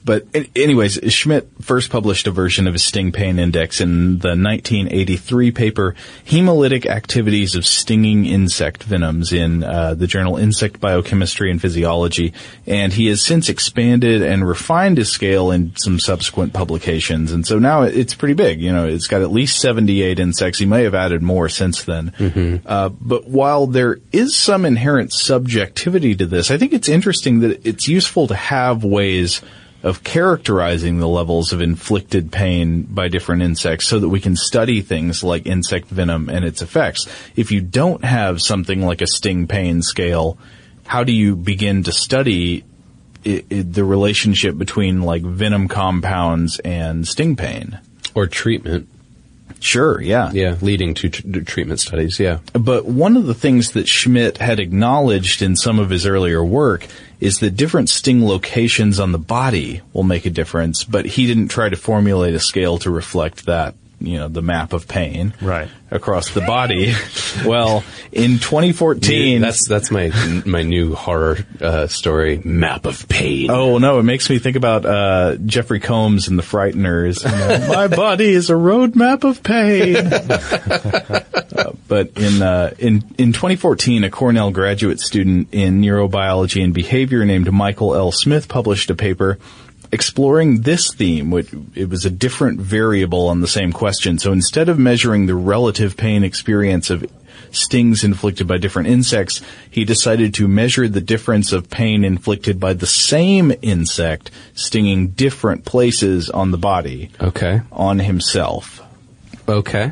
But 0.05 0.25
anyways, 0.55 0.99
Schmidt 1.13 1.47
first 1.61 1.89
published 1.89 2.27
a 2.27 2.31
version 2.31 2.67
of 2.67 2.73
his 2.73 2.83
sting 2.83 3.11
pain 3.11 3.39
index 3.39 3.79
in 3.79 4.19
the 4.19 4.29
1983 4.29 5.51
paper 5.51 5.95
"Hemolytic 6.25 6.85
Activities 6.85 7.55
of 7.55 7.65
Stinging 7.65 8.25
Insect 8.25 8.83
Venoms" 8.83 9.31
in 9.31 9.63
uh, 9.63 9.93
the 9.93 10.07
journal 10.07 10.37
Insect 10.37 10.81
Biochemistry 10.81 11.49
and 11.49 11.61
Physiology, 11.61 12.33
and 12.67 12.91
he 12.91 13.07
has 13.07 13.21
since 13.21 13.47
expanded 13.47 14.21
and 14.21 14.45
refined 14.45 14.97
his 14.97 15.09
scale 15.09 15.51
in 15.51 15.75
some 15.77 15.99
subsequent 15.99 16.53
publications. 16.53 17.31
And 17.31 17.47
so 17.47 17.57
now 17.57 17.83
it's 17.83 18.13
pretty 18.13 18.33
big. 18.33 18.59
You 18.61 18.73
know, 18.73 18.87
it's 18.87 19.07
got 19.07 19.21
at 19.21 19.31
least 19.31 19.59
78 19.59 20.19
insects. 20.19 20.59
He 20.59 20.65
may 20.65 20.83
have 20.83 20.95
added 20.95 21.21
more 21.21 21.47
since 21.47 21.83
then. 21.83 22.13
Uh, 22.65 22.89
but 22.89 23.27
while 23.27 23.67
there 23.67 23.99
is 24.11 24.35
some 24.35 24.65
inherent 24.65 25.13
subjectivity 25.13 26.15
to 26.15 26.25
this, 26.25 26.51
I 26.51 26.57
think 26.57 26.73
it's 26.73 26.89
interesting 26.89 27.39
that 27.39 27.65
it's 27.65 27.87
useful 27.87 28.27
to 28.27 28.35
have 28.35 28.83
ways 28.83 29.41
of 29.83 30.03
characterizing 30.03 30.99
the 30.99 31.07
levels 31.07 31.51
of 31.51 31.61
inflicted 31.61 32.31
pain 32.31 32.83
by 32.83 33.09
different 33.09 33.41
insects 33.41 33.87
so 33.87 33.99
that 33.99 34.09
we 34.09 34.21
can 34.21 34.35
study 34.35 34.81
things 34.81 35.23
like 35.23 35.45
insect 35.45 35.87
venom 35.89 36.29
and 36.29 36.45
its 36.45 36.61
effects. 36.61 37.07
If 37.35 37.51
you 37.51 37.59
don't 37.59 38.03
have 38.05 38.41
something 38.41 38.81
like 38.81 39.01
a 39.01 39.07
sting 39.07 39.45
pain 39.45 39.81
scale, 39.81 40.37
how 40.87 41.03
do 41.03 41.11
you 41.11 41.35
begin 41.35 41.83
to 41.83 41.91
study 41.91 42.63
i 43.25 43.43
i 43.51 43.61
the 43.61 43.83
relationship 43.83 44.57
between 44.57 45.01
like 45.01 45.21
venom 45.21 45.67
compounds 45.67 46.59
and 46.59 47.07
sting 47.07 47.35
pain? 47.35 47.79
Or 48.15 48.27
treatment. 48.27 48.87
Sure, 49.59 50.01
yeah. 50.01 50.29
Yeah. 50.33 50.57
Leading 50.61 50.93
to 50.95 51.09
tr- 51.09 51.39
treatment 51.41 51.79
studies. 51.79 52.19
Yeah. 52.19 52.39
But 52.51 52.85
one 52.85 53.15
of 53.15 53.25
the 53.25 53.33
things 53.33 53.71
that 53.71 53.87
Schmidt 53.87 54.37
had 54.37 54.59
acknowledged 54.59 55.41
in 55.41 55.55
some 55.55 55.79
of 55.79 55.89
his 55.89 56.05
earlier 56.05 56.43
work 56.43 56.85
is 57.21 57.39
that 57.39 57.51
different 57.55 57.89
sting 57.89 58.25
locations 58.25 58.99
on 58.99 59.13
the 59.13 59.17
body 59.19 59.81
will 59.93 60.03
make 60.03 60.25
a 60.25 60.29
difference, 60.29 60.83
but 60.83 61.05
he 61.05 61.25
didn't 61.25 61.47
try 61.47 61.69
to 61.69 61.77
formulate 61.77 62.33
a 62.33 62.39
scale 62.39 62.77
to 62.79 62.91
reflect 62.91 63.45
that, 63.45 63.75
you 64.03 64.19
know, 64.19 64.27
the 64.27 64.41
map 64.41 64.73
of 64.73 64.87
pain 64.87 65.33
Right. 65.41 65.69
across 65.89 66.29
the 66.31 66.41
body. 66.41 66.93
well, 67.45 67.83
in 68.11 68.37
2014, 68.39 69.41
That's 69.41 69.67
that's 69.67 69.89
my 69.89 70.11
my 70.45 70.61
new 70.61 70.93
horror 70.93 71.37
uh, 71.61 71.87
story. 71.87 72.39
Map 72.43 72.85
of 72.85 73.07
pain. 73.09 73.49
Oh 73.49 73.77
no! 73.79 73.99
It 73.99 74.03
makes 74.03 74.29
me 74.29 74.37
think 74.39 74.55
about 74.57 74.85
uh, 74.85 75.37
Jeffrey 75.45 75.79
Combs 75.79 76.27
and 76.27 76.37
the 76.37 76.43
Frighteners. 76.43 77.23
You 77.23 77.31
know, 77.67 77.73
My 77.73 77.87
body 77.87 78.29
is 78.31 78.49
a 78.49 78.53
roadmap 78.53 79.23
of 79.23 79.41
pain. 79.41 79.95
Uh, 81.53 81.71
but 81.87 82.13
but 82.15 82.21
in 82.23 82.41
uh, 82.41 82.73
in 82.79 83.03
in 83.19 83.31
2014, 83.31 84.03
a 84.03 84.09
Cornell 84.09 84.49
graduate 84.51 84.99
student 84.99 85.49
in 85.51 85.81
neurobiology 85.81 86.63
and 86.63 86.73
behavior 86.73 87.25
named 87.25 87.51
Michael 87.51 87.95
L. 87.95 88.11
Smith 88.11 88.47
published 88.47 88.89
a 88.89 88.95
paper 88.95 89.37
exploring 89.93 90.61
this 90.61 90.93
theme. 90.93 91.31
Which 91.31 91.49
it 91.75 91.89
was 91.89 92.05
a 92.05 92.09
different 92.09 92.59
variable 92.59 93.27
on 93.27 93.41
the 93.41 93.47
same 93.47 93.71
question. 93.71 94.19
So 94.19 94.31
instead 94.31 94.67
of 94.69 94.77
measuring 94.79 95.25
the 95.27 95.35
relative 95.35 95.95
pain 95.95 96.23
experience 96.23 96.89
of 96.89 97.05
stings 97.51 98.03
inflicted 98.03 98.47
by 98.47 98.57
different 98.57 98.87
insects, 98.89 99.41
he 99.69 99.85
decided 99.85 100.33
to 100.33 100.47
measure 100.47 100.87
the 100.87 101.01
difference 101.01 101.51
of 101.53 101.69
pain 101.69 102.03
inflicted 102.03 102.59
by 102.59 102.73
the 102.73 102.87
same 102.87 103.53
insect 103.61 104.31
stinging 104.55 105.09
different 105.09 105.63
places 105.63 106.29
on 106.29 106.51
the 106.51 106.57
body 106.57 107.11
Okay. 107.21 107.61
on 107.71 107.99
himself. 107.99 108.81
Okay. 109.47 109.91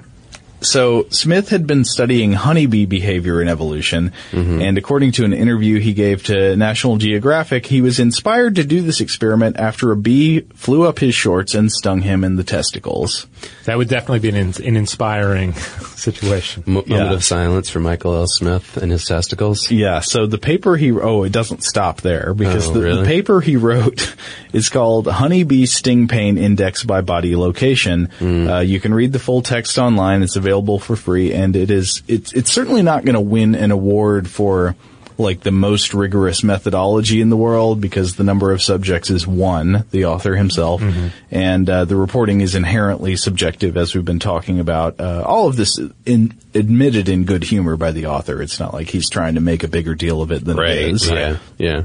So 0.62 1.08
Smith 1.10 1.50
had 1.50 1.66
been 1.66 1.84
studying 1.84 2.34
honeybee 2.34 2.86
behavior 2.86 3.42
in 3.42 3.48
evolution, 3.48 4.14
mm-hmm. 4.32 4.62
and 4.62 4.78
according 4.78 5.14
to 5.14 5.26
an 5.26 5.34
interview 5.34 5.80
he 5.80 5.94
gave 5.94 6.24
to 6.26 6.56
National 6.56 6.98
Geographic, 6.98 7.66
he 7.66 7.82
was 7.82 8.00
inspired 8.00 8.56
to 8.56 8.64
do 8.64 8.82
this 8.82 9.02
experiment 9.02 9.58
after 9.58 9.92
a 9.92 9.98
bee 9.98 10.42
flew 10.54 10.84
up 10.84 11.00
his 11.00 11.16
shorts 11.16 11.56
and 11.56 11.72
stung 11.72 12.02
him 12.02 12.24
in 12.24 12.36
the 12.36 12.44
testicles. 12.44 13.26
That 13.66 13.78
would 13.78 13.90
definitely 13.90 14.20
be 14.20 14.30
an, 14.30 14.36
in, 14.36 14.66
an 14.66 14.76
inspiring 14.76 15.54
situation. 15.96 16.64
M- 16.68 16.74
moment 16.74 16.90
Yeah. 16.90 17.14
of 17.14 17.24
silence 17.24 17.70
for 17.70 17.80
Michael 17.80 18.16
L. 18.16 18.28
Smith 18.28 18.78
and 18.78 18.92
his 18.92 19.06
testicles. 19.06 19.70
Yeah, 19.70 20.00
so 20.00 20.26
the 20.26 20.38
paper 20.38 20.76
he 20.78 20.92
oh 20.92 21.24
it 21.24 21.32
doesn't 21.32 21.64
stop 21.64 22.02
there 22.02 22.34
because 22.34 22.70
Oh, 22.70 22.74
the, 22.74 22.96
the 22.98 23.04
paper 23.06 23.40
he 23.42 23.56
wrote 23.56 24.16
is 24.54 24.70
called 24.70 25.08
Honeybee 25.08 25.66
Sting 25.66 26.08
Pain 26.08 26.38
Index 26.38 26.84
by 26.84 27.02
Body 27.02 27.36
Location. 27.36 28.06
Hmm. 28.20 28.48
Uh, 28.48 28.60
you 28.62 28.80
can 28.80 28.94
read 28.94 29.12
the 29.14 29.20
full 29.20 29.42
text 29.42 29.78
online; 29.78 30.24
it's 30.24 30.36
available 30.36 30.80
for 30.80 30.96
free, 30.96 31.34
and 31.34 31.56
it 31.56 31.70
is 31.72 32.02
it's 32.08 32.34
it's 32.34 32.52
certainly 32.52 32.82
not 32.82 33.06
going 33.06 33.16
to 33.16 33.22
win 33.22 33.56
an 33.56 33.72
award 33.72 34.28
for 34.30 34.76
like 35.22 35.42
the 35.42 35.52
most 35.52 35.94
rigorous 35.94 36.44
methodology 36.44 37.22
in 37.22 37.30
the 37.30 37.38
world 37.38 37.80
because 37.80 38.16
the 38.16 38.24
number 38.24 38.52
of 38.52 38.62
subjects 38.62 39.10
is 39.10 39.26
one, 39.26 39.86
the 39.92 40.06
author 40.06 40.36
himself, 40.36 40.82
Mm-hmm. 40.82 41.08
and 41.32 41.70
uh, 41.70 41.86
the 41.86 41.96
reporting 41.96 42.42
is 42.42 42.56
inherently 42.56 43.16
subjective, 43.16 43.78
as 43.78 43.96
we've 43.96 44.04
been 44.06 44.20
talking 44.20 44.60
about. 44.60 45.00
Uh, 45.00 45.24
all 45.26 45.48
of 45.48 45.56
this 45.56 45.80
in, 46.06 46.34
admitted 46.54 47.08
in 47.08 47.24
good 47.26 47.44
humor 47.44 47.78
by 47.78 47.92
the 47.92 48.08
author. 48.08 48.42
It's 48.42 48.60
not 48.60 48.74
like 48.74 48.90
he's 48.90 49.10
trying 49.10 49.36
to 49.36 49.42
make 49.42 49.64
a 49.64 49.68
bigger 49.68 49.96
deal 49.96 50.22
of 50.22 50.32
it 50.32 50.44
than 50.44 50.58
it 50.60 50.94
is. 50.94 51.10
Yeah. 51.10 51.38
Yeah. 51.58 51.84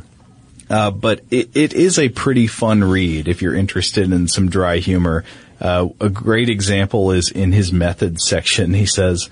Uh, 0.68 0.90
but 0.90 1.20
it, 1.30 1.56
it 1.56 1.74
is 1.74 1.98
a 1.98 2.08
pretty 2.08 2.48
fun 2.48 2.82
read 2.82 3.28
if 3.28 3.40
you're 3.40 3.54
interested 3.54 4.10
in 4.12 4.26
some 4.26 4.48
dry 4.50 4.78
humor. 4.78 5.24
Uh, 5.60 5.88
a 6.00 6.08
great 6.08 6.48
example 6.48 7.12
is 7.12 7.30
in 7.30 7.52
his 7.52 7.72
methods 7.72 8.26
section. 8.26 8.74
He 8.74 8.84
says, 8.86 9.30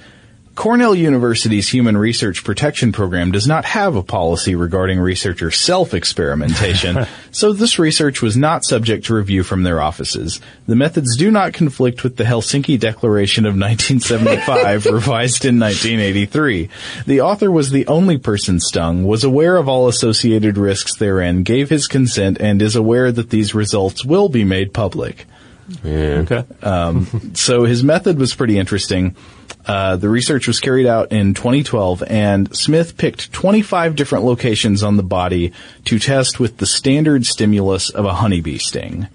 Cornell 0.55 0.95
University's 0.95 1.69
Human 1.69 1.97
Research 1.97 2.45
Protection 2.45 2.93
Program 2.93 3.33
does 3.33 3.47
not 3.47 3.65
have 3.65 3.97
a 3.97 4.05
policy 4.05 4.55
regarding 4.55 5.01
researcher 5.01 5.51
self-experimentation, 5.51 7.07
so 7.33 7.53
this 7.53 7.79
research 7.79 8.23
was 8.23 8.37
not 8.37 8.65
subject 8.65 9.07
to 9.07 9.15
review 9.15 9.43
from 9.43 9.65
their 9.65 9.83
offices. 9.83 10.41
The 10.67 10.77
methods 10.77 11.17
do 11.17 11.33
not 11.33 11.55
conflict 11.55 12.05
with 12.05 12.17
the 12.17 12.25
Helsinki 12.25 12.79
Declaration 12.79 13.47
of 13.47 13.59
1975, 13.59 14.87
revised 14.93 15.45
in 15.45 15.59
1983. 15.59 16.69
The 17.07 17.21
author 17.21 17.51
was 17.51 17.71
the 17.71 17.87
only 17.89 18.19
person 18.19 18.61
stung, 18.61 19.03
was 19.03 19.25
aware 19.25 19.57
of 19.57 19.69
all 19.69 19.89
associated 19.89 20.57
risks 20.57 20.97
therein, 20.97 21.43
gave 21.43 21.69
his 21.69 21.89
consent, 21.89 22.41
and 22.41 22.63
is 22.63 22.77
aware 22.77 23.11
that 23.11 23.31
these 23.31 23.55
results 23.55 24.05
will 24.05 24.29
be 24.29 24.45
made 24.45 24.73
public. 24.73 25.27
Yeah. 25.83 26.25
Okay. 26.25 26.45
Um, 26.63 27.35
so 27.35 27.65
his 27.65 27.83
method 27.83 28.19
was 28.19 28.35
pretty 28.35 28.59
interesting. 28.59 29.17
Uh, 29.67 29.97
the 29.97 30.09
research 30.09 30.47
was 30.47 30.61
carried 30.61 30.87
out 30.87 31.11
in 31.13 31.35
2012, 31.35 32.03
and 32.07 32.55
Smith 32.55 32.97
picked 32.99 33.33
25 33.33 33.97
different 33.97 34.25
locations 34.25 34.83
on 34.83 34.97
the 34.97 35.03
body 35.03 35.53
to 35.87 35.99
test 35.99 36.39
with 36.39 36.59
the 36.59 36.67
standard 36.67 37.25
stimulus 37.27 37.89
of 37.91 38.05
a 38.05 38.13
honeybee 38.15 38.59
sting. 38.59 39.09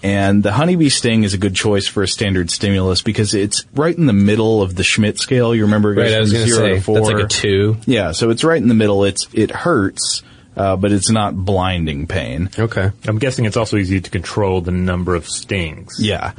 And 0.00 0.44
the 0.44 0.52
honeybee 0.52 0.90
sting 0.90 1.24
is 1.24 1.34
a 1.34 1.38
good 1.38 1.56
choice 1.56 1.88
for 1.88 2.04
a 2.04 2.08
standard 2.08 2.50
stimulus 2.52 3.02
because 3.02 3.34
it's 3.34 3.64
right 3.74 3.96
in 3.96 4.06
the 4.06 4.12
middle 4.12 4.62
of 4.62 4.76
the 4.76 4.84
Schmidt 4.84 5.18
scale. 5.18 5.52
You 5.52 5.62
remember, 5.64 5.92
it 5.92 5.96
goes 5.96 6.04
Right. 6.04 6.14
I 6.14 6.20
was 6.20 6.32
from 6.32 6.40
zero 6.46 6.58
say 6.58 6.74
to 6.76 6.80
four. 6.80 6.94
that's 6.96 7.08
like 7.08 7.24
a 7.24 7.26
two. 7.26 7.76
Yeah, 7.84 8.12
so 8.12 8.30
it's 8.30 8.44
right 8.44 8.62
in 8.62 8.68
the 8.68 8.74
middle. 8.74 9.02
It's 9.02 9.26
it 9.32 9.50
hurts, 9.50 10.22
uh, 10.58 10.76
but 10.76 10.92
it's 10.92 11.10
not 11.10 11.34
blinding 11.36 12.06
pain. 12.06 12.50
Okay. 12.58 12.90
I'm 13.06 13.18
guessing 13.18 13.44
it's 13.44 13.56
also 13.56 13.76
easy 13.76 14.00
to 14.00 14.10
control 14.10 14.60
the 14.60 14.70
number 14.72 15.14
of 15.14 15.26
stings. 15.26 15.96
Yeah, 15.98 16.32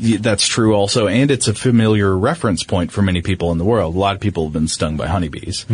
Y- 0.00 0.16
that's 0.20 0.46
true 0.46 0.74
also, 0.74 1.06
and 1.06 1.30
it's 1.30 1.46
a 1.48 1.54
familiar 1.54 2.16
reference 2.16 2.64
point 2.64 2.90
for 2.90 3.02
many 3.02 3.22
people 3.22 3.52
in 3.52 3.58
the 3.58 3.64
world. 3.64 3.94
A 3.94 3.98
lot 3.98 4.14
of 4.14 4.20
people 4.20 4.44
have 4.44 4.52
been 4.52 4.68
stung 4.68 4.96
by 4.96 5.06
honeybees. 5.06 5.66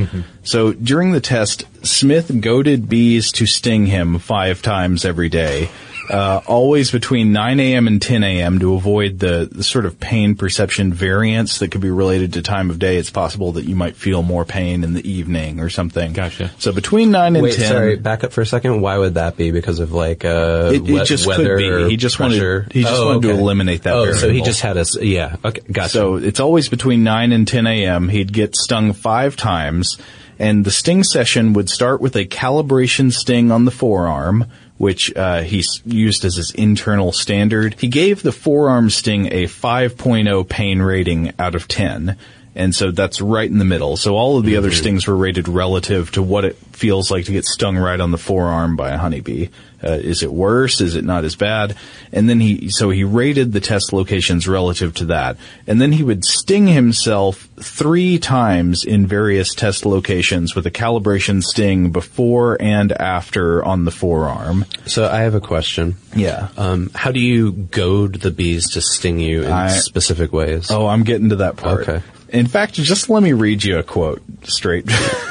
So 0.43 0.73
during 0.73 1.13
the 1.13 1.21
test, 1.21 1.65
Smith 1.87 2.41
goaded 2.41 2.89
bees 2.89 3.31
to 3.33 3.47
sting 3.47 3.87
him 3.87 4.19
five 4.19 4.61
times 4.63 5.05
every 5.05 5.29
day. 5.29 5.71
Uh, 6.13 6.43
always 6.47 6.91
between 6.91 7.33
9 7.33 7.59
a.m. 7.59 7.87
and 7.87 8.03
10 8.03 8.23
a.m. 8.23 8.59
to 8.59 8.75
avoid 8.75 9.19
the, 9.19 9.49
the 9.51 9.65
sort 9.65 9.87
of 9.87 9.99
pain 9.99 10.35
perception 10.35 10.93
variance 10.93 11.59
that 11.61 11.69
could 11.71 11.81
be 11.81 11.89
related 11.91 12.35
to 12.35 12.43
time 12.43 12.69
of 12.69 12.79
day. 12.79 12.99
It's 12.99 13.09
possible 13.09 13.53
that 13.53 13.65
you 13.65 13.75
might 13.75 13.97
feel 13.97 14.23
more 14.23 14.45
pain 14.45 14.85
in 14.85 14.93
the 14.93 15.11
evening 15.11 15.59
or 15.59 15.71
something. 15.71 16.13
Gotcha. 16.13 16.51
So 16.59 16.71
between 16.71 17.11
9 17.13 17.35
and 17.37 17.43
Wait, 17.43 17.55
10. 17.55 17.67
sorry. 17.67 17.97
Back 17.97 18.25
up 18.25 18.33
for 18.35 18.43
a 18.43 18.47
second. 18.47 18.83
Why 18.83 18.99
would 18.99 19.15
that 19.15 19.39
be? 19.39 19.53
Because 19.53 19.79
of 19.79 19.93
like 19.93 20.23
uh, 20.27 20.71
It- 20.75 20.87
it 20.87 20.93
wet 20.93 21.07
just 21.07 21.25
could 21.27 21.39
weather 21.39 21.57
be. 21.57 21.89
He 21.91 21.97
just 21.97 22.19
pressure? 22.19 22.59
wanted- 22.61 22.73
he 22.75 22.83
just 22.83 22.93
Oh, 22.95 23.07
wanted 23.07 23.23
to 23.23 23.31
eliminate 23.31 23.85
that 23.85 23.95
Oh, 23.95 24.13
so 24.13 24.29
he 24.31 24.43
just 24.43 24.61
had 24.61 24.77
us. 24.77 25.01
Yeah. 25.01 25.37
Okay. 25.43 25.63
Gotcha. 25.73 25.89
So 25.89 26.17
it's 26.17 26.41
always 26.41 26.69
between 26.69 27.05
9 27.05 27.33
and 27.33 27.49
10 27.49 27.67
a.m. 27.67 28.11
He'd 28.11 28.35
get 28.35 28.55
stung 28.55 28.93
five 28.93 29.35
times, 29.37 29.97
and 30.39 30.65
the 30.67 30.71
sting 30.71 31.05
session 31.05 31.55
would 31.55 31.71
start 31.71 32.03
with 32.03 32.17
a 32.17 32.27
calibration 32.27 33.11
sting 33.13 33.51
on 33.51 33.65
the 33.65 33.71
forearm, 33.71 34.45
which 34.83 35.17
uh, 35.17 35.43
he 35.43 35.63
used 35.85 36.25
as 36.25 36.35
his 36.35 36.51
internal 36.51 37.13
standard. 37.13 37.77
He 37.79 37.87
gave 37.87 38.21
the 38.21 38.33
forearm 38.33 38.91
sting 38.91 39.27
a 39.27 39.45
5.0 39.45 40.49
pain 40.49 40.83
rating 40.83 41.33
out 41.39 41.55
of 41.55 41.69
10. 41.69 42.17
And 42.55 42.75
so 42.75 42.91
that's 42.91 43.21
right 43.21 43.51
in 43.51 43.59
the 43.59 43.65
middle. 43.65 43.97
So 43.97 44.15
all 44.15 44.37
of 44.39 44.45
the 44.45 44.57
other 44.57 44.71
stings 44.71 45.07
were 45.07 45.17
rated 45.17 45.49
relative 45.49 46.13
to 46.13 46.23
what 46.23 46.45
it 46.45 46.57
feels 46.73 47.11
like 47.11 47.25
to 47.27 47.33
get 47.33 47.47
stung 47.47 47.79
right 47.79 47.99
on 47.99 48.11
the 48.11 48.19
forearm 48.19 48.77
by 48.77 48.91
a 48.91 48.99
honeybee. 48.99 49.49
Uh, 49.85 49.93
is 49.93 50.23
it 50.23 50.33
worse? 50.33 50.81
Is 50.81 50.95
it 50.95 51.05
not 51.05 51.25
as 51.25 51.35
bad? 51.35 51.77
And 52.13 52.29
then 52.29 52.39
he, 52.39 52.69
so 52.71 52.91
he 52.91 53.03
rated 53.05 53.53
the 53.53 53.61
test 53.61 53.93
locations 53.93 54.47
relative 54.47 54.95
to 54.97 55.07
that. 55.07 55.39
And 55.67 55.81
then 55.81 55.91
he 55.93 56.05
would 56.05 56.25
sting 56.25 56.69
himself 56.69 57.49
three 57.61 58.19
times 58.19 58.85
in 58.85 59.07
various 59.07 59.55
test 59.55 59.85
locations 59.85 60.55
with 60.55 60.67
a 60.67 60.71
calibration 60.71 61.43
sting 61.43 61.91
before 61.91 62.61
and 62.61 62.93
after 62.93 63.65
on 63.65 63.85
the 63.85 63.91
forearm. 63.91 64.67
So 64.87 65.09
I 65.09 65.21
have 65.21 65.35
a 65.35 65.41
question. 65.41 65.97
Yeah. 66.15 66.49
Um, 66.57 66.91
how 66.95 67.11
do 67.11 67.19
you 67.19 67.53
goad 67.53 68.17
the 68.17 68.31
bees 68.31 68.71
to 68.73 68.81
sting 68.81 69.19
you 69.19 69.43
in 69.43 69.51
I- 69.53 69.69
specific 69.69 70.33
ways? 70.33 70.71
Oh, 70.71 70.87
I'm 70.87 71.03
getting 71.03 71.31
to 71.31 71.37
that 71.37 71.57
part. 71.57 71.89
Okay. 71.89 72.03
In 72.33 72.47
fact, 72.47 72.75
just 72.75 73.11
let 73.11 73.23
me 73.23 73.33
read 73.35 73.63
you 73.63 73.79
a 73.79 73.83
quote 73.83 74.23
straight 74.45 74.87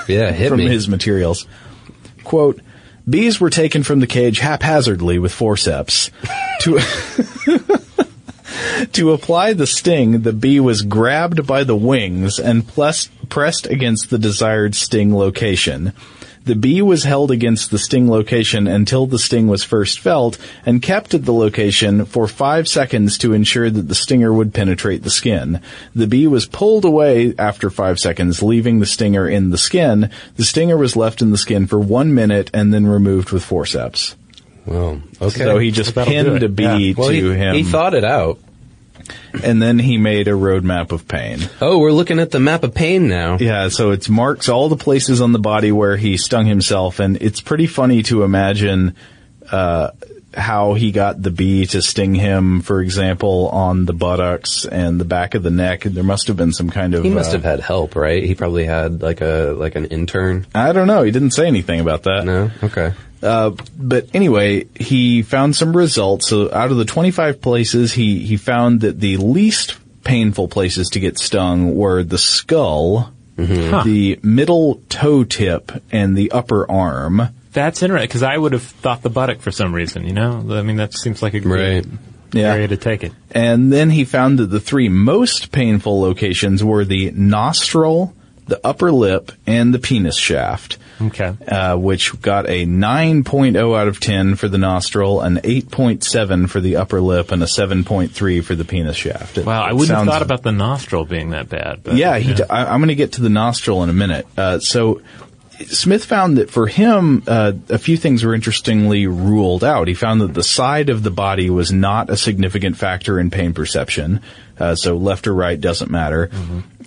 Yeah, 0.08 0.32
hit 0.32 0.49
from 0.49 0.60
me. 0.60 0.68
his 0.68 0.88
materials. 0.88 1.47
Quote, 2.24 2.62
bees 3.10 3.39
were 3.39 3.49
taken 3.49 3.82
from 3.84 3.99
the 3.99 4.08
cage 4.08 4.39
haphazardly 4.39 5.18
with 5.20 5.34
forceps. 5.34 6.12
to, 6.62 6.80
to 8.93 9.12
apply 9.14 9.54
the 9.54 9.68
sting, 9.68 10.22
the 10.22 10.34
bee 10.34 10.60
was 10.60 10.82
grabbed 10.84 11.45
by 11.47 11.64
the 11.64 11.76
wings 11.76 12.39
and 12.39 12.68
plus, 12.68 13.10
pressed 13.30 13.66
against 13.68 14.10
the 14.10 14.18
desired 14.20 14.76
sting 14.76 15.16
location. 15.16 15.93
The 16.43 16.55
bee 16.55 16.81
was 16.81 17.03
held 17.03 17.29
against 17.29 17.69
the 17.69 17.77
sting 17.77 18.09
location 18.09 18.65
until 18.65 19.05
the 19.05 19.19
sting 19.19 19.47
was 19.47 19.63
first 19.63 19.99
felt 19.99 20.39
and 20.65 20.81
kept 20.81 21.13
at 21.13 21.25
the 21.25 21.33
location 21.33 22.05
for 22.05 22.27
five 22.27 22.67
seconds 22.67 23.17
to 23.19 23.33
ensure 23.33 23.69
that 23.69 23.87
the 23.87 23.93
stinger 23.95 24.33
would 24.33 24.51
penetrate 24.53 25.03
the 25.03 25.11
skin. 25.11 25.61
The 25.93 26.07
bee 26.07 26.25
was 26.25 26.47
pulled 26.47 26.83
away 26.83 27.35
after 27.37 27.69
five 27.69 27.99
seconds, 27.99 28.41
leaving 28.41 28.79
the 28.79 28.87
stinger 28.87 29.29
in 29.29 29.51
the 29.51 29.57
skin. 29.57 30.09
The 30.37 30.43
stinger 30.43 30.77
was 30.77 30.95
left 30.95 31.21
in 31.21 31.29
the 31.29 31.37
skin 31.37 31.67
for 31.67 31.79
one 31.79 32.15
minute 32.15 32.49
and 32.55 32.73
then 32.73 32.87
removed 32.87 33.29
with 33.31 33.43
forceps. 33.45 34.15
well, 34.65 34.99
okay. 35.21 35.43
So 35.43 35.59
he 35.59 35.69
just 35.69 35.93
That'll 35.93 36.11
pinned 36.11 36.41
a 36.43 36.49
bee 36.49 36.63
Yeah. 36.63 36.93
well, 36.97 37.09
to 37.09 37.13
he, 37.31 37.37
him, 37.37 37.55
he 37.55 37.63
thought 37.63 37.93
it 37.93 38.03
out. 38.03 38.39
And 39.43 39.62
then 39.62 39.80
he 39.80 39.97
made 39.97 40.28
a 40.28 40.32
roadmap 40.32 40.91
of 40.91 41.08
pain. 41.08 41.39
Oh, 41.60 41.80
we're 41.80 41.91
looking 41.91 42.20
at 42.20 42.32
the 42.32 42.39
map 42.39 42.64
of 42.64 42.74
pain 42.74 43.08
now. 43.08 43.38
Yeah, 43.39 43.70
so 43.70 43.91
it 43.91 44.10
marks 44.10 44.49
all 44.49 44.70
the 44.70 44.78
places 44.78 45.22
on 45.22 45.32
the 45.32 45.39
body 45.39 45.72
where 45.72 45.97
he 45.97 46.18
stung 46.18 46.45
himself, 46.45 46.99
and 46.99 47.18
it's 47.22 47.41
pretty 47.41 47.68
funny 47.68 48.04
to 48.04 48.24
imagine 48.24 48.95
uh, 49.52 49.91
how 50.34 50.74
he 50.74 50.91
got 50.91 51.22
the 51.22 51.32
bee 51.32 51.66
to 51.68 51.82
sting 51.82 52.16
him. 52.16 52.62
For 52.62 52.82
example, 52.82 53.49
on 53.49 53.86
the 53.86 53.93
buttocks 53.93 54.66
and 54.66 54.99
the 54.99 55.06
back 55.06 55.36
of 55.36 55.43
the 55.43 55.52
neck. 55.52 55.84
There 55.84 56.04
must 56.04 56.28
have 56.28 56.38
been 56.38 56.54
some 56.54 56.70
kind 56.70 56.93
of. 56.93 57.04
He 57.04 57.10
must 57.10 57.30
uh, 57.30 57.34
have 57.34 57.43
had 57.43 57.60
help, 57.60 57.95
right? 57.95 58.24
He 58.24 58.36
probably 58.36 58.66
had 58.66 59.02
like 59.02 59.22
a 59.22 59.54
like 59.58 59.76
an 59.76 59.86
intern. 59.86 60.47
I 60.56 60.72
don't 60.72 60.88
know. 60.88 61.04
He 61.04 61.12
didn't 61.12 61.32
say 61.32 61.47
anything 61.47 61.80
about 61.80 62.04
that. 62.04 62.26
No. 62.26 62.52
Okay. 62.64 62.93
Uh, 63.22 63.51
but 63.78 64.07
anyway, 64.13 64.65
he 64.76 65.22
found 65.22 65.55
some 65.55 65.76
results. 65.76 66.28
So 66.28 66.51
out 66.51 66.72
of 66.72 66.78
the 66.78 66.86
25 66.86 67.41
places, 67.41 67.93
he, 67.93 68.26
he 68.26 68.38
found 68.38 68.82
that 68.82 68.99
the 68.99 69.17
least 69.17 69.76
painful 70.03 70.47
places 70.47 70.89
to 70.89 70.99
get 70.99 71.19
stung 71.19 71.76
were 71.76 72.03
the 72.03 72.17
skull, 72.17 73.11
the 73.38 74.19
middle 74.24 74.82
toe 74.89 75.24
tip, 75.24 75.72
and 75.91 76.17
the 76.17 76.32
upper 76.32 76.69
arm. 76.69 77.22
That's 77.53 77.82
interesting 77.84 78.07
because 78.07 78.24
I 78.24 78.38
would 78.38 78.53
have 78.53 78.63
thought 78.63 79.01
the 79.01 79.09
buttock 79.09 79.39
for 79.39 79.51
some 79.51 79.74
reason. 79.74 80.05
You 80.05 80.13
know, 80.13 80.45
I 80.51 80.61
mean 80.61 80.78
that 80.78 80.93
seems 80.93 81.22
like 81.22 81.34
a 81.34 81.39
great 81.39 81.86
Right. 81.86 81.86
Yeah. 82.34 82.53
area 82.53 82.67
to 82.69 82.78
take 82.78 83.03
it. 83.03 83.11
And 83.32 83.74
then 83.74 83.89
he 83.89 84.05
found 84.05 84.39
that 84.39 84.45
the 84.47 84.59
three 84.61 84.88
most 84.88 85.51
painful 85.51 85.99
locations 85.99 86.63
were 86.63 86.86
the 86.86 87.11
nostril, 87.11 88.13
the 88.47 88.59
upper 88.65 88.91
lip, 88.91 89.34
and 89.45 89.74
the 89.74 89.80
penis 89.80 90.15
shaft. 90.17 90.78
Okay. 91.02 91.34
Uh, 91.47 91.76
which 91.78 92.20
got 92.22 92.47
a 92.49 92.66
9.0 92.66 93.78
out 93.80 93.88
of 93.88 93.99
10 93.99 94.36
for 94.36 94.47
the 94.47 94.58
nostril, 94.58 95.22
an 95.22 95.38
8.7 95.38 96.49
for 96.49 96.60
the 96.60 96.76
upper 96.78 97.02
lip, 97.02 97.32
and 97.32 97.41
a 97.41 97.45
7.3 97.47 98.43
for 98.43 98.56
the 98.56 98.66
penis 98.66 98.95
shaft. 98.97 99.38
It- 99.38 99.45
Wow, 99.45 99.64
I 99.64 99.74
wouldn't 99.74 99.89
have 99.97 100.08
thought 100.08 100.22
about 100.22 100.43
the 100.43 100.52
nostril 100.52 101.06
being 101.06 101.32
that 101.32 101.49
bad. 101.49 101.82
But, 101.84 101.95
yeah, 101.95 102.18
he 102.20 102.34
d 102.34 102.43
I, 102.49 102.66
I'm 102.66 102.80
going 102.80 102.89
to 102.89 102.95
get 102.95 103.14
to 103.14 103.22
the 103.22 103.30
nostril 103.30 103.84
in 103.84 103.89
a 103.89 103.93
minute. 103.93 104.28
Uh, 104.38 104.60
so 104.60 105.02
Smith 105.68 106.06
found 106.06 106.38
that 106.38 106.49
for 106.49 106.66
him, 106.68 107.22
uh, 107.28 107.52
a 107.70 107.78
few 107.78 107.95
things 107.97 108.24
were 108.24 108.34
interestingly 108.34 109.06
ruled 109.08 109.64
out. 109.64 109.88
He 109.88 109.93
found 109.93 110.22
that 110.22 110.34
the 110.34 110.43
side 110.43 110.89
of 110.89 111.04
the 111.04 111.12
body 111.12 111.49
was 111.52 111.72
not 111.72 112.10
a 112.10 112.18
significant 112.18 112.78
factor 112.78 113.20
in 113.20 113.30
pain 113.30 113.54
perception. 113.54 114.22
Uh, 114.60 114.76
so 114.76 114.95
left 114.97 115.28
or 115.28 115.34
right 115.34 115.60
doesn't 115.60 115.89
matter. 115.91 116.30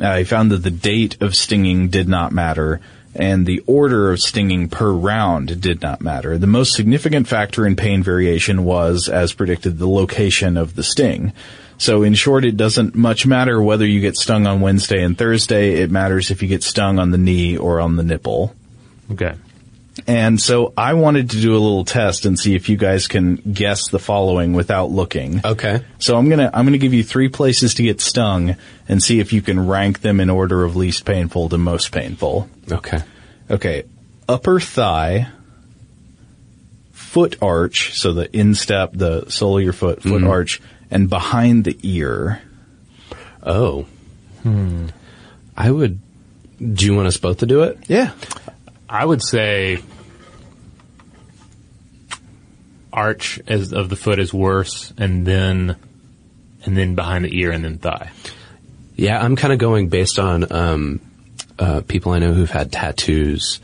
Uh, 0.00 0.16
he 0.18 0.24
found 0.24 0.50
that 0.52 0.58
the 0.62 0.70
date 0.70 1.20
of 1.22 1.34
stinging 1.36 1.88
did 1.88 2.08
not 2.08 2.32
matter. 2.32 2.80
And 3.14 3.46
the 3.46 3.62
order 3.66 4.10
of 4.10 4.20
stinging 4.20 4.68
per 4.68 4.90
round 4.90 5.60
did 5.60 5.80
not 5.82 6.00
matter. 6.00 6.36
The 6.36 6.46
most 6.46 6.74
significant 6.74 7.28
factor 7.28 7.66
in 7.66 7.76
pain 7.76 8.02
variation 8.02 8.64
was, 8.64 9.08
as 9.08 9.32
predicted, 9.32 9.78
the 9.78 9.88
location 9.88 10.56
of 10.56 10.74
the 10.74 10.82
sting. 10.82 11.32
So 11.78 12.02
in 12.02 12.14
short, 12.14 12.44
it 12.44 12.56
doesn't 12.56 12.94
much 12.94 13.26
matter 13.26 13.60
whether 13.62 13.86
you 13.86 14.00
get 14.00 14.16
stung 14.16 14.46
on 14.46 14.60
Wednesday 14.60 15.02
and 15.02 15.16
Thursday. 15.16 15.74
It 15.74 15.90
matters 15.90 16.30
if 16.30 16.42
you 16.42 16.48
get 16.48 16.62
stung 16.62 16.98
on 16.98 17.10
the 17.10 17.18
knee 17.18 17.56
or 17.56 17.80
on 17.80 17.96
the 17.96 18.02
nipple. 18.02 18.54
Okay. 19.10 19.34
And 20.06 20.40
so 20.40 20.72
I 20.76 20.94
wanted 20.94 21.30
to 21.30 21.40
do 21.40 21.52
a 21.52 21.58
little 21.58 21.84
test 21.84 22.26
and 22.26 22.38
see 22.38 22.54
if 22.54 22.68
you 22.68 22.76
guys 22.76 23.06
can 23.06 23.36
guess 23.36 23.88
the 23.90 23.98
following 23.98 24.52
without 24.52 24.90
looking. 24.90 25.40
Okay. 25.44 25.84
So 25.98 26.16
I'm 26.16 26.28
gonna 26.28 26.50
I'm 26.52 26.64
gonna 26.64 26.78
give 26.78 26.94
you 26.94 27.04
three 27.04 27.28
places 27.28 27.74
to 27.74 27.82
get 27.82 28.00
stung 28.00 28.56
and 28.88 29.02
see 29.02 29.20
if 29.20 29.32
you 29.32 29.40
can 29.40 29.66
rank 29.66 30.00
them 30.00 30.18
in 30.20 30.30
order 30.30 30.64
of 30.64 30.74
least 30.74 31.04
painful 31.04 31.48
to 31.50 31.58
most 31.58 31.92
painful. 31.92 32.48
Okay. 32.70 33.02
Okay, 33.50 33.84
upper 34.26 34.58
thigh, 34.58 35.28
foot 36.92 37.36
arch, 37.42 37.98
so 37.98 38.12
the 38.14 38.34
instep, 38.36 38.92
the 38.94 39.30
sole 39.30 39.58
of 39.58 39.64
your 39.64 39.74
foot, 39.74 40.02
foot 40.02 40.24
arch, 40.24 40.62
and 40.90 41.10
behind 41.10 41.64
the 41.64 41.78
ear. 41.82 42.40
Oh. 43.42 43.86
Hmm. 44.42 44.86
I 45.56 45.70
would. 45.70 46.00
Do 46.58 46.86
you 46.86 46.94
want 46.94 47.08
us 47.08 47.18
both 47.18 47.38
to 47.38 47.46
do 47.46 47.64
it? 47.64 47.78
Yeah. 47.86 48.12
I 48.94 49.04
would 49.04 49.22
say 49.24 49.82
arch 52.92 53.40
as 53.48 53.72
of 53.72 53.88
the 53.88 53.96
foot 53.96 54.20
is 54.20 54.32
worse, 54.32 54.92
and 54.96 55.26
then 55.26 55.74
and 56.64 56.76
then 56.76 56.94
behind 56.94 57.24
the 57.24 57.36
ear, 57.36 57.50
and 57.50 57.64
then 57.64 57.78
thigh. 57.78 58.12
Yeah, 58.94 59.20
I'm 59.20 59.34
kind 59.34 59.52
of 59.52 59.58
going 59.58 59.88
based 59.88 60.20
on 60.20 60.52
um, 60.52 61.00
uh, 61.58 61.80
people 61.80 62.12
I 62.12 62.20
know 62.20 62.34
who've 62.34 62.48
had 62.48 62.70
tattoos 62.70 63.60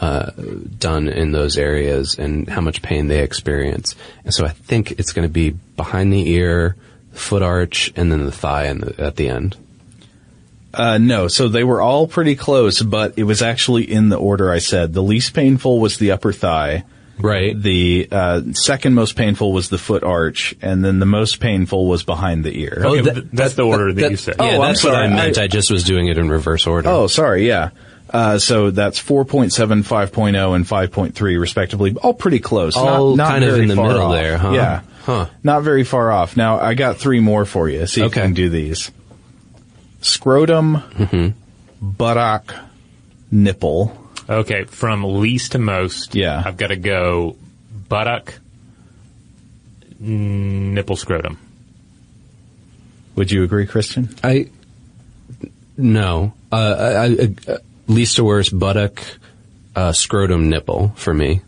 uh, 0.00 0.32
done 0.78 1.08
in 1.08 1.30
those 1.30 1.56
areas 1.56 2.18
and 2.18 2.48
how 2.48 2.60
much 2.60 2.82
pain 2.82 3.06
they 3.06 3.22
experience. 3.22 3.94
And 4.24 4.34
so 4.34 4.44
I 4.44 4.48
think 4.48 4.98
it's 4.98 5.12
going 5.12 5.28
to 5.28 5.32
be 5.32 5.50
behind 5.50 6.12
the 6.12 6.28
ear, 6.28 6.74
foot 7.12 7.42
arch, 7.42 7.92
and 7.94 8.10
then 8.10 8.24
the 8.24 8.32
thigh 8.32 8.64
and 8.64 8.82
the, 8.82 9.00
at 9.00 9.14
the 9.14 9.28
end. 9.28 9.56
Uh, 10.74 10.98
no, 10.98 11.28
so 11.28 11.48
they 11.48 11.64
were 11.64 11.80
all 11.80 12.06
pretty 12.06 12.34
close, 12.36 12.80
but 12.80 13.14
it 13.18 13.24
was 13.24 13.42
actually 13.42 13.90
in 13.90 14.08
the 14.08 14.16
order 14.16 14.50
I 14.50 14.58
said. 14.58 14.92
The 14.92 15.02
least 15.02 15.34
painful 15.34 15.80
was 15.80 15.98
the 15.98 16.12
upper 16.12 16.32
thigh. 16.32 16.84
Right. 17.18 17.60
The 17.60 18.08
uh, 18.10 18.40
second 18.52 18.94
most 18.94 19.14
painful 19.14 19.52
was 19.52 19.68
the 19.68 19.78
foot 19.78 20.02
arch, 20.02 20.54
and 20.62 20.84
then 20.84 20.98
the 20.98 21.06
most 21.06 21.40
painful 21.40 21.86
was 21.86 22.02
behind 22.04 22.42
the 22.44 22.58
ear. 22.58 22.82
Okay, 22.84 23.00
that- 23.02 23.14
but 23.14 23.32
that's 23.32 23.54
the 23.54 23.62
order 23.66 23.92
that, 23.92 24.10
you 24.10 24.16
said. 24.16 24.36
Oh, 24.38 24.44
yeah, 24.44 24.54
I'm 24.54 24.60
that's 24.62 24.82
what 24.82 24.94
sorry. 24.94 25.06
I 25.06 25.14
meant. 25.14 25.38
I- 25.38 25.44
I, 25.44 25.46
just 25.46 25.70
was 25.70 25.84
doing 25.84 26.08
it 26.08 26.16
in 26.18 26.28
reverse 26.30 26.66
order. 26.66 26.88
Oh, 26.88 27.06
sorry, 27.06 27.46
yeah. 27.46 27.70
Uh, 28.10 28.38
so 28.38 28.70
that's 28.70 29.00
4.7, 29.00 29.82
5.0, 29.84 30.54
and 30.56 30.66
5.3 30.66 31.40
respectively. 31.40 31.94
All 32.02 32.12
pretty 32.14 32.40
close. 32.40 32.76
All 32.76 33.14
not, 33.16 33.24
not 33.24 33.28
kind 33.30 33.44
of 33.44 33.58
in 33.58 33.68
the 33.68 33.76
middle 33.76 34.02
off. 34.02 34.12
there, 34.14 34.36
huh? 34.38 34.50
Yeah. 34.52 34.80
Huh. 35.04 35.26
Not 35.42 35.62
very 35.62 35.84
far 35.84 36.10
off. 36.12 36.36
Now, 36.36 36.58
I 36.60 36.74
got 36.74 36.96
three 36.98 37.20
more 37.20 37.44
for 37.44 37.68
you. 37.68 37.86
See 37.86 38.02
if 38.02 38.16
you 38.16 38.22
can 38.22 38.34
do 38.34 38.48
these. 38.50 38.90
Scrotum, 40.02 40.76
Mm-hmm. 40.76 41.28
buttock, 41.80 42.54
nipple. 43.30 43.96
Okay, 44.28 44.64
from 44.64 45.04
least 45.20 45.52
to 45.52 45.58
most. 45.58 46.14
Yeah. 46.14 46.42
I've 46.44 46.56
got 46.56 46.68
to 46.68 46.76
go 46.76 47.36
buttock, 47.88 48.34
nipple, 49.98 50.96
scrotum. 50.96 51.38
Would 53.16 53.30
you 53.30 53.42
agree, 53.44 53.66
Christian? 53.66 54.08
I 54.22 54.48
no. 55.76 56.32
Uh, 56.50 56.56
I, 56.78 57.04
I, 57.04 57.52
uh, 57.52 57.58
least 57.88 58.16
to 58.16 58.24
worst 58.24 58.56
buttock, 58.58 59.02
uh, 59.76 59.92
scrotum, 59.92 60.48
nipple 60.48 60.88
for 60.96 61.12
me. 61.12 61.40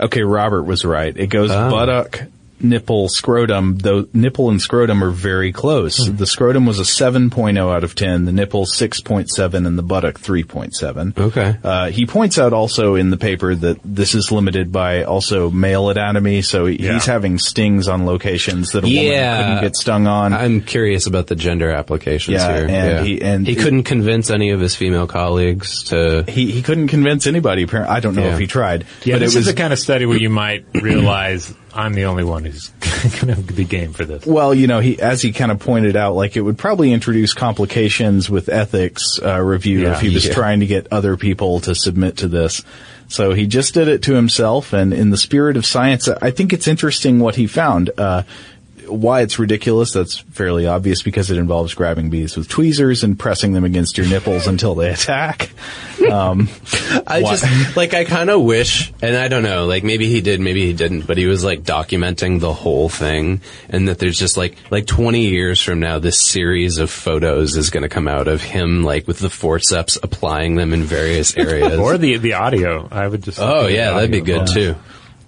Okay, 0.00 0.22
Robert 0.22 0.62
was 0.64 0.84
right. 0.84 1.16
It 1.16 1.28
goes 1.28 1.50
Ah. 1.50 1.70
buttock, 1.70 2.22
nipple, 2.62 3.08
scrotum. 3.08 3.76
Though 3.78 4.06
nipple 4.12 4.50
and 4.50 4.60
scrotum 4.60 5.02
are 5.02 5.10
very 5.10 5.52
close. 5.52 6.06
Hmm. 6.06 6.16
The 6.16 6.26
scrotum 6.26 6.66
was 6.66 6.78
a 6.78 6.82
7.0 6.84 7.58
out 7.74 7.84
of 7.84 7.94
10, 7.94 8.24
the 8.24 8.32
nipple 8.32 8.64
6.7, 8.66 9.66
and 9.66 9.78
the 9.78 9.82
buttock 9.82 10.20
3.7. 10.20 11.18
Okay. 11.18 11.56
Uh, 11.62 11.90
he 11.90 12.06
points 12.06 12.38
out 12.38 12.52
also 12.52 12.94
in 12.94 13.10
the 13.10 13.16
paper 13.16 13.54
that 13.54 13.78
this 13.84 14.14
is 14.14 14.30
limited 14.32 14.72
by 14.72 15.04
also 15.04 15.50
male 15.50 15.88
anatomy, 15.90 16.42
so 16.42 16.66
he- 16.66 16.82
Yeah. 16.82 16.94
he's 16.94 17.06
having 17.06 17.38
stings 17.38 17.88
on 17.88 18.06
locations 18.06 18.72
that 18.72 18.84
a 18.84 18.88
Yeah. 18.88 19.02
woman 19.38 19.44
couldn't 19.54 19.62
get 19.62 19.76
stung 19.76 20.06
on. 20.06 20.32
I'm 20.32 20.60
curious 20.60 21.06
about 21.06 21.26
the 21.26 21.34
gender 21.36 21.70
applications 21.70 22.34
Yeah, 22.42 22.56
here. 22.56 22.66
and 22.68 23.06
he- 23.06 23.22
and 23.22 23.46
he 23.46 23.52
it- 23.54 23.58
couldn't 23.58 23.82
convince 23.84 24.30
any 24.30 24.50
of 24.50 24.60
his 24.60 24.74
female 24.76 25.06
colleagues 25.06 25.84
to. 25.84 26.24
he 26.28 26.50
he 26.50 26.62
couldn't 26.62 26.88
convince 26.88 27.26
anybody. 27.26 27.62
Apparently, 27.62 27.94
I 27.96 28.00
don't 28.00 28.14
know 28.14 28.22
Yeah. 28.26 28.34
if 28.34 28.38
he 28.38 28.46
tried. 28.46 28.84
Yeah, 29.04 29.14
but 29.14 29.20
this 29.20 29.34
it 29.34 29.38
was 29.38 29.46
is 29.48 29.54
the 29.54 29.58
kind 29.60 29.72
of 29.72 29.78
study 29.78 30.06
where 30.06 30.18
you 30.18 30.30
might 30.30 30.64
realize 30.74 31.52
I'm 31.74 31.94
the 31.94 32.04
only 32.04 32.24
one 32.24 32.44
who's 32.44 32.68
going 33.20 33.34
to 33.34 33.52
be 33.52 33.64
game 33.64 33.92
for 33.92 34.04
this. 34.04 34.26
Well, 34.26 34.54
you 34.54 34.66
know, 34.66 34.80
he 34.80 35.00
as 35.00 35.22
he 35.22 35.32
kind 35.32 35.50
of 35.50 35.58
pointed 35.58 35.96
out, 35.96 36.14
like 36.14 36.36
it 36.36 36.42
would 36.42 36.58
probably 36.58 36.92
introduce 36.92 37.32
complications 37.34 38.28
with 38.28 38.48
ethics 38.48 39.18
uh, 39.22 39.40
review 39.40 39.80
Yeah. 39.82 39.92
if 39.94 40.00
he 40.00 40.12
was 40.12 40.26
Yeah. 40.26 40.34
trying 40.34 40.60
to 40.60 40.66
get 40.66 40.86
other 40.92 41.16
people 41.16 41.60
to 41.60 41.74
submit 41.74 42.18
to 42.18 42.28
this. 42.28 42.62
So 43.08 43.32
he 43.34 43.46
just 43.46 43.74
did 43.74 43.88
it 43.88 44.02
to 44.04 44.14
himself, 44.14 44.72
and 44.72 44.94
in 44.94 45.10
the 45.10 45.18
spirit 45.18 45.56
of 45.58 45.66
science, 45.66 46.08
I 46.08 46.30
think 46.30 46.52
it's 46.54 46.66
interesting 46.66 47.18
what 47.18 47.34
he 47.36 47.46
found. 47.46 47.90
Uh, 47.98 48.22
why 48.88 49.20
it's 49.22 49.38
ridiculous, 49.38 49.92
that's 49.92 50.18
fairly 50.18 50.66
obvious 50.66 51.02
because 51.02 51.30
it 51.30 51.38
involves 51.38 51.74
grabbing 51.74 52.10
bees 52.10 52.36
with 52.36 52.48
tweezers 52.48 53.02
and 53.04 53.18
pressing 53.18 53.52
them 53.52 53.64
against 53.64 53.96
your 53.98 54.06
nipples 54.08 54.46
until 54.46 54.74
they 54.74 54.90
attack. 54.90 55.50
Um, 56.10 56.48
I 57.06 57.20
Why- 57.22 57.30
just 57.36 57.76
like 57.76 57.94
I 57.94 58.04
kind 58.04 58.28
of 58.30 58.42
wish, 58.42 58.92
and 59.02 59.16
I 59.16 59.28
don't 59.28 59.42
know, 59.44 59.66
like 59.66 59.84
maybe 59.84 60.08
he 60.08 60.20
did, 60.20 60.40
maybe 60.40 60.66
he 60.66 60.72
didn't, 60.72 61.06
but 61.06 61.16
he 61.16 61.26
was 61.26 61.44
like 61.44 61.62
documenting 61.62 62.40
the 62.40 62.52
whole 62.52 62.88
thing, 62.88 63.40
and 63.68 63.88
that 63.88 63.98
there's 63.98 64.18
just 64.18 64.36
like 64.36 64.56
like 64.70 64.86
20 64.86 65.26
years 65.28 65.62
from 65.62 65.78
now, 65.80 65.98
this 65.98 66.20
series 66.20 66.78
of 66.78 66.90
photos 66.90 67.56
is 67.56 67.70
going 67.70 67.84
to 67.84 67.88
come 67.88 68.08
out 68.08 68.26
of 68.28 68.42
him 68.42 68.82
like 68.82 69.06
with 69.06 69.18
the 69.20 69.30
forceps 69.30 69.96
applying 70.02 70.56
them 70.56 70.72
in 70.72 70.82
various 70.82 71.36
areas. 71.36 71.78
Or 71.78 71.96
the 71.98 72.16
the 72.18 72.32
audio. 72.34 72.88
I 72.90 73.06
would 73.06 73.22
just. 73.22 73.38
oh 73.38 73.44
look 73.44 73.56
at 73.64 73.66
the 73.68 73.72
yeah, 73.74 73.90
that'd 73.92 74.10
be 74.10 74.20
audio. 74.22 74.38
good 74.44 74.46
too. 74.52 74.74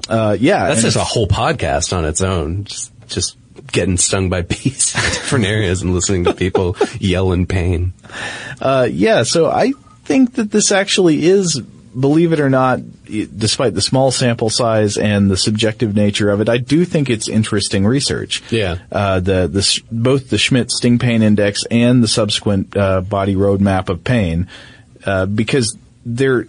uh, 0.09 0.37
yeah, 0.41 0.67
That's 0.69 0.83
just 0.83 0.97
a 0.97 1.05
whole 1.05 1.29
podcast 1.29 1.97
on 1.97 2.05
its 2.05 2.21
own. 2.21 2.65
Just 2.65 2.91
just 3.07 3.37
getting 3.73 3.97
stung 3.97 4.29
by 4.29 4.43
bees 4.43 4.95
in 4.95 5.01
different 5.01 5.45
areas 5.45 5.83
and 5.83 5.95
listening 5.95 6.25
to 6.25 6.35
people 6.35 6.77
yell 6.99 7.33
in 7.33 7.47
pain. 7.47 7.93
Uh, 8.61 8.89
yeah, 8.91 9.23
so 9.23 9.51
I 9.51 9.73
think 10.05 10.35
that 10.35 10.51
this 10.51 10.71
actually 10.73 11.27
is, 11.27 11.61
believe 11.61 12.33
it 12.33 12.41
or 12.41 12.51
not, 12.51 12.81
despite 13.05 13.75
the 13.75 13.81
small 13.81 14.11
sample 14.11 14.51
size 14.51 14.97
and 14.97 15.31
the 15.31 15.37
subjective 15.37 15.95
nature 15.95 16.31
of 16.31 16.41
it, 16.41 16.49
I 16.49 16.59
do 16.59 16.85
think 16.85 17.11
it's 17.11 17.29
interesting 17.29 17.87
research. 17.87 18.43
Yeah. 18.51 18.79
Uh, 18.91 19.21
the, 19.21 19.49
the, 19.49 19.83
both 19.91 20.31
the 20.31 20.39
Schmidt 20.39 20.71
Sting 20.71 20.99
Pain 20.99 21.23
Index 21.23 21.65
and 21.71 22.03
the 22.03 22.09
subsequent, 22.09 22.77
uh, 22.77 23.01
body 23.01 23.35
roadmap 23.35 23.89
of 23.89 24.05
pain, 24.05 24.49
uh, 25.05 25.27
because 25.27 25.77
they're 26.05 26.47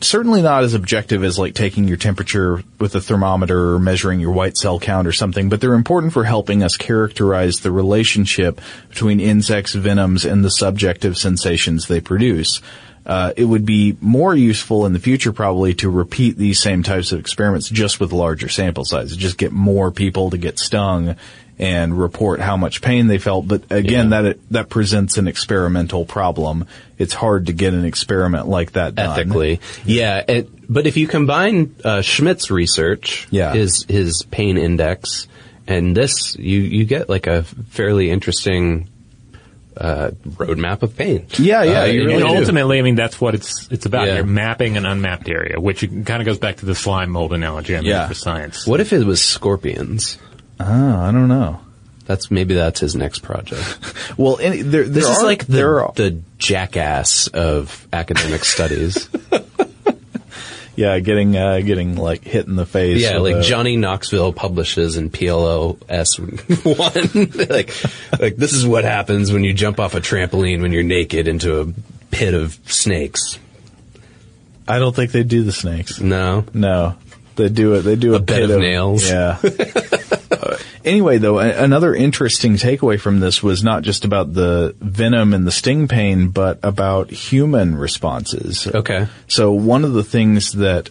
certainly 0.00 0.42
not 0.42 0.62
as 0.62 0.74
objective 0.74 1.24
as 1.24 1.38
like 1.38 1.54
taking 1.54 1.88
your 1.88 1.96
temperature 1.96 2.62
with 2.78 2.94
a 2.94 3.00
thermometer 3.00 3.74
or 3.74 3.78
measuring 3.78 4.20
your 4.20 4.32
white 4.32 4.56
cell 4.56 4.78
count 4.78 5.06
or 5.06 5.12
something, 5.12 5.48
but 5.48 5.60
they're 5.60 5.74
important 5.74 6.12
for 6.12 6.24
helping 6.24 6.62
us 6.62 6.76
characterize 6.76 7.60
the 7.60 7.72
relationship 7.72 8.60
between 8.88 9.20
insects, 9.20 9.74
venoms, 9.74 10.24
and 10.24 10.44
the 10.44 10.50
subjective 10.50 11.16
sensations 11.16 11.86
they 11.86 12.00
produce. 12.00 12.60
uh, 13.06 13.32
it 13.36 13.44
would 13.44 13.64
be 13.64 13.96
more 14.00 14.34
useful 14.34 14.84
in 14.84 14.92
the 14.92 14.98
future 14.98 15.32
probably 15.32 15.72
to 15.74 15.88
repeat 15.88 16.36
these 16.36 16.60
same 16.60 16.82
types 16.82 17.12
of 17.12 17.20
experiments 17.20 17.68
just 17.68 18.00
with 18.00 18.12
larger 18.12 18.48
sample 18.48 18.84
sizes. 18.84 19.16
Just 19.16 19.38
get 19.38 19.52
more 19.52 19.92
people 19.92 20.30
to 20.30 20.38
get 20.38 20.58
stung 20.58 21.14
and 21.58 21.98
report 21.98 22.40
how 22.40 22.56
much 22.56 22.82
pain 22.82 23.06
they 23.06 23.18
felt. 23.18 23.48
But 23.48 23.62
again, 23.70 24.10
Yeah. 24.10 24.22
that 24.22 24.38
that 24.50 24.68
presents 24.68 25.16
an 25.18 25.26
experimental 25.28 26.04
problem. 26.04 26.66
It's 26.98 27.14
hard 27.14 27.46
to 27.46 27.52
get 27.52 27.72
an 27.74 27.84
experiment 27.84 28.46
like 28.48 28.72
that 28.72 28.94
done. 28.94 29.18
ethically. 29.18 29.60
Yeah, 29.84 30.22
it, 30.28 30.48
but 30.68 30.86
if 30.86 30.96
you 30.96 31.06
combine 31.06 31.74
uh, 31.84 32.02
Schmidt's 32.02 32.50
research, 32.50 33.26
Yeah. 33.30 33.52
his 33.54 33.84
his 33.88 34.22
pain 34.30 34.58
index, 34.58 35.28
and 35.66 35.96
this, 35.96 36.36
you 36.38 36.60
you 36.60 36.84
get 36.84 37.08
like 37.08 37.26
a 37.26 37.42
fairly 37.42 38.10
interesting 38.10 38.88
uh, 39.78 40.10
roadmap 40.26 40.82
of 40.82 40.96
pain. 40.96 41.26
Yeah, 41.38 41.62
yeah, 41.62 41.80
Uh, 41.82 41.84
you 41.84 42.00
and- 42.00 42.08
really 42.08 42.22
and 42.22 42.30
do. 42.30 42.36
ultimately, 42.38 42.78
I 42.78 42.82
mean, 42.82 42.94
that's 42.94 43.20
what 43.20 43.34
it's 43.34 43.68
it's 43.70 43.84
about. 43.84 44.06
Yeah. 44.08 44.16
You're 44.16 44.24
mapping 44.24 44.76
an 44.78 44.86
unmapped 44.86 45.28
area, 45.28 45.60
which 45.60 45.80
kind 45.80 46.20
of 46.22 46.24
goes 46.24 46.38
back 46.38 46.56
to 46.58 46.66
the 46.66 46.74
slime 46.74 47.10
mold 47.10 47.32
analogy 47.34 47.74
I 47.76 47.80
made 47.80 47.88
Yeah. 47.88 48.08
for 48.08 48.14
science. 48.14 48.66
What 48.66 48.80
if 48.80 48.92
it 48.94 49.04
was 49.04 49.22
scorpions? 49.22 50.18
Oh, 50.60 50.96
I 51.00 51.10
don't 51.12 51.28
know. 51.28 51.60
That's 52.06 52.30
maybe 52.30 52.54
that's 52.54 52.80
his 52.80 52.94
next 52.94 53.20
project. 53.20 53.78
Well, 54.16 54.38
any, 54.40 54.62
there, 54.62 54.84
there 54.84 54.88
This 54.92 55.08
is 55.08 55.22
like 55.22 55.46
the, 55.46 55.62
are, 55.66 55.92
the 55.94 56.22
jackass 56.38 57.26
of 57.26 57.86
academic 57.92 58.44
studies. 58.44 59.10
yeah, 60.76 60.98
getting 61.00 61.36
uh, 61.36 61.60
getting 61.60 61.96
like 61.96 62.22
hit 62.22 62.46
in 62.46 62.56
the 62.56 62.64
face. 62.64 63.02
Yeah, 63.02 63.18
like 63.18 63.36
a- 63.36 63.42
Johnny 63.42 63.76
Knoxville 63.76 64.32
publishes 64.32 64.96
in 64.96 65.10
PLOS 65.10 66.18
one. 66.18 67.46
like, 67.50 67.74
like 68.18 68.36
this 68.36 68.52
is 68.54 68.66
what 68.66 68.84
happens 68.84 69.32
when 69.32 69.44
you 69.44 69.52
jump 69.52 69.80
off 69.80 69.94
a 69.94 70.00
trampoline 70.00 70.62
when 70.62 70.72
you're 70.72 70.82
naked 70.82 71.28
into 71.28 71.60
a 71.60 71.66
pit 72.10 72.32
of 72.32 72.58
snakes. 72.64 73.38
I 74.68 74.78
don't 74.78 74.94
think 74.96 75.12
they 75.12 75.24
do 75.24 75.42
the 75.42 75.52
snakes. 75.52 76.00
No, 76.00 76.44
No, 76.54 76.96
they 77.36 77.48
do 77.48 77.74
it. 77.74 77.82
They 77.82 77.96
do 77.96 78.14
a, 78.14 78.16
A 78.16 78.20
bed 78.20 78.40
pit 78.40 78.50
of 78.50 78.60
nails. 78.60 79.08
Yeah. 79.08 79.38
Uh, 80.28 80.58
anyway, 80.84 81.16
though, 81.18 81.38
a- 81.38 81.62
another 81.62 81.94
interesting 81.94 82.54
takeaway 82.54 83.00
from 83.00 83.20
this 83.20 83.42
was 83.42 83.62
not 83.64 83.82
just 83.82 84.04
about 84.04 84.34
the 84.34 84.74
venom 84.80 85.32
and 85.32 85.46
the 85.46 85.50
sting 85.52 85.88
pain, 85.88 86.28
but 86.28 86.58
about 86.62 87.10
human 87.10 87.76
responses. 87.76 88.66
Okay. 88.66 89.06
So 89.28 89.52
one 89.52 89.84
of 89.84 89.92
the 89.92 90.04
things 90.04 90.52
that 90.52 90.90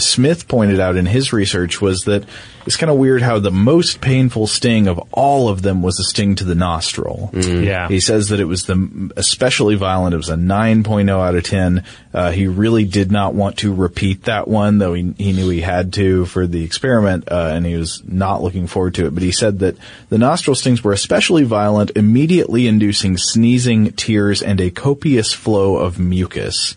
Smith 0.00 0.48
pointed 0.48 0.80
out 0.80 0.96
in 0.96 1.06
his 1.06 1.32
research 1.32 1.80
was 1.80 2.02
that 2.02 2.24
it's 2.66 2.76
kind 2.76 2.90
of 2.90 2.98
weird 2.98 3.22
how 3.22 3.38
the 3.38 3.50
most 3.50 4.00
painful 4.00 4.46
sting 4.46 4.86
of 4.86 4.98
all 5.12 5.48
of 5.48 5.62
them 5.62 5.82
was 5.82 5.98
a 5.98 6.04
sting 6.04 6.34
to 6.36 6.44
the 6.44 6.54
nostril. 6.54 7.30
Yeah. 7.32 7.88
He 7.88 8.00
says 8.00 8.28
that 8.28 8.40
it 8.40 8.44
was 8.44 8.64
the 8.64 9.10
especially 9.16 9.76
violent. 9.76 10.14
It 10.14 10.18
was 10.18 10.28
a 10.28 10.36
9.0 10.36 11.10
out 11.10 11.34
of 11.34 11.42
10. 11.44 11.84
Uh, 12.12 12.30
he 12.30 12.46
really 12.46 12.84
did 12.84 13.10
not 13.10 13.34
want 13.34 13.58
to 13.58 13.74
repeat 13.74 14.24
that 14.24 14.46
one, 14.46 14.78
though 14.78 14.94
he, 14.94 15.14
he 15.16 15.32
knew 15.32 15.48
he 15.48 15.62
had 15.62 15.92
to 15.94 16.26
for 16.26 16.46
the 16.46 16.64
experiment, 16.64 17.30
uh, 17.30 17.50
and 17.54 17.64
he 17.64 17.76
was 17.76 18.02
not 18.04 18.42
looking 18.42 18.66
forward 18.66 18.94
to 18.94 19.06
it. 19.06 19.14
But 19.14 19.22
he 19.22 19.32
said 19.32 19.60
that 19.60 19.76
the 20.08 20.18
nostril 20.18 20.54
stings 20.54 20.84
were 20.84 20.92
especially 20.92 21.44
violent, 21.44 21.92
immediately 21.96 22.66
inducing 22.66 23.16
sneezing, 23.16 23.92
tears, 23.92 24.42
and 24.42 24.60
a 24.60 24.70
copious 24.70 25.32
flow 25.32 25.76
of 25.76 25.98
mucus. 25.98 26.76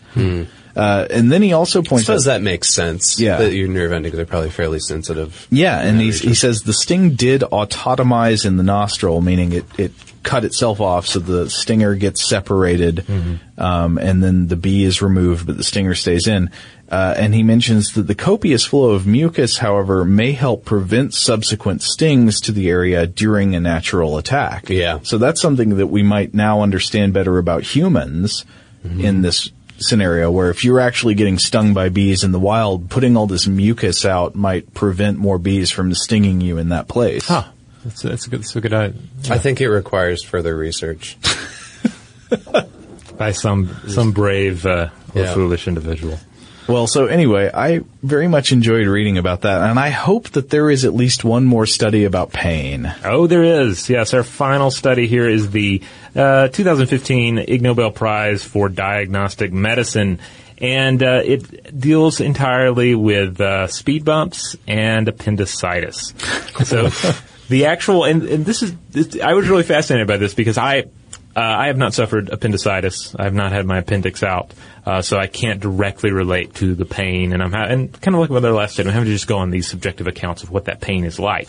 Uh, 0.76 1.06
and 1.10 1.30
then 1.30 1.42
he 1.42 1.52
also 1.52 1.82
I 1.82 1.84
points 1.84 2.10
out 2.10 2.24
that 2.24 2.42
makes 2.42 2.68
sense. 2.68 3.20
Yeah. 3.20 3.38
that 3.38 3.54
your 3.54 3.68
nerve 3.68 3.92
endings 3.92 4.18
are 4.18 4.26
probably 4.26 4.50
fairly 4.50 4.80
sensitive. 4.80 5.46
Yeah, 5.50 5.80
and 5.80 6.00
he, 6.00 6.10
he 6.10 6.34
says 6.34 6.62
the 6.62 6.72
sting 6.72 7.14
did 7.14 7.42
autotomize 7.42 8.44
in 8.44 8.56
the 8.56 8.62
nostril, 8.62 9.20
meaning 9.20 9.52
it, 9.52 9.64
it 9.78 9.92
cut 10.24 10.44
itself 10.44 10.80
off, 10.80 11.06
so 11.06 11.18
the 11.20 11.48
stinger 11.48 11.94
gets 11.94 12.26
separated, 12.26 13.04
um, 13.58 13.98
and 13.98 14.22
then 14.22 14.48
the 14.48 14.56
bee 14.56 14.84
is 14.84 15.00
removed, 15.02 15.46
but 15.46 15.56
the 15.56 15.62
stinger 15.62 15.94
stays 15.94 16.26
in. 16.26 16.50
Uh, 16.90 17.14
and 17.16 17.34
he 17.34 17.42
mentions 17.42 17.92
that 17.92 18.02
the 18.02 18.14
copious 18.14 18.64
flow 18.64 18.90
of 18.90 19.06
mucus, 19.06 19.58
however, 19.58 20.04
may 20.04 20.32
help 20.32 20.64
prevent 20.64 21.14
subsequent 21.14 21.82
stings 21.82 22.40
to 22.40 22.52
the 22.52 22.68
area 22.68 23.06
during 23.06 23.54
a 23.54 23.60
natural 23.60 24.18
attack. 24.18 24.68
Yeah. 24.68 25.00
So 25.02 25.18
that's 25.18 25.40
something 25.40 25.76
that 25.76 25.86
we 25.86 26.02
might 26.02 26.34
now 26.34 26.60
understand 26.60 27.12
better 27.12 27.38
about 27.38 27.62
humans 27.62 28.44
in 28.98 29.22
this 29.22 29.50
scenario 29.88 30.30
where 30.30 30.50
if 30.50 30.64
you're 30.64 30.80
actually 30.80 31.14
getting 31.14 31.38
stung 31.38 31.74
by 31.74 31.88
bees 31.88 32.24
in 32.24 32.32
the 32.32 32.38
wild, 32.40 32.90
putting 32.90 33.16
all 33.16 33.26
this 33.26 33.46
mucus 33.46 34.04
out 34.04 34.34
might 34.34 34.72
prevent 34.74 35.18
more 35.18 35.38
bees 35.38 35.70
from 35.70 35.94
stinging 35.94 36.40
you 36.40 36.58
in 36.58 36.70
that 36.70 36.88
place. 36.88 37.28
Huh. 37.28 37.44
That's, 37.84 38.02
that's 38.02 38.26
a 38.26 38.30
good. 38.30 38.40
That's 38.40 38.56
a 38.56 38.60
good 38.62 38.72
idea. 38.72 39.00
I 39.30 39.38
think 39.38 39.60
it 39.60 39.68
requires 39.68 40.24
further 40.24 40.56
research. 40.56 41.18
By 43.18 43.32
some 43.32 43.68
some 43.88 44.12
brave 44.12 44.66
uh, 44.66 44.88
or 45.14 45.22
Yeah. 45.22 45.34
foolish 45.34 45.68
individual. 45.68 46.18
Well, 46.66 46.86
so 46.86 47.06
anyway, 47.06 47.50
I 47.52 47.82
very 48.02 48.26
much 48.26 48.50
enjoyed 48.50 48.86
reading 48.86 49.18
about 49.18 49.42
that, 49.42 49.60
and 49.60 49.78
I 49.78 49.90
hope 49.90 50.30
that 50.30 50.48
there 50.48 50.70
is 50.70 50.86
at 50.86 50.94
least 50.94 51.22
one 51.22 51.44
more 51.44 51.66
study 51.66 52.04
about 52.04 52.32
pain. 52.32 52.92
Oh, 53.04 53.26
there 53.26 53.44
is. 53.44 53.90
Yes, 53.90 54.14
our 54.14 54.22
final 54.22 54.70
study 54.70 55.06
here 55.06 55.28
is 55.28 55.50
the 55.50 55.82
uh, 56.14 56.48
2015 56.48 57.38
Ig 57.38 57.62
Nobel 57.62 57.90
Prize 57.90 58.44
for 58.44 58.68
Diagnostic 58.68 59.52
Medicine, 59.52 60.20
and 60.58 61.02
uh, 61.02 61.22
it 61.24 61.78
deals 61.78 62.20
entirely 62.20 62.94
with 62.94 63.40
uh, 63.40 63.66
speed 63.66 64.04
bumps 64.04 64.56
and 64.66 65.08
appendicitis. 65.08 66.14
so, 66.64 66.88
the 67.48 67.66
actual 67.66 68.04
and, 68.04 68.22
and 68.22 68.46
this 68.46 68.62
is 68.62 68.74
this, 68.90 69.20
I 69.20 69.34
was 69.34 69.48
really 69.48 69.64
fascinated 69.64 70.06
by 70.06 70.16
this 70.16 70.34
because 70.34 70.58
I. 70.58 70.84
Uh, 71.36 71.40
I 71.40 71.66
have 71.66 71.76
not 71.76 71.92
suffered 71.94 72.28
appendicitis. 72.28 73.12
I 73.18 73.24
have 73.24 73.34
not 73.34 73.50
had 73.50 73.66
my 73.66 73.78
appendix 73.78 74.22
out, 74.22 74.54
uh, 74.86 75.02
so 75.02 75.18
I 75.18 75.26
can't 75.26 75.58
directly 75.58 76.12
relate 76.12 76.54
to 76.54 76.76
the 76.76 76.84
pain. 76.84 77.32
And 77.32 77.42
I'm 77.42 77.50
ha- 77.50 77.64
and 77.64 77.92
kind 78.00 78.14
of 78.14 78.20
like 78.20 78.30
with 78.30 78.44
our 78.44 78.52
last 78.52 78.74
statement, 78.74 78.94
I'm 78.94 79.00
having 79.00 79.08
to 79.08 79.16
just 79.16 79.26
go 79.26 79.38
on 79.38 79.50
these 79.50 79.66
subjective 79.66 80.06
accounts 80.06 80.44
of 80.44 80.52
what 80.52 80.66
that 80.66 80.80
pain 80.80 81.02
is 81.02 81.18
like. 81.18 81.48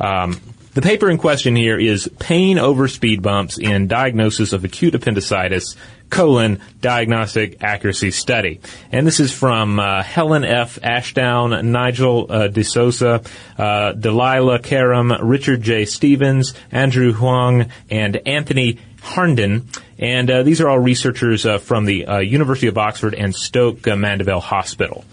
Um, 0.00 0.40
the 0.72 0.82
paper 0.82 1.10
in 1.10 1.18
question 1.18 1.56
here 1.56 1.78
is 1.78 2.08
pain 2.18 2.58
over 2.58 2.86
speed 2.86 3.22
bumps 3.22 3.58
in 3.58 3.88
diagnosis 3.88 4.52
of 4.52 4.64
acute 4.64 4.94
appendicitis, 4.94 5.74
colon, 6.10 6.60
diagnostic 6.80 7.62
accuracy 7.62 8.10
study. 8.10 8.60
And 8.92 9.06
this 9.06 9.18
is 9.18 9.32
from 9.32 9.80
uh, 9.80 10.02
Helen 10.02 10.44
F. 10.44 10.78
Ashdown, 10.82 11.72
Nigel 11.72 12.26
uh, 12.30 12.48
D'Souza, 12.48 13.22
uh, 13.58 13.92
Delilah 13.92 14.60
Karim, 14.60 15.12
Richard 15.22 15.62
J. 15.62 15.86
Stevens, 15.86 16.54
Andrew 16.70 17.12
Huang, 17.12 17.70
and 17.90 18.16
Anthony 18.26 18.78
Harnden. 19.02 19.64
And 19.98 20.30
uh, 20.30 20.42
these 20.42 20.60
are 20.60 20.68
all 20.68 20.78
researchers 20.78 21.46
uh, 21.46 21.58
from 21.58 21.84
the 21.84 22.06
uh, 22.06 22.18
University 22.18 22.68
of 22.68 22.78
Oxford 22.78 23.14
and 23.14 23.34
Stoke 23.34 23.88
uh, 23.88 23.96
Mandeville 23.96 24.40
Hospital. 24.40 25.04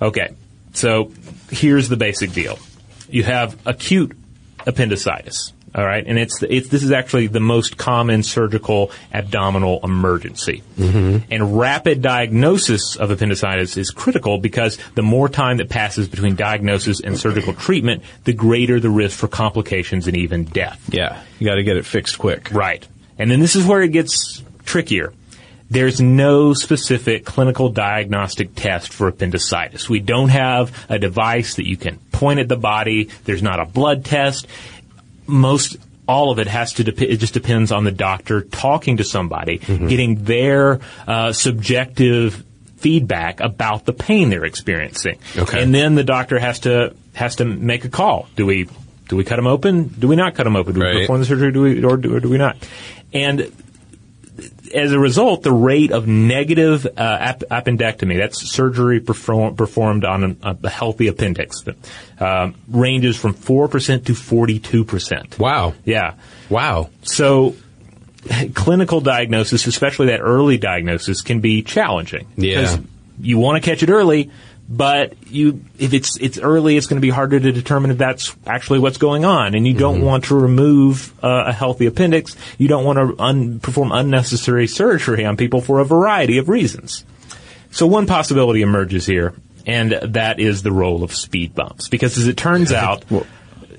Okay, 0.00 0.34
so 0.72 1.12
here's 1.50 1.88
the 1.88 1.96
basic 1.96 2.32
deal. 2.32 2.58
You 3.08 3.24
have 3.24 3.56
acute 3.66 4.16
appendicitis. 4.66 5.52
All 5.72 5.86
right, 5.86 6.04
and 6.04 6.18
it's, 6.18 6.42
it's 6.42 6.68
this 6.68 6.82
is 6.82 6.90
actually 6.90 7.28
the 7.28 7.38
most 7.38 7.76
common 7.76 8.24
surgical 8.24 8.90
abdominal 9.12 9.78
emergency. 9.84 10.64
Mm-hmm. 10.76 11.32
And 11.32 11.58
rapid 11.60 12.02
diagnosis 12.02 12.96
of 12.96 13.12
appendicitis 13.12 13.76
is 13.76 13.92
critical 13.92 14.38
because 14.38 14.78
the 14.96 15.02
more 15.02 15.28
time 15.28 15.58
that 15.58 15.68
passes 15.68 16.08
between 16.08 16.34
diagnosis 16.34 17.00
and 17.00 17.16
surgical 17.16 17.54
treatment, 17.54 18.02
the 18.24 18.32
greater 18.32 18.80
the 18.80 18.90
risk 18.90 19.16
for 19.16 19.28
complications 19.28 20.08
and 20.08 20.16
even 20.16 20.42
death. 20.42 20.92
Yeah, 20.92 21.22
you 21.38 21.46
got 21.46 21.54
to 21.54 21.62
get 21.62 21.76
it 21.76 21.86
fixed 21.86 22.18
quick. 22.18 22.50
Right. 22.50 22.86
And 23.16 23.30
then 23.30 23.38
this 23.38 23.54
is 23.54 23.64
where 23.64 23.80
it 23.80 23.92
gets 23.92 24.42
trickier. 24.64 25.12
There's 25.70 26.00
no 26.00 26.52
specific 26.52 27.24
clinical 27.24 27.68
diagnostic 27.68 28.54
test 28.56 28.92
for 28.92 29.06
appendicitis. 29.06 29.88
We 29.88 30.00
don't 30.00 30.30
have 30.30 30.86
a 30.88 30.98
device 30.98 31.54
that 31.54 31.68
you 31.68 31.76
can 31.76 31.98
point 32.10 32.40
at 32.40 32.48
the 32.48 32.56
body. 32.56 33.04
There's 33.24 33.42
not 33.42 33.60
a 33.60 33.64
blood 33.64 34.04
test. 34.04 34.48
Most 35.26 35.76
all 36.08 36.32
of 36.32 36.40
it 36.40 36.48
has 36.48 36.72
to 36.74 36.84
dep- 36.84 37.00
it 37.00 37.18
just 37.18 37.34
depends 37.34 37.70
on 37.70 37.84
the 37.84 37.92
doctor 37.92 38.40
talking 38.42 38.96
to 38.96 39.04
somebody, 39.04 39.58
getting 39.58 40.24
their 40.24 40.80
uh, 41.06 41.32
subjective 41.32 42.44
feedback 42.78 43.38
about 43.38 43.84
the 43.84 43.92
pain 43.92 44.28
they're 44.28 44.44
experiencing. 44.44 45.18
Okay. 45.36 45.62
And 45.62 45.72
then 45.72 45.94
the 45.94 46.02
doctor 46.02 46.38
has 46.40 46.60
to 46.60 46.96
has 47.14 47.36
to 47.36 47.44
make 47.44 47.84
a 47.84 47.88
call. 47.88 48.28
Do 48.34 48.44
we 48.44 48.68
do 49.08 49.16
we 49.16 49.22
cut 49.22 49.36
them 49.36 49.46
open? 49.46 49.84
Do 49.86 50.08
we 50.08 50.16
not 50.16 50.34
cut 50.34 50.44
them 50.44 50.56
open? 50.56 50.74
Do 50.74 50.80
we 50.80 51.00
perform 51.02 51.20
the 51.20 51.26
surgery? 51.26 51.52
Do 51.52 51.62
we 51.62 51.84
or 51.84 51.96
do, 51.96 52.16
or 52.16 52.20
do 52.20 52.28
we 52.28 52.38
not? 52.38 52.56
And 53.12 53.52
as 54.74 54.92
a 54.92 54.98
result, 54.98 55.42
the 55.42 55.52
rate 55.52 55.92
of 55.92 56.06
negative 56.06 56.86
uh, 56.86 56.90
ap- 56.98 57.40
appendectomy, 57.50 58.18
that's 58.18 58.50
surgery 58.50 59.00
perform- 59.00 59.56
performed 59.56 60.04
on 60.04 60.36
a, 60.42 60.56
a 60.62 60.68
healthy 60.68 61.08
appendix, 61.08 61.62
um, 62.18 62.54
ranges 62.68 63.16
from 63.16 63.34
4% 63.34 64.06
to 64.06 64.12
42%. 64.12 65.38
Wow. 65.38 65.74
Yeah. 65.84 66.14
Wow. 66.48 66.90
So 67.02 67.56
clinical 68.54 69.00
diagnosis, 69.00 69.66
especially 69.66 70.06
that 70.08 70.20
early 70.20 70.58
diagnosis, 70.58 71.22
can 71.22 71.40
be 71.40 71.62
challenging. 71.62 72.26
Yeah. 72.36 72.60
Because 72.60 72.78
you 73.20 73.38
want 73.38 73.62
to 73.62 73.70
catch 73.70 73.82
it 73.82 73.90
early, 73.90 74.30
but 74.72 75.14
you, 75.26 75.64
if 75.78 75.92
it's 75.92 76.16
it's 76.18 76.38
early, 76.38 76.76
it's 76.76 76.86
going 76.86 76.98
to 76.98 77.04
be 77.04 77.10
harder 77.10 77.40
to 77.40 77.50
determine 77.50 77.90
if 77.90 77.98
that's 77.98 78.34
actually 78.46 78.78
what's 78.78 78.98
going 78.98 79.24
on, 79.24 79.54
and 79.56 79.66
you 79.66 79.74
don't 79.74 79.96
Mm-hmm. 79.96 80.04
want 80.04 80.24
to 80.26 80.36
remove 80.36 81.12
uh, 81.24 81.44
a 81.48 81.52
healthy 81.52 81.86
appendix. 81.86 82.36
You 82.56 82.68
don't 82.68 82.84
want 82.84 82.98
to 82.98 83.20
un- 83.22 83.58
perform 83.58 83.90
unnecessary 83.90 84.68
surgery 84.68 85.24
on 85.24 85.36
people 85.36 85.60
for 85.60 85.80
a 85.80 85.84
variety 85.84 86.38
of 86.38 86.48
reasons. 86.48 87.04
So 87.72 87.86
one 87.86 88.06
possibility 88.06 88.62
emerges 88.62 89.06
here, 89.06 89.34
and 89.66 89.90
that 89.92 90.38
is 90.40 90.62
the 90.62 90.72
role 90.72 91.02
of 91.02 91.12
speed 91.14 91.54
bumps, 91.54 91.88
because 91.88 92.16
as 92.16 92.28
it 92.28 92.36
turns 92.36 92.70
out. 92.86 93.04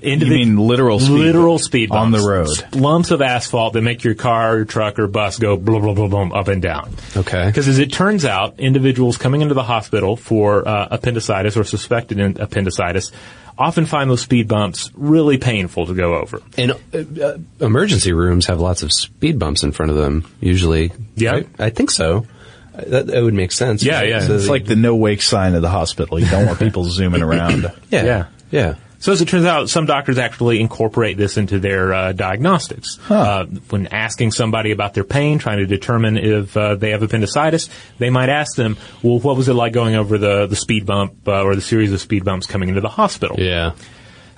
You 0.02 0.16
mean 0.26 0.56
literal 0.56 0.98
speed 1.00 1.12
literal 1.12 1.54
bumps 1.54 1.64
speed 1.64 1.90
on 1.90 2.10
the 2.10 2.18
road. 2.20 2.74
lumps 2.74 3.10
of 3.10 3.22
asphalt 3.22 3.72
that 3.74 3.82
make 3.82 4.04
your 4.04 4.14
car, 4.14 4.56
or 4.56 4.64
truck, 4.64 4.98
or 4.98 5.06
bus 5.06 5.38
go 5.38 5.56
blah 5.56 5.78
blah 5.80 5.94
blah 5.94 6.08
blah 6.08 6.38
up 6.38 6.48
and 6.48 6.60
down. 6.62 6.94
Okay. 7.16 7.46
Because 7.46 7.68
as 7.68 7.78
it 7.78 7.92
turns 7.92 8.24
out, 8.24 8.58
individuals 8.60 9.16
coming 9.16 9.42
into 9.42 9.54
the 9.54 9.62
hospital 9.62 10.16
for 10.16 10.66
uh, 10.66 10.88
appendicitis 10.90 11.56
or 11.56 11.64
suspected 11.64 12.18
in- 12.18 12.40
appendicitis 12.40 13.12
often 13.58 13.84
find 13.86 14.08
those 14.10 14.22
speed 14.22 14.48
bumps 14.48 14.90
really 14.94 15.36
painful 15.38 15.86
to 15.86 15.94
go 15.94 16.14
over. 16.16 16.40
And 16.56 16.72
uh, 16.72 17.22
uh, 17.24 17.38
emergency 17.60 18.12
rooms 18.12 18.46
have 18.46 18.60
lots 18.60 18.82
of 18.82 18.92
speed 18.92 19.38
bumps 19.38 19.62
in 19.62 19.72
front 19.72 19.90
of 19.90 19.96
them, 19.98 20.26
usually. 20.40 20.90
Yeah. 21.16 21.32
Right? 21.32 21.48
I 21.58 21.70
think 21.70 21.90
so. 21.90 22.26
That, 22.74 23.08
that 23.08 23.22
would 23.22 23.34
make 23.34 23.52
sense. 23.52 23.84
Yeah, 23.84 24.00
yeah. 24.02 24.20
So 24.20 24.34
It's 24.34 24.48
like 24.48 24.64
the 24.64 24.76
no 24.76 24.96
wake 24.96 25.20
sign 25.20 25.54
of 25.54 25.60
the 25.60 25.68
hospital. 25.68 26.18
You 26.18 26.24
don't 26.30 26.46
want 26.46 26.58
people 26.58 26.84
zooming 26.86 27.20
around. 27.22 27.70
yeah, 27.90 28.04
Yeah. 28.04 28.26
yeah. 28.50 28.74
So 29.02 29.10
as 29.10 29.20
it 29.20 29.26
turns 29.26 29.46
out, 29.46 29.68
some 29.68 29.84
doctors 29.84 30.16
actually 30.16 30.60
incorporate 30.60 31.16
this 31.16 31.36
into 31.36 31.58
their 31.58 31.92
uh, 31.92 32.12
diagnostics. 32.12 33.00
Uh, 33.10 33.46
when 33.68 33.88
asking 33.88 34.30
somebody 34.30 34.70
about 34.70 34.94
their 34.94 35.02
pain, 35.02 35.40
trying 35.40 35.58
to 35.58 35.66
determine 35.66 36.16
if 36.16 36.56
uh, 36.56 36.76
they 36.76 36.90
have 36.90 37.02
appendicitis, 37.02 37.68
they 37.98 38.10
might 38.10 38.28
ask 38.28 38.54
them, 38.54 38.76
"Well, 39.02 39.18
what 39.18 39.36
was 39.36 39.48
it 39.48 39.54
like 39.54 39.72
going 39.72 39.96
over 39.96 40.18
the 40.18 40.46
the 40.46 40.54
speed 40.54 40.86
bump 40.86 41.26
uh, 41.26 41.42
or 41.42 41.56
the 41.56 41.60
series 41.60 41.92
of 41.92 42.00
speed 42.00 42.24
bumps 42.24 42.46
coming 42.46 42.68
into 42.68 42.80
the 42.80 42.88
hospital?" 42.88 43.40
Yeah. 43.40 43.72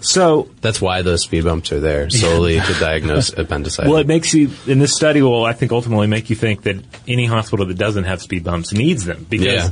So 0.00 0.48
That's 0.62 0.80
why 0.80 1.02
those 1.02 1.22
speed 1.24 1.44
bumps 1.44 1.70
are 1.70 1.80
there, 1.80 2.08
solely 2.08 2.58
to 2.58 2.74
diagnose 2.74 3.32
appendicitis. 3.36 3.90
Well, 3.90 4.00
it 4.00 4.06
makes 4.06 4.32
you, 4.32 4.50
in 4.66 4.78
this 4.78 4.94
study 4.94 5.20
will, 5.20 5.44
I 5.44 5.52
think, 5.52 5.72
ultimately 5.72 6.06
make 6.06 6.30
you 6.30 6.36
think 6.36 6.62
that 6.62 6.76
any 7.06 7.26
hospital 7.26 7.66
that 7.66 7.76
doesn't 7.78 8.04
have 8.04 8.22
speed 8.22 8.44
bumps 8.44 8.72
needs 8.72 9.04
them 9.04 9.26
because 9.28 9.46
Yeah. 9.46 9.70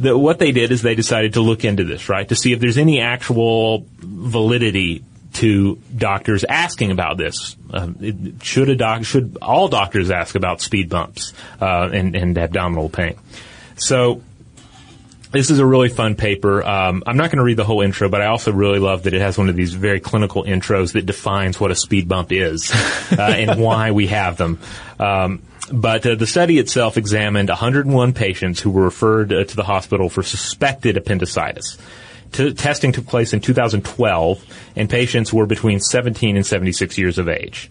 The, 0.00 0.16
what 0.16 0.38
they 0.38 0.52
did 0.52 0.72
is 0.72 0.82
they 0.82 0.94
decided 0.94 1.34
to 1.34 1.40
look 1.40 1.64
into 1.64 1.84
this, 1.84 2.08
right, 2.08 2.28
to 2.28 2.34
see 2.34 2.52
if 2.52 2.60
there's 2.60 2.78
any 2.78 3.00
actual 3.00 3.86
validity 3.98 5.04
to 5.34 5.76
doctors 5.96 6.44
asking 6.44 6.90
about 6.90 7.16
this. 7.16 7.56
Um, 7.72 7.96
it, 8.00 8.42
should 8.42 8.68
a 8.68 8.76
doc, 8.76 9.04
should 9.04 9.38
all 9.40 9.68
doctors 9.68 10.10
ask 10.10 10.34
about 10.34 10.60
speed 10.60 10.88
bumps 10.88 11.32
uh, 11.60 11.90
and, 11.92 12.16
and 12.16 12.36
abdominal 12.36 12.88
pain? 12.88 13.16
So 13.76 14.22
this 15.30 15.50
is 15.50 15.58
a 15.58 15.66
really 15.66 15.88
fun 15.88 16.16
paper. 16.16 16.62
Um, 16.62 17.02
I'm 17.06 17.16
not 17.16 17.30
going 17.30 17.38
to 17.38 17.44
read 17.44 17.56
the 17.56 17.64
whole 17.64 17.82
intro, 17.82 18.08
but 18.08 18.20
I 18.20 18.26
also 18.26 18.52
really 18.52 18.78
love 18.78 19.04
that 19.04 19.14
it 19.14 19.20
has 19.20 19.38
one 19.38 19.48
of 19.48 19.54
these 19.54 19.74
very 19.74 20.00
clinical 20.00 20.44
intros 20.44 20.92
that 20.92 21.06
defines 21.06 21.60
what 21.60 21.70
a 21.70 21.76
speed 21.76 22.08
bump 22.08 22.32
is 22.32 22.72
uh, 23.12 23.20
and 23.20 23.60
why 23.60 23.92
we 23.92 24.08
have 24.08 24.36
them. 24.36 24.58
Um, 24.98 25.42
but 25.72 26.06
uh, 26.06 26.14
the 26.14 26.26
study 26.26 26.58
itself 26.58 26.96
examined 26.96 27.48
101 27.48 28.12
patients 28.12 28.60
who 28.60 28.70
were 28.70 28.82
referred 28.82 29.32
uh, 29.32 29.44
to 29.44 29.56
the 29.56 29.64
hospital 29.64 30.08
for 30.08 30.22
suspected 30.22 30.96
appendicitis. 30.96 31.78
T- 32.32 32.54
testing 32.54 32.92
took 32.92 33.06
place 33.06 33.32
in 33.32 33.40
2012, 33.40 34.44
and 34.76 34.88
patients 34.88 35.32
were 35.32 35.46
between 35.46 35.80
17 35.80 36.36
and 36.36 36.46
76 36.46 36.98
years 36.98 37.18
of 37.18 37.28
age 37.28 37.70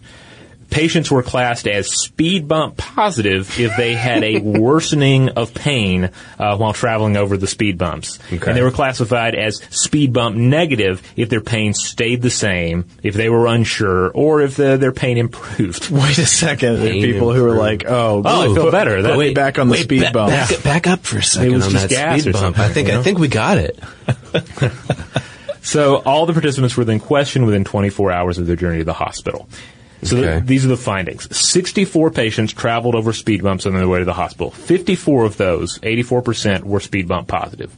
patients 0.70 1.10
were 1.10 1.22
classed 1.22 1.66
as 1.68 1.88
speed 1.88 2.46
bump 2.48 2.76
positive 2.76 3.58
if 3.58 3.76
they 3.76 3.94
had 3.94 4.22
a 4.22 4.38
worsening 4.40 5.30
of 5.30 5.52
pain 5.52 6.10
uh, 6.38 6.56
while 6.56 6.72
traveling 6.72 7.16
over 7.16 7.36
the 7.36 7.46
speed 7.46 7.76
bumps. 7.78 8.18
Okay. 8.32 8.46
And 8.46 8.56
they 8.56 8.62
were 8.62 8.70
classified 8.70 9.34
as 9.34 9.56
speed 9.70 10.12
bump 10.12 10.36
negative 10.36 11.02
if 11.16 11.28
their 11.28 11.40
pain 11.40 11.74
stayed 11.74 12.22
the 12.22 12.30
same, 12.30 12.86
if 13.02 13.14
they 13.14 13.28
were 13.28 13.46
unsure, 13.46 14.10
or 14.10 14.40
if 14.40 14.56
the, 14.56 14.76
their 14.76 14.92
pain 14.92 15.18
improved. 15.18 15.90
Wait 15.90 16.18
a 16.18 16.26
second. 16.26 16.78
Pain 16.78 17.02
people 17.02 17.32
who 17.32 17.44
are 17.46 17.56
like, 17.56 17.84
oh, 17.86 18.22
Oh, 18.24 18.50
I 18.50 18.54
feel 18.54 18.70
better. 18.70 19.02
That- 19.02 19.18
me 19.18 19.34
back 19.34 19.58
on 19.58 19.68
the 19.68 19.72
Wait, 19.72 19.82
speed 19.82 20.02
ba- 20.02 20.10
bump. 20.12 20.30
Back, 20.30 20.62
back 20.62 20.86
up 20.86 21.00
for 21.04 21.18
a 21.18 21.22
second 21.22 21.52
was 21.52 21.66
on 21.66 21.72
just 21.72 21.88
that 21.88 21.94
gas 21.94 22.22
speed 22.22 22.34
or 22.34 22.38
something, 22.38 22.62
I 22.62 22.68
think 22.68 22.88
you 22.88 22.94
know? 22.94 23.00
I 23.00 23.02
think 23.02 23.18
we 23.18 23.28
got 23.28 23.58
it. 23.58 23.78
So 25.62 25.96
all 25.96 26.26
the 26.26 26.32
participants 26.32 26.76
were 26.76 26.84
then 26.84 27.00
questioned 27.00 27.44
within 27.46 27.64
24 27.64 28.10
hours 28.12 28.38
of 28.38 28.46
their 28.46 28.56
journey 28.56 28.78
to 28.78 28.84
the 28.84 28.94
hospital. 28.94 29.48
So 30.02 30.16
Okay. 30.18 30.40
these 30.44 30.64
are 30.64 30.68
the 30.68 30.76
findings. 30.76 31.28
64 31.36 32.10
patients 32.10 32.52
traveled 32.52 32.94
over 32.94 33.12
speed 33.12 33.42
bumps 33.42 33.66
on 33.66 33.74
their 33.74 33.88
way 33.88 33.98
to 33.98 34.04
the 34.04 34.12
hospital. 34.14 34.50
54 34.50 35.24
of 35.26 35.36
those, 35.36 35.78
84%, 35.80 36.64
were 36.64 36.80
speed 36.80 37.06
bump 37.08 37.28
positive. 37.28 37.76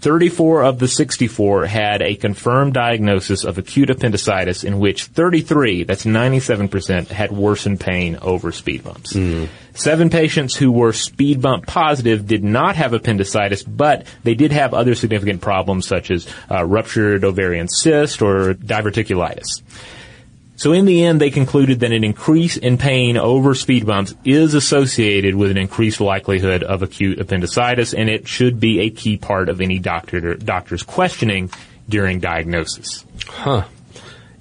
34 0.00 0.64
of 0.64 0.78
the 0.80 0.86
64 0.86 1.64
had 1.64 2.02
a 2.02 2.14
confirmed 2.14 2.74
diagnosis 2.74 3.42
of 3.42 3.56
acute 3.56 3.88
appendicitis 3.88 4.62
in 4.62 4.78
which 4.78 5.04
33, 5.04 5.84
that's 5.84 6.04
97%, 6.04 7.08
had 7.08 7.32
worsened 7.32 7.80
pain 7.80 8.18
over 8.20 8.52
speed 8.52 8.84
bumps. 8.84 9.16
Seven 9.72 10.10
patients 10.10 10.54
who 10.56 10.70
were 10.70 10.92
speed 10.92 11.40
bump 11.40 11.66
positive 11.66 12.26
did 12.26 12.44
not 12.44 12.76
have 12.76 12.92
appendicitis, 12.92 13.62
but 13.62 14.06
they 14.24 14.34
did 14.34 14.52
have 14.52 14.74
other 14.74 14.94
significant 14.94 15.40
problems 15.40 15.86
such 15.86 16.10
as 16.10 16.26
uh, 16.50 16.62
ruptured 16.64 17.24
ovarian 17.24 17.66
cyst 17.68 18.20
or 18.20 18.52
diverticulitis. 18.52 19.62
So 20.56 20.72
in 20.72 20.84
the 20.84 21.04
end, 21.04 21.20
they 21.20 21.30
concluded 21.30 21.80
that 21.80 21.92
an 21.92 22.04
increase 22.04 22.56
in 22.56 22.78
pain 22.78 23.16
over 23.16 23.54
speed 23.54 23.86
bumps 23.86 24.14
is 24.24 24.54
associated 24.54 25.34
with 25.34 25.50
an 25.50 25.56
increased 25.56 26.00
likelihood 26.00 26.62
of 26.62 26.82
acute 26.82 27.18
appendicitis, 27.18 27.92
and 27.92 28.08
it 28.08 28.28
should 28.28 28.60
be 28.60 28.80
a 28.80 28.90
key 28.90 29.16
part 29.16 29.48
of 29.48 29.60
any 29.60 29.78
doctor 29.78 30.34
doctor's 30.34 30.82
questioning 30.82 31.50
during 31.88 32.20
diagnosis. 32.20 33.04
Huh. 33.26 33.64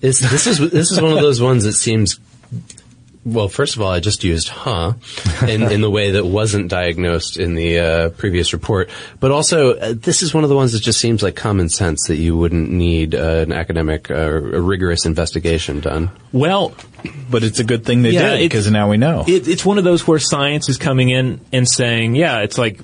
Is, 0.01 0.19
this 0.19 0.47
is 0.47 0.59
this 0.59 0.91
is 0.91 1.01
one 1.01 1.13
of 1.13 1.21
those 1.21 1.41
ones 1.41 1.63
that 1.63 1.73
seems. 1.73 2.19
Well, 3.25 3.47
first 3.47 3.75
of 3.75 3.81
all, 3.81 3.89
I 3.89 3.99
just 4.01 4.23
used 4.25 4.49
"huh" 4.49 4.93
in, 5.47 5.63
in 5.63 5.79
the 5.81 5.89
way 5.89 6.11
that 6.11 6.25
wasn't 6.25 6.67
diagnosed 6.69 7.37
in 7.37 7.55
the 7.55 7.79
uh, 7.79 8.09
previous 8.09 8.51
report. 8.51 8.89
But 9.19 9.31
also, 9.31 9.75
uh, 9.75 9.93
this 9.95 10.21
is 10.21 10.33
one 10.33 10.43
of 10.43 10.49
the 10.49 10.55
ones 10.57 10.73
that 10.73 10.81
just 10.81 10.99
seems 10.99 11.23
like 11.23 11.35
common 11.35 11.69
sense 11.69 12.07
that 12.09 12.17
you 12.17 12.35
wouldn't 12.35 12.69
need 12.69 13.15
uh, 13.15 13.19
an 13.47 13.53
academic, 13.53 14.11
uh, 14.11 14.15
a 14.15 14.59
rigorous 14.61 15.05
investigation 15.05 15.79
done. 15.79 16.11
Well, 16.33 16.75
But 17.29 17.43
it's 17.43 17.59
a 17.59 17.63
good 17.63 17.85
thing 17.85 18.01
they 18.01 18.11
Yeah, 18.11 18.35
did 18.35 18.39
because 18.39 18.69
now 18.69 18.89
we 18.89 18.97
know. 18.97 19.23
it, 19.27 19.47
it's 19.47 19.63
one 19.65 19.77
of 19.77 19.83
those 19.85 20.05
where 20.07 20.19
science 20.19 20.67
is 20.69 20.77
coming 20.77 21.09
in 21.09 21.39
and 21.53 21.67
saying, 21.69 22.15
yeah, 22.15 22.39
it's 22.39 22.57
like 22.57 22.79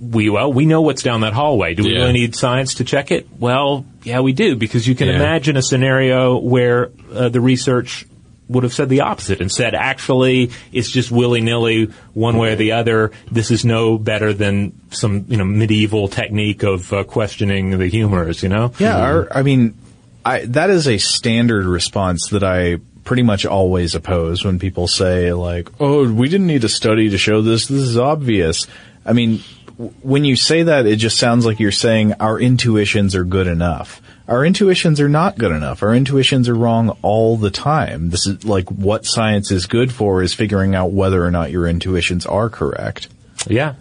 we 0.00 0.28
well 0.30 0.52
we 0.52 0.66
know 0.66 0.82
what's 0.82 1.02
down 1.02 1.20
that 1.22 1.32
hallway. 1.32 1.74
Do 1.74 1.82
we 1.84 1.92
Yeah. 1.92 2.00
really 2.00 2.12
need 2.12 2.34
science 2.36 2.74
to 2.76 2.84
check 2.84 3.10
it? 3.10 3.26
Well, 3.38 3.84
yeah, 4.04 4.20
we 4.20 4.32
do 4.32 4.56
because 4.56 4.86
you 4.86 4.94
can 4.94 5.08
Yeah. 5.08 5.16
imagine 5.16 5.56
a 5.56 5.62
scenario 5.62 6.38
where 6.38 6.90
uh, 7.12 7.28
the 7.28 7.40
research 7.40 8.06
would 8.48 8.64
have 8.64 8.72
said 8.72 8.88
the 8.88 9.00
opposite 9.00 9.40
and 9.40 9.50
said 9.50 9.74
actually 9.74 10.50
it's 10.72 10.90
just 10.90 11.10
willy 11.10 11.40
nilly 11.40 11.86
one 12.14 12.38
way 12.38 12.52
or 12.52 12.56
the 12.56 12.72
other. 12.72 13.12
This 13.30 13.50
is 13.50 13.64
no 13.64 13.98
better 13.98 14.32
than 14.32 14.72
some 14.90 15.24
you 15.28 15.36
know 15.36 15.44
medieval 15.44 16.08
technique 16.08 16.62
of 16.62 16.92
uh, 16.92 17.04
questioning 17.04 17.78
the 17.78 17.88
humors. 17.88 18.42
You 18.42 18.48
know? 18.48 18.72
Yeah, 18.78 18.98
our, 18.98 19.28
I 19.32 19.42
mean, 19.42 19.76
I, 20.24 20.44
that 20.46 20.70
is 20.70 20.88
a 20.88 20.98
standard 20.98 21.64
response 21.64 22.28
that 22.30 22.44
I 22.44 22.78
pretty 23.04 23.22
much 23.22 23.46
always 23.46 23.94
oppose 23.94 24.44
when 24.44 24.58
people 24.58 24.88
say 24.88 25.32
like, 25.32 25.68
"Oh, 25.80 26.10
we 26.10 26.28
didn't 26.28 26.46
need 26.46 26.64
a 26.64 26.68
study 26.68 27.10
to 27.10 27.18
show 27.18 27.42
this. 27.42 27.66
This 27.66 27.82
is 27.82 27.98
obvious." 27.98 28.66
I 29.04 29.12
mean, 29.12 29.40
when 30.02 30.24
you 30.24 30.36
say 30.36 30.64
that, 30.64 30.86
it 30.86 30.96
just 30.96 31.18
sounds 31.18 31.46
like 31.46 31.60
you're 31.60 31.70
saying 31.72 32.14
our 32.14 32.38
intuitions 32.40 33.14
are 33.14 33.24
good 33.24 33.46
enough. 33.46 34.02
Our 34.28 34.44
intuitions 34.44 35.00
are 35.00 35.08
not 35.08 35.38
good 35.38 35.52
enough. 35.52 35.82
Our 35.82 35.94
intuitions 35.94 36.48
are 36.48 36.54
wrong 36.54 36.96
all 37.02 37.36
the 37.36 37.50
time. 37.50 38.10
This 38.10 38.26
is 38.26 38.44
like 38.44 38.68
what 38.70 39.06
science 39.06 39.52
is 39.52 39.66
good 39.66 39.92
for 39.92 40.22
is 40.22 40.34
figuring 40.34 40.74
out 40.74 40.90
whether 40.90 41.24
or 41.24 41.30
not 41.30 41.52
your 41.52 41.66
intuitions 41.66 42.26
are 42.26 42.48
correct. 42.48 43.08
Yeah. 43.46 43.74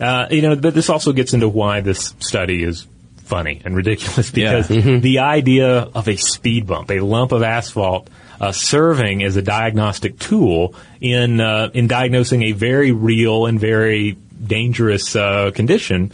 Uh, 0.00 0.26
you 0.30 0.42
know, 0.42 0.56
but 0.56 0.74
this 0.74 0.88
also 0.88 1.12
gets 1.12 1.34
into 1.34 1.48
why 1.48 1.80
this 1.80 2.14
study 2.20 2.64
is 2.64 2.86
funny 3.18 3.60
and 3.64 3.76
ridiculous 3.76 4.30
because 4.30 4.68
the 4.68 5.20
idea 5.20 5.78
of 5.78 6.08
a 6.08 6.16
speed 6.16 6.66
bump, 6.66 6.90
a 6.90 7.00
lump 7.00 7.32
of 7.32 7.42
asphalt, 7.42 8.08
uh, 8.40 8.50
serving 8.50 9.22
as 9.22 9.36
a 9.36 9.42
diagnostic 9.42 10.18
tool 10.18 10.74
in 11.00 11.40
uh, 11.40 11.70
in 11.72 11.86
diagnosing 11.86 12.42
a 12.42 12.52
very 12.52 12.92
real 12.92 13.46
and 13.46 13.60
very 13.60 14.18
dangerous 14.44 15.14
uh, 15.14 15.50
condition. 15.54 16.12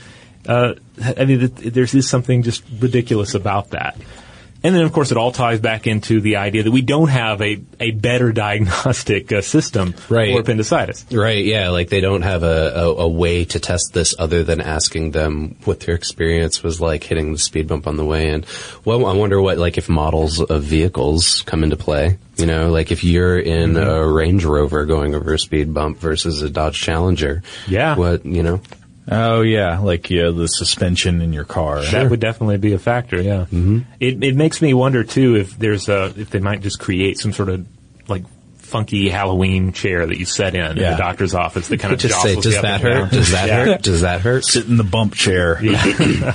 I 1.03 1.24
mean, 1.24 1.53
there's 1.55 1.92
just 1.92 2.09
something 2.11 2.42
just 2.42 2.62
ridiculous 2.80 3.34
about 3.34 3.70
that. 3.70 3.96
And 4.61 4.74
then, 4.74 4.82
of 4.82 4.92
course, 4.92 5.12
it 5.12 5.16
all 5.16 5.30
ties 5.30 5.61
back 5.61 5.86
into 5.86 6.20
the 6.20 6.34
idea 6.38 6.64
that 6.64 6.72
we 6.72 6.82
don't 6.82 7.07
have 7.11 7.40
a, 7.40 7.61
a 7.78 7.92
better 7.92 8.32
diagnostic 8.72 9.30
uh, 9.32 9.40
system 9.40 9.94
Right. 10.09 10.32
for 10.32 10.40
appendicitis. 10.40 11.07
Right, 11.12 11.44
yeah, 11.44 11.68
like 11.68 11.90
they 11.90 12.01
don't 12.01 12.22
have 12.22 12.42
a, 12.42 12.72
a, 12.74 12.94
a 13.05 13.09
way 13.09 13.44
to 13.44 13.61
test 13.61 13.92
this 13.92 14.16
other 14.18 14.42
than 14.42 14.61
asking 14.61 15.12
them 15.12 15.55
what 15.64 15.78
their 15.78 15.94
experience 15.94 16.64
was 16.64 16.80
like 16.80 17.05
hitting 17.05 17.30
the 17.30 17.38
speed 17.38 17.68
bump 17.68 17.86
on 17.86 17.96
the 17.96 18.05
way 18.05 18.30
in. 18.30 18.44
Well, 18.84 19.07
I 19.07 19.14
wonder 19.14 19.40
what, 19.40 19.59
like, 19.59 19.78
if 19.78 19.88
models 19.88 20.40
of 20.40 20.64
vehicles 20.64 21.42
come 21.46 21.62
into 21.62 21.76
play. 21.76 22.18
You 22.36 22.46
know, 22.46 22.70
like 22.70 22.90
if 22.90 23.05
you're 23.05 23.38
in 23.38 23.76
a 23.76 24.05
Range 24.07 24.44
Rover 24.44 24.86
going 24.86 25.14
over 25.14 25.34
a 25.34 25.38
speed 25.38 25.72
bump 25.72 25.99
versus 25.99 26.42
a 26.42 26.51
Dodge 26.51 26.80
Challenger. 26.80 27.42
Yeah. 27.68 27.94
What, 27.96 28.26
you 28.26 28.42
know? 28.42 28.61
Oh 29.11 29.40
yeah, 29.40 29.78
like 29.78 30.11
yeah, 30.11 30.30
the 30.30 30.46
suspension 30.46 31.20
in 31.22 31.32
your 31.32 31.44
car. 31.44 31.82
That 31.82 32.11
would 32.11 32.20
definitely 32.20 32.59
be 32.59 32.72
a 32.74 32.78
factor. 32.78 33.20
Yeah. 33.20 33.46
Mm-hmm. 33.50 33.78
It 34.00 34.22
it 34.22 34.36
makes 34.36 34.61
me 34.61 34.74
wonder 34.74 35.02
too 35.04 35.36
if 35.36 35.59
there's 35.59 35.88
a 35.88 36.12
if 36.16 36.30
they 36.30 36.40
might 36.40 36.61
just 36.61 36.78
create 36.78 37.18
some 37.18 37.32
sort 37.32 37.48
of 37.48 37.66
like 38.06 38.24
funky 38.59 39.09
Halloween 39.09 39.72
chair 39.72 40.06
that 40.06 40.18
you 40.18 40.26
set 40.26 40.54
in 40.54 40.61
in 40.62 40.76
the 40.76 40.96
doctor's 40.98 41.34
office 41.34 41.68
that 41.68 41.80
kind 41.80 41.94
of 41.94 42.00
Just 42.00 42.20
say, 42.20 42.34
does 42.34 42.52
you 42.52 42.56
up 42.59 42.62
that 42.62 42.74
and 42.74 42.82
hurt? 42.82 42.98
down. 43.00 43.09
Does 43.11 43.30
that 43.30 43.48
Yeah. 43.48 43.64
hurt? 43.64 43.82
Does 43.82 44.00
that 44.02 44.20
hurt? 44.20 44.44
Sit 44.44 44.66
in 44.66 44.76
the 44.76 44.84
bump 44.84 45.14
chair. 45.14 45.59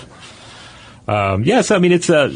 Um, 1.08 1.44
yeah. 1.44 1.62
So 1.62 1.76
I 1.76 1.80
mean, 1.80 1.92
it's 1.92 2.10
a 2.10 2.34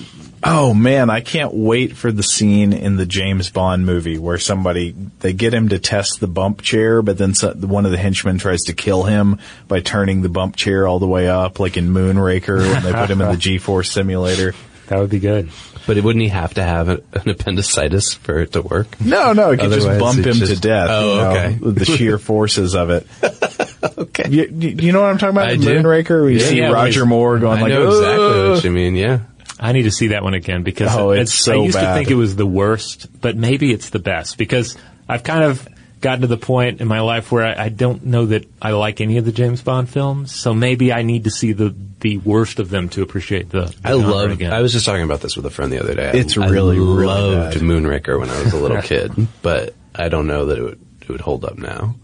Oh 0.50 0.74
man, 0.74 1.10
I 1.10 1.20
can't 1.22 1.54
wait 1.54 1.98
for 1.98 2.12
the 2.12 2.24
scene 2.24 2.72
in 2.74 2.96
the 2.96 3.06
James 3.06 3.50
Bond 3.50 3.86
movie 3.86 4.18
where 4.18 4.38
somebody 4.38 4.92
they 5.20 5.34
get 5.34 5.54
him 5.54 5.70
to 5.70 5.80
test 5.80 6.20
the 6.20 6.28
bump 6.28 6.62
chair, 6.62 7.02
but 7.02 7.18
then 7.18 7.34
one 7.62 7.86
of 7.86 7.92
the 7.92 7.98
henchmen 7.98 8.38
tries 8.38 8.62
to 8.64 8.74
kill 8.74 9.04
him 9.04 9.40
by 9.68 9.82
turning 9.82 10.22
the 10.22 10.30
bump 10.30 10.56
chair 10.56 10.88
all 10.88 11.00
the 11.00 11.08
way 11.08 11.28
up, 11.28 11.60
like 11.60 11.76
in 11.78 11.90
Moonraker 11.90 12.60
when 12.60 12.84
they 12.84 12.94
put 12.94 13.10
him 13.10 13.22
in 13.22 13.30
the 13.32 13.38
G-force 13.48 13.92
simulator. 13.92 14.54
that 14.88 15.00
would 15.00 15.10
be 15.10 15.20
good. 15.20 15.50
But 15.86 15.98
wouldn't 16.04 16.22
he 16.24 16.30
have 16.30 16.54
to 16.56 16.64
have 16.64 16.90
an 16.90 17.02
an 17.14 17.30
appendicitis 17.30 18.14
for 18.14 18.40
it 18.40 18.54
to 18.54 18.62
work? 18.62 19.00
No, 19.00 19.32
no, 19.34 19.52
it 19.52 19.60
could 19.60 19.72
just 19.72 19.88
bump 20.00 20.18
him 20.20 20.34
just- 20.34 20.54
to 20.56 20.60
death. 20.60 20.90
Oh, 20.92 21.12
you 21.16 21.22
know, 21.22 21.30
okay. 21.30 21.58
with 21.60 21.76
the 21.78 21.86
sheer 21.86 22.18
forces 22.20 22.76
of 22.76 22.90
it. 22.90 23.08
Okay. 23.98 24.30
You, 24.30 24.44
you 24.52 24.70
you 24.70 24.92
know 24.92 25.02
what 25.02 25.10
I'm 25.12 25.18
talking 25.18 25.38
about? 25.38 25.50
I 25.50 25.54
in 25.54 25.62
do. 25.62 25.68
Moonraker, 25.70 26.22
where 26.22 26.30
you 26.30 26.40
Yeah, 26.40 26.46
see 26.46 26.58
yeah, 26.58 26.72
Roger 26.72 27.02
when 27.02 27.10
Moore 27.10 27.38
going 27.40 27.60
I 27.60 27.62
like, 27.62 27.70
know 27.72 27.88
exactly 27.88 28.26
"Ugh." 28.26 28.50
what 28.52 28.64
you 28.64 28.72
mean. 28.72 28.96
Yeah. 28.96 29.20
I 29.60 29.72
need 29.72 29.84
to 29.84 29.92
see 29.92 30.08
that 30.10 30.24
one 30.24 30.34
again 30.34 30.64
because 30.64 30.96
Oh, 30.96 31.12
it- 31.12 31.22
it's 31.22 31.34
so 31.34 31.62
I 31.62 31.64
used 31.66 31.76
bad. 31.78 31.90
to 31.90 31.94
think 31.98 32.12
it 32.12 32.16
was 32.16 32.36
the 32.36 32.46
worst, 32.46 33.08
but 33.22 33.36
maybe 33.36 33.72
it's 33.72 33.90
the 33.90 34.00
best 34.00 34.38
because 34.38 34.78
I've 35.10 35.24
kind 35.24 35.44
of 35.44 35.68
gotten 36.00 36.22
to 36.22 36.28
the 36.28 36.38
point 36.38 36.80
in 36.80 36.88
my 36.88 37.00
life 37.00 37.32
where 37.32 37.44
I, 37.44 37.66
I 37.66 37.70
don't 37.70 38.06
know 38.06 38.28
that 38.28 38.46
I 38.62 38.72
like 38.72 39.02
any 39.02 39.18
of 39.18 39.26
the 39.26 39.32
James 39.32 39.64
Bond 39.64 39.90
films. 39.90 40.32
So 40.36 40.54
maybe 40.54 40.94
I 40.94 41.02
need 41.02 41.24
to 41.24 41.32
see 41.32 41.54
the 41.54 41.74
the 42.00 42.20
worst 42.20 42.60
of 42.60 42.70
them 42.70 42.90
to 42.90 43.02
appreciate 43.02 43.50
the. 43.50 43.62
the 43.82 43.90
I 43.90 43.94
love. 43.94 44.30
Again. 44.30 44.54
I 44.54 44.62
was 44.62 44.72
just 44.72 44.86
talking 44.86 45.02
about 45.04 45.22
this 45.22 45.36
with 45.36 45.48
a 45.48 45.50
friend 45.50 45.72
the 45.72 45.80
other 45.80 45.96
day. 45.96 46.12
It's 46.14 46.38
I 46.38 46.48
really, 46.50 46.78
really 46.78 47.08
loved 47.08 47.56
bad. 47.56 47.64
Moonraker 47.64 48.20
when 48.20 48.30
I 48.30 48.44
was 48.44 48.54
a 48.54 48.58
little 48.58 48.80
kid, 48.84 49.12
but 49.42 49.74
I 49.96 50.10
don't 50.10 50.28
know 50.28 50.46
that 50.46 50.60
it 50.60 50.62
would 50.62 50.80
it 51.02 51.10
would 51.10 51.22
hold 51.22 51.44
up 51.46 51.58
now. 51.58 51.96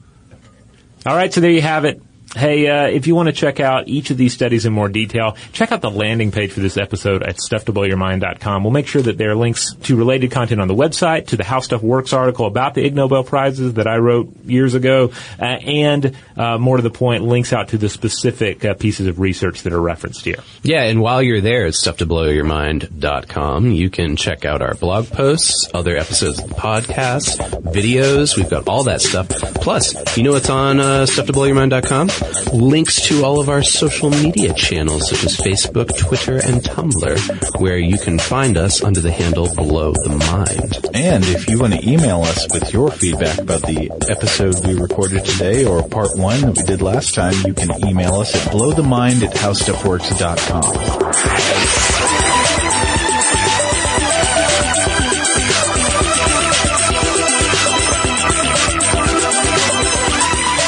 All 1.05 1.15
right, 1.15 1.31
so 1.31 1.41
there 1.41 1.51
you 1.51 1.61
have 1.61 1.85
it. 1.85 2.01
Hey, 2.35 2.67
uh, 2.67 2.87
if 2.87 3.05
you 3.05 3.13
want 3.13 3.27
to 3.27 3.33
check 3.33 3.59
out 3.59 3.87
each 3.87 4.09
of 4.09 4.17
these 4.17 4.33
studies 4.33 4.65
in 4.65 4.73
more 4.73 4.89
detail, 4.89 5.37
check 5.51 5.71
out 5.71 5.81
the 5.81 5.91
landing 5.91 6.31
page 6.31 6.51
for 6.51 6.61
this 6.61 6.77
episode 6.77 7.21
at 7.21 7.35
stufftoblowyourmind.com. 7.37 8.63
We'll 8.63 8.73
make 8.73 8.87
sure 8.87 9.03
that 9.03 9.19
there 9.19 9.29
are 9.31 9.35
links 9.35 9.75
to 9.83 9.95
related 9.95 10.31
content 10.31 10.59
on 10.59 10.67
the 10.67 10.73
website, 10.73 11.27
to 11.27 11.37
the 11.37 11.43
How 11.43 11.59
Stuff 11.59 11.83
Works 11.83 12.11
article 12.11 12.47
about 12.47 12.73
the 12.73 12.83
Ig 12.83 12.95
Nobel 12.95 13.23
Prizes 13.23 13.75
that 13.75 13.85
I 13.85 13.97
wrote 13.97 14.35
years 14.45 14.73
ago, 14.73 15.11
uh, 15.39 15.43
and 15.43 16.15
uh, 16.35 16.57
more 16.57 16.77
to 16.77 16.83
the 16.83 16.89
point, 16.89 17.23
links 17.23 17.53
out 17.53 17.67
to 17.69 17.77
the 17.77 17.87
specific 17.87 18.65
uh, 18.65 18.73
pieces 18.73 19.05
of 19.05 19.19
research 19.19 19.61
that 19.63 19.73
are 19.73 19.81
referenced 19.81 20.25
here. 20.25 20.39
Yeah, 20.63 20.81
and 20.83 21.01
while 21.01 21.21
you're 21.21 21.41
there 21.41 21.67
at 21.67 21.73
stufftoblowyourmind.com, 21.73 23.71
you 23.71 23.91
can 23.91 24.15
check 24.15 24.43
out 24.43 24.63
our 24.63 24.73
blog 24.73 25.07
posts, 25.09 25.69
other 25.73 25.95
episodes 25.97 26.39
of 26.39 26.49
the 26.49 26.55
podcast, 26.55 27.37
videos. 27.61 28.35
We've 28.35 28.49
got 28.49 28.67
all 28.67 28.85
that 28.85 29.01
stuff. 29.01 29.29
Plus, 29.29 30.17
you 30.17 30.23
know 30.23 30.31
what's 30.31 30.49
on 30.49 30.79
uh, 30.79 31.05
stufftoblowyourmind.com? 31.07 32.22
Links 32.53 33.07
to 33.07 33.23
all 33.23 33.39
of 33.39 33.49
our 33.49 33.63
social 33.63 34.09
media 34.09 34.53
channels 34.53 35.09
such 35.09 35.23
as 35.23 35.37
Facebook, 35.37 35.97
Twitter, 35.97 36.37
and 36.37 36.61
Tumblr, 36.61 37.59
where 37.59 37.77
you 37.77 37.97
can 37.97 38.19
find 38.19 38.57
us 38.57 38.83
under 38.83 38.99
the 38.99 39.11
handle 39.11 39.53
Blow 39.55 39.91
the 39.91 40.09
Mind. 40.09 40.85
And 40.93 41.23
if 41.25 41.49
you 41.49 41.59
want 41.59 41.73
to 41.73 41.89
email 41.89 42.21
us 42.21 42.47
with 42.53 42.73
your 42.73 42.91
feedback 42.91 43.39
about 43.39 43.61
the 43.61 43.89
episode 44.09 44.65
we 44.65 44.75
recorded 44.75 45.25
today 45.25 45.65
or 45.65 45.87
part 45.87 46.09
one 46.15 46.41
that 46.41 46.57
we 46.57 46.63
did 46.63 46.81
last 46.81 47.15
time, 47.15 47.33
you 47.45 47.53
can 47.53 47.71
email 47.87 48.15
us 48.15 48.35
at 48.35 48.51
blowthemind 48.51 49.23
at 49.23 49.33
howstuffworks.com. 49.35 51.82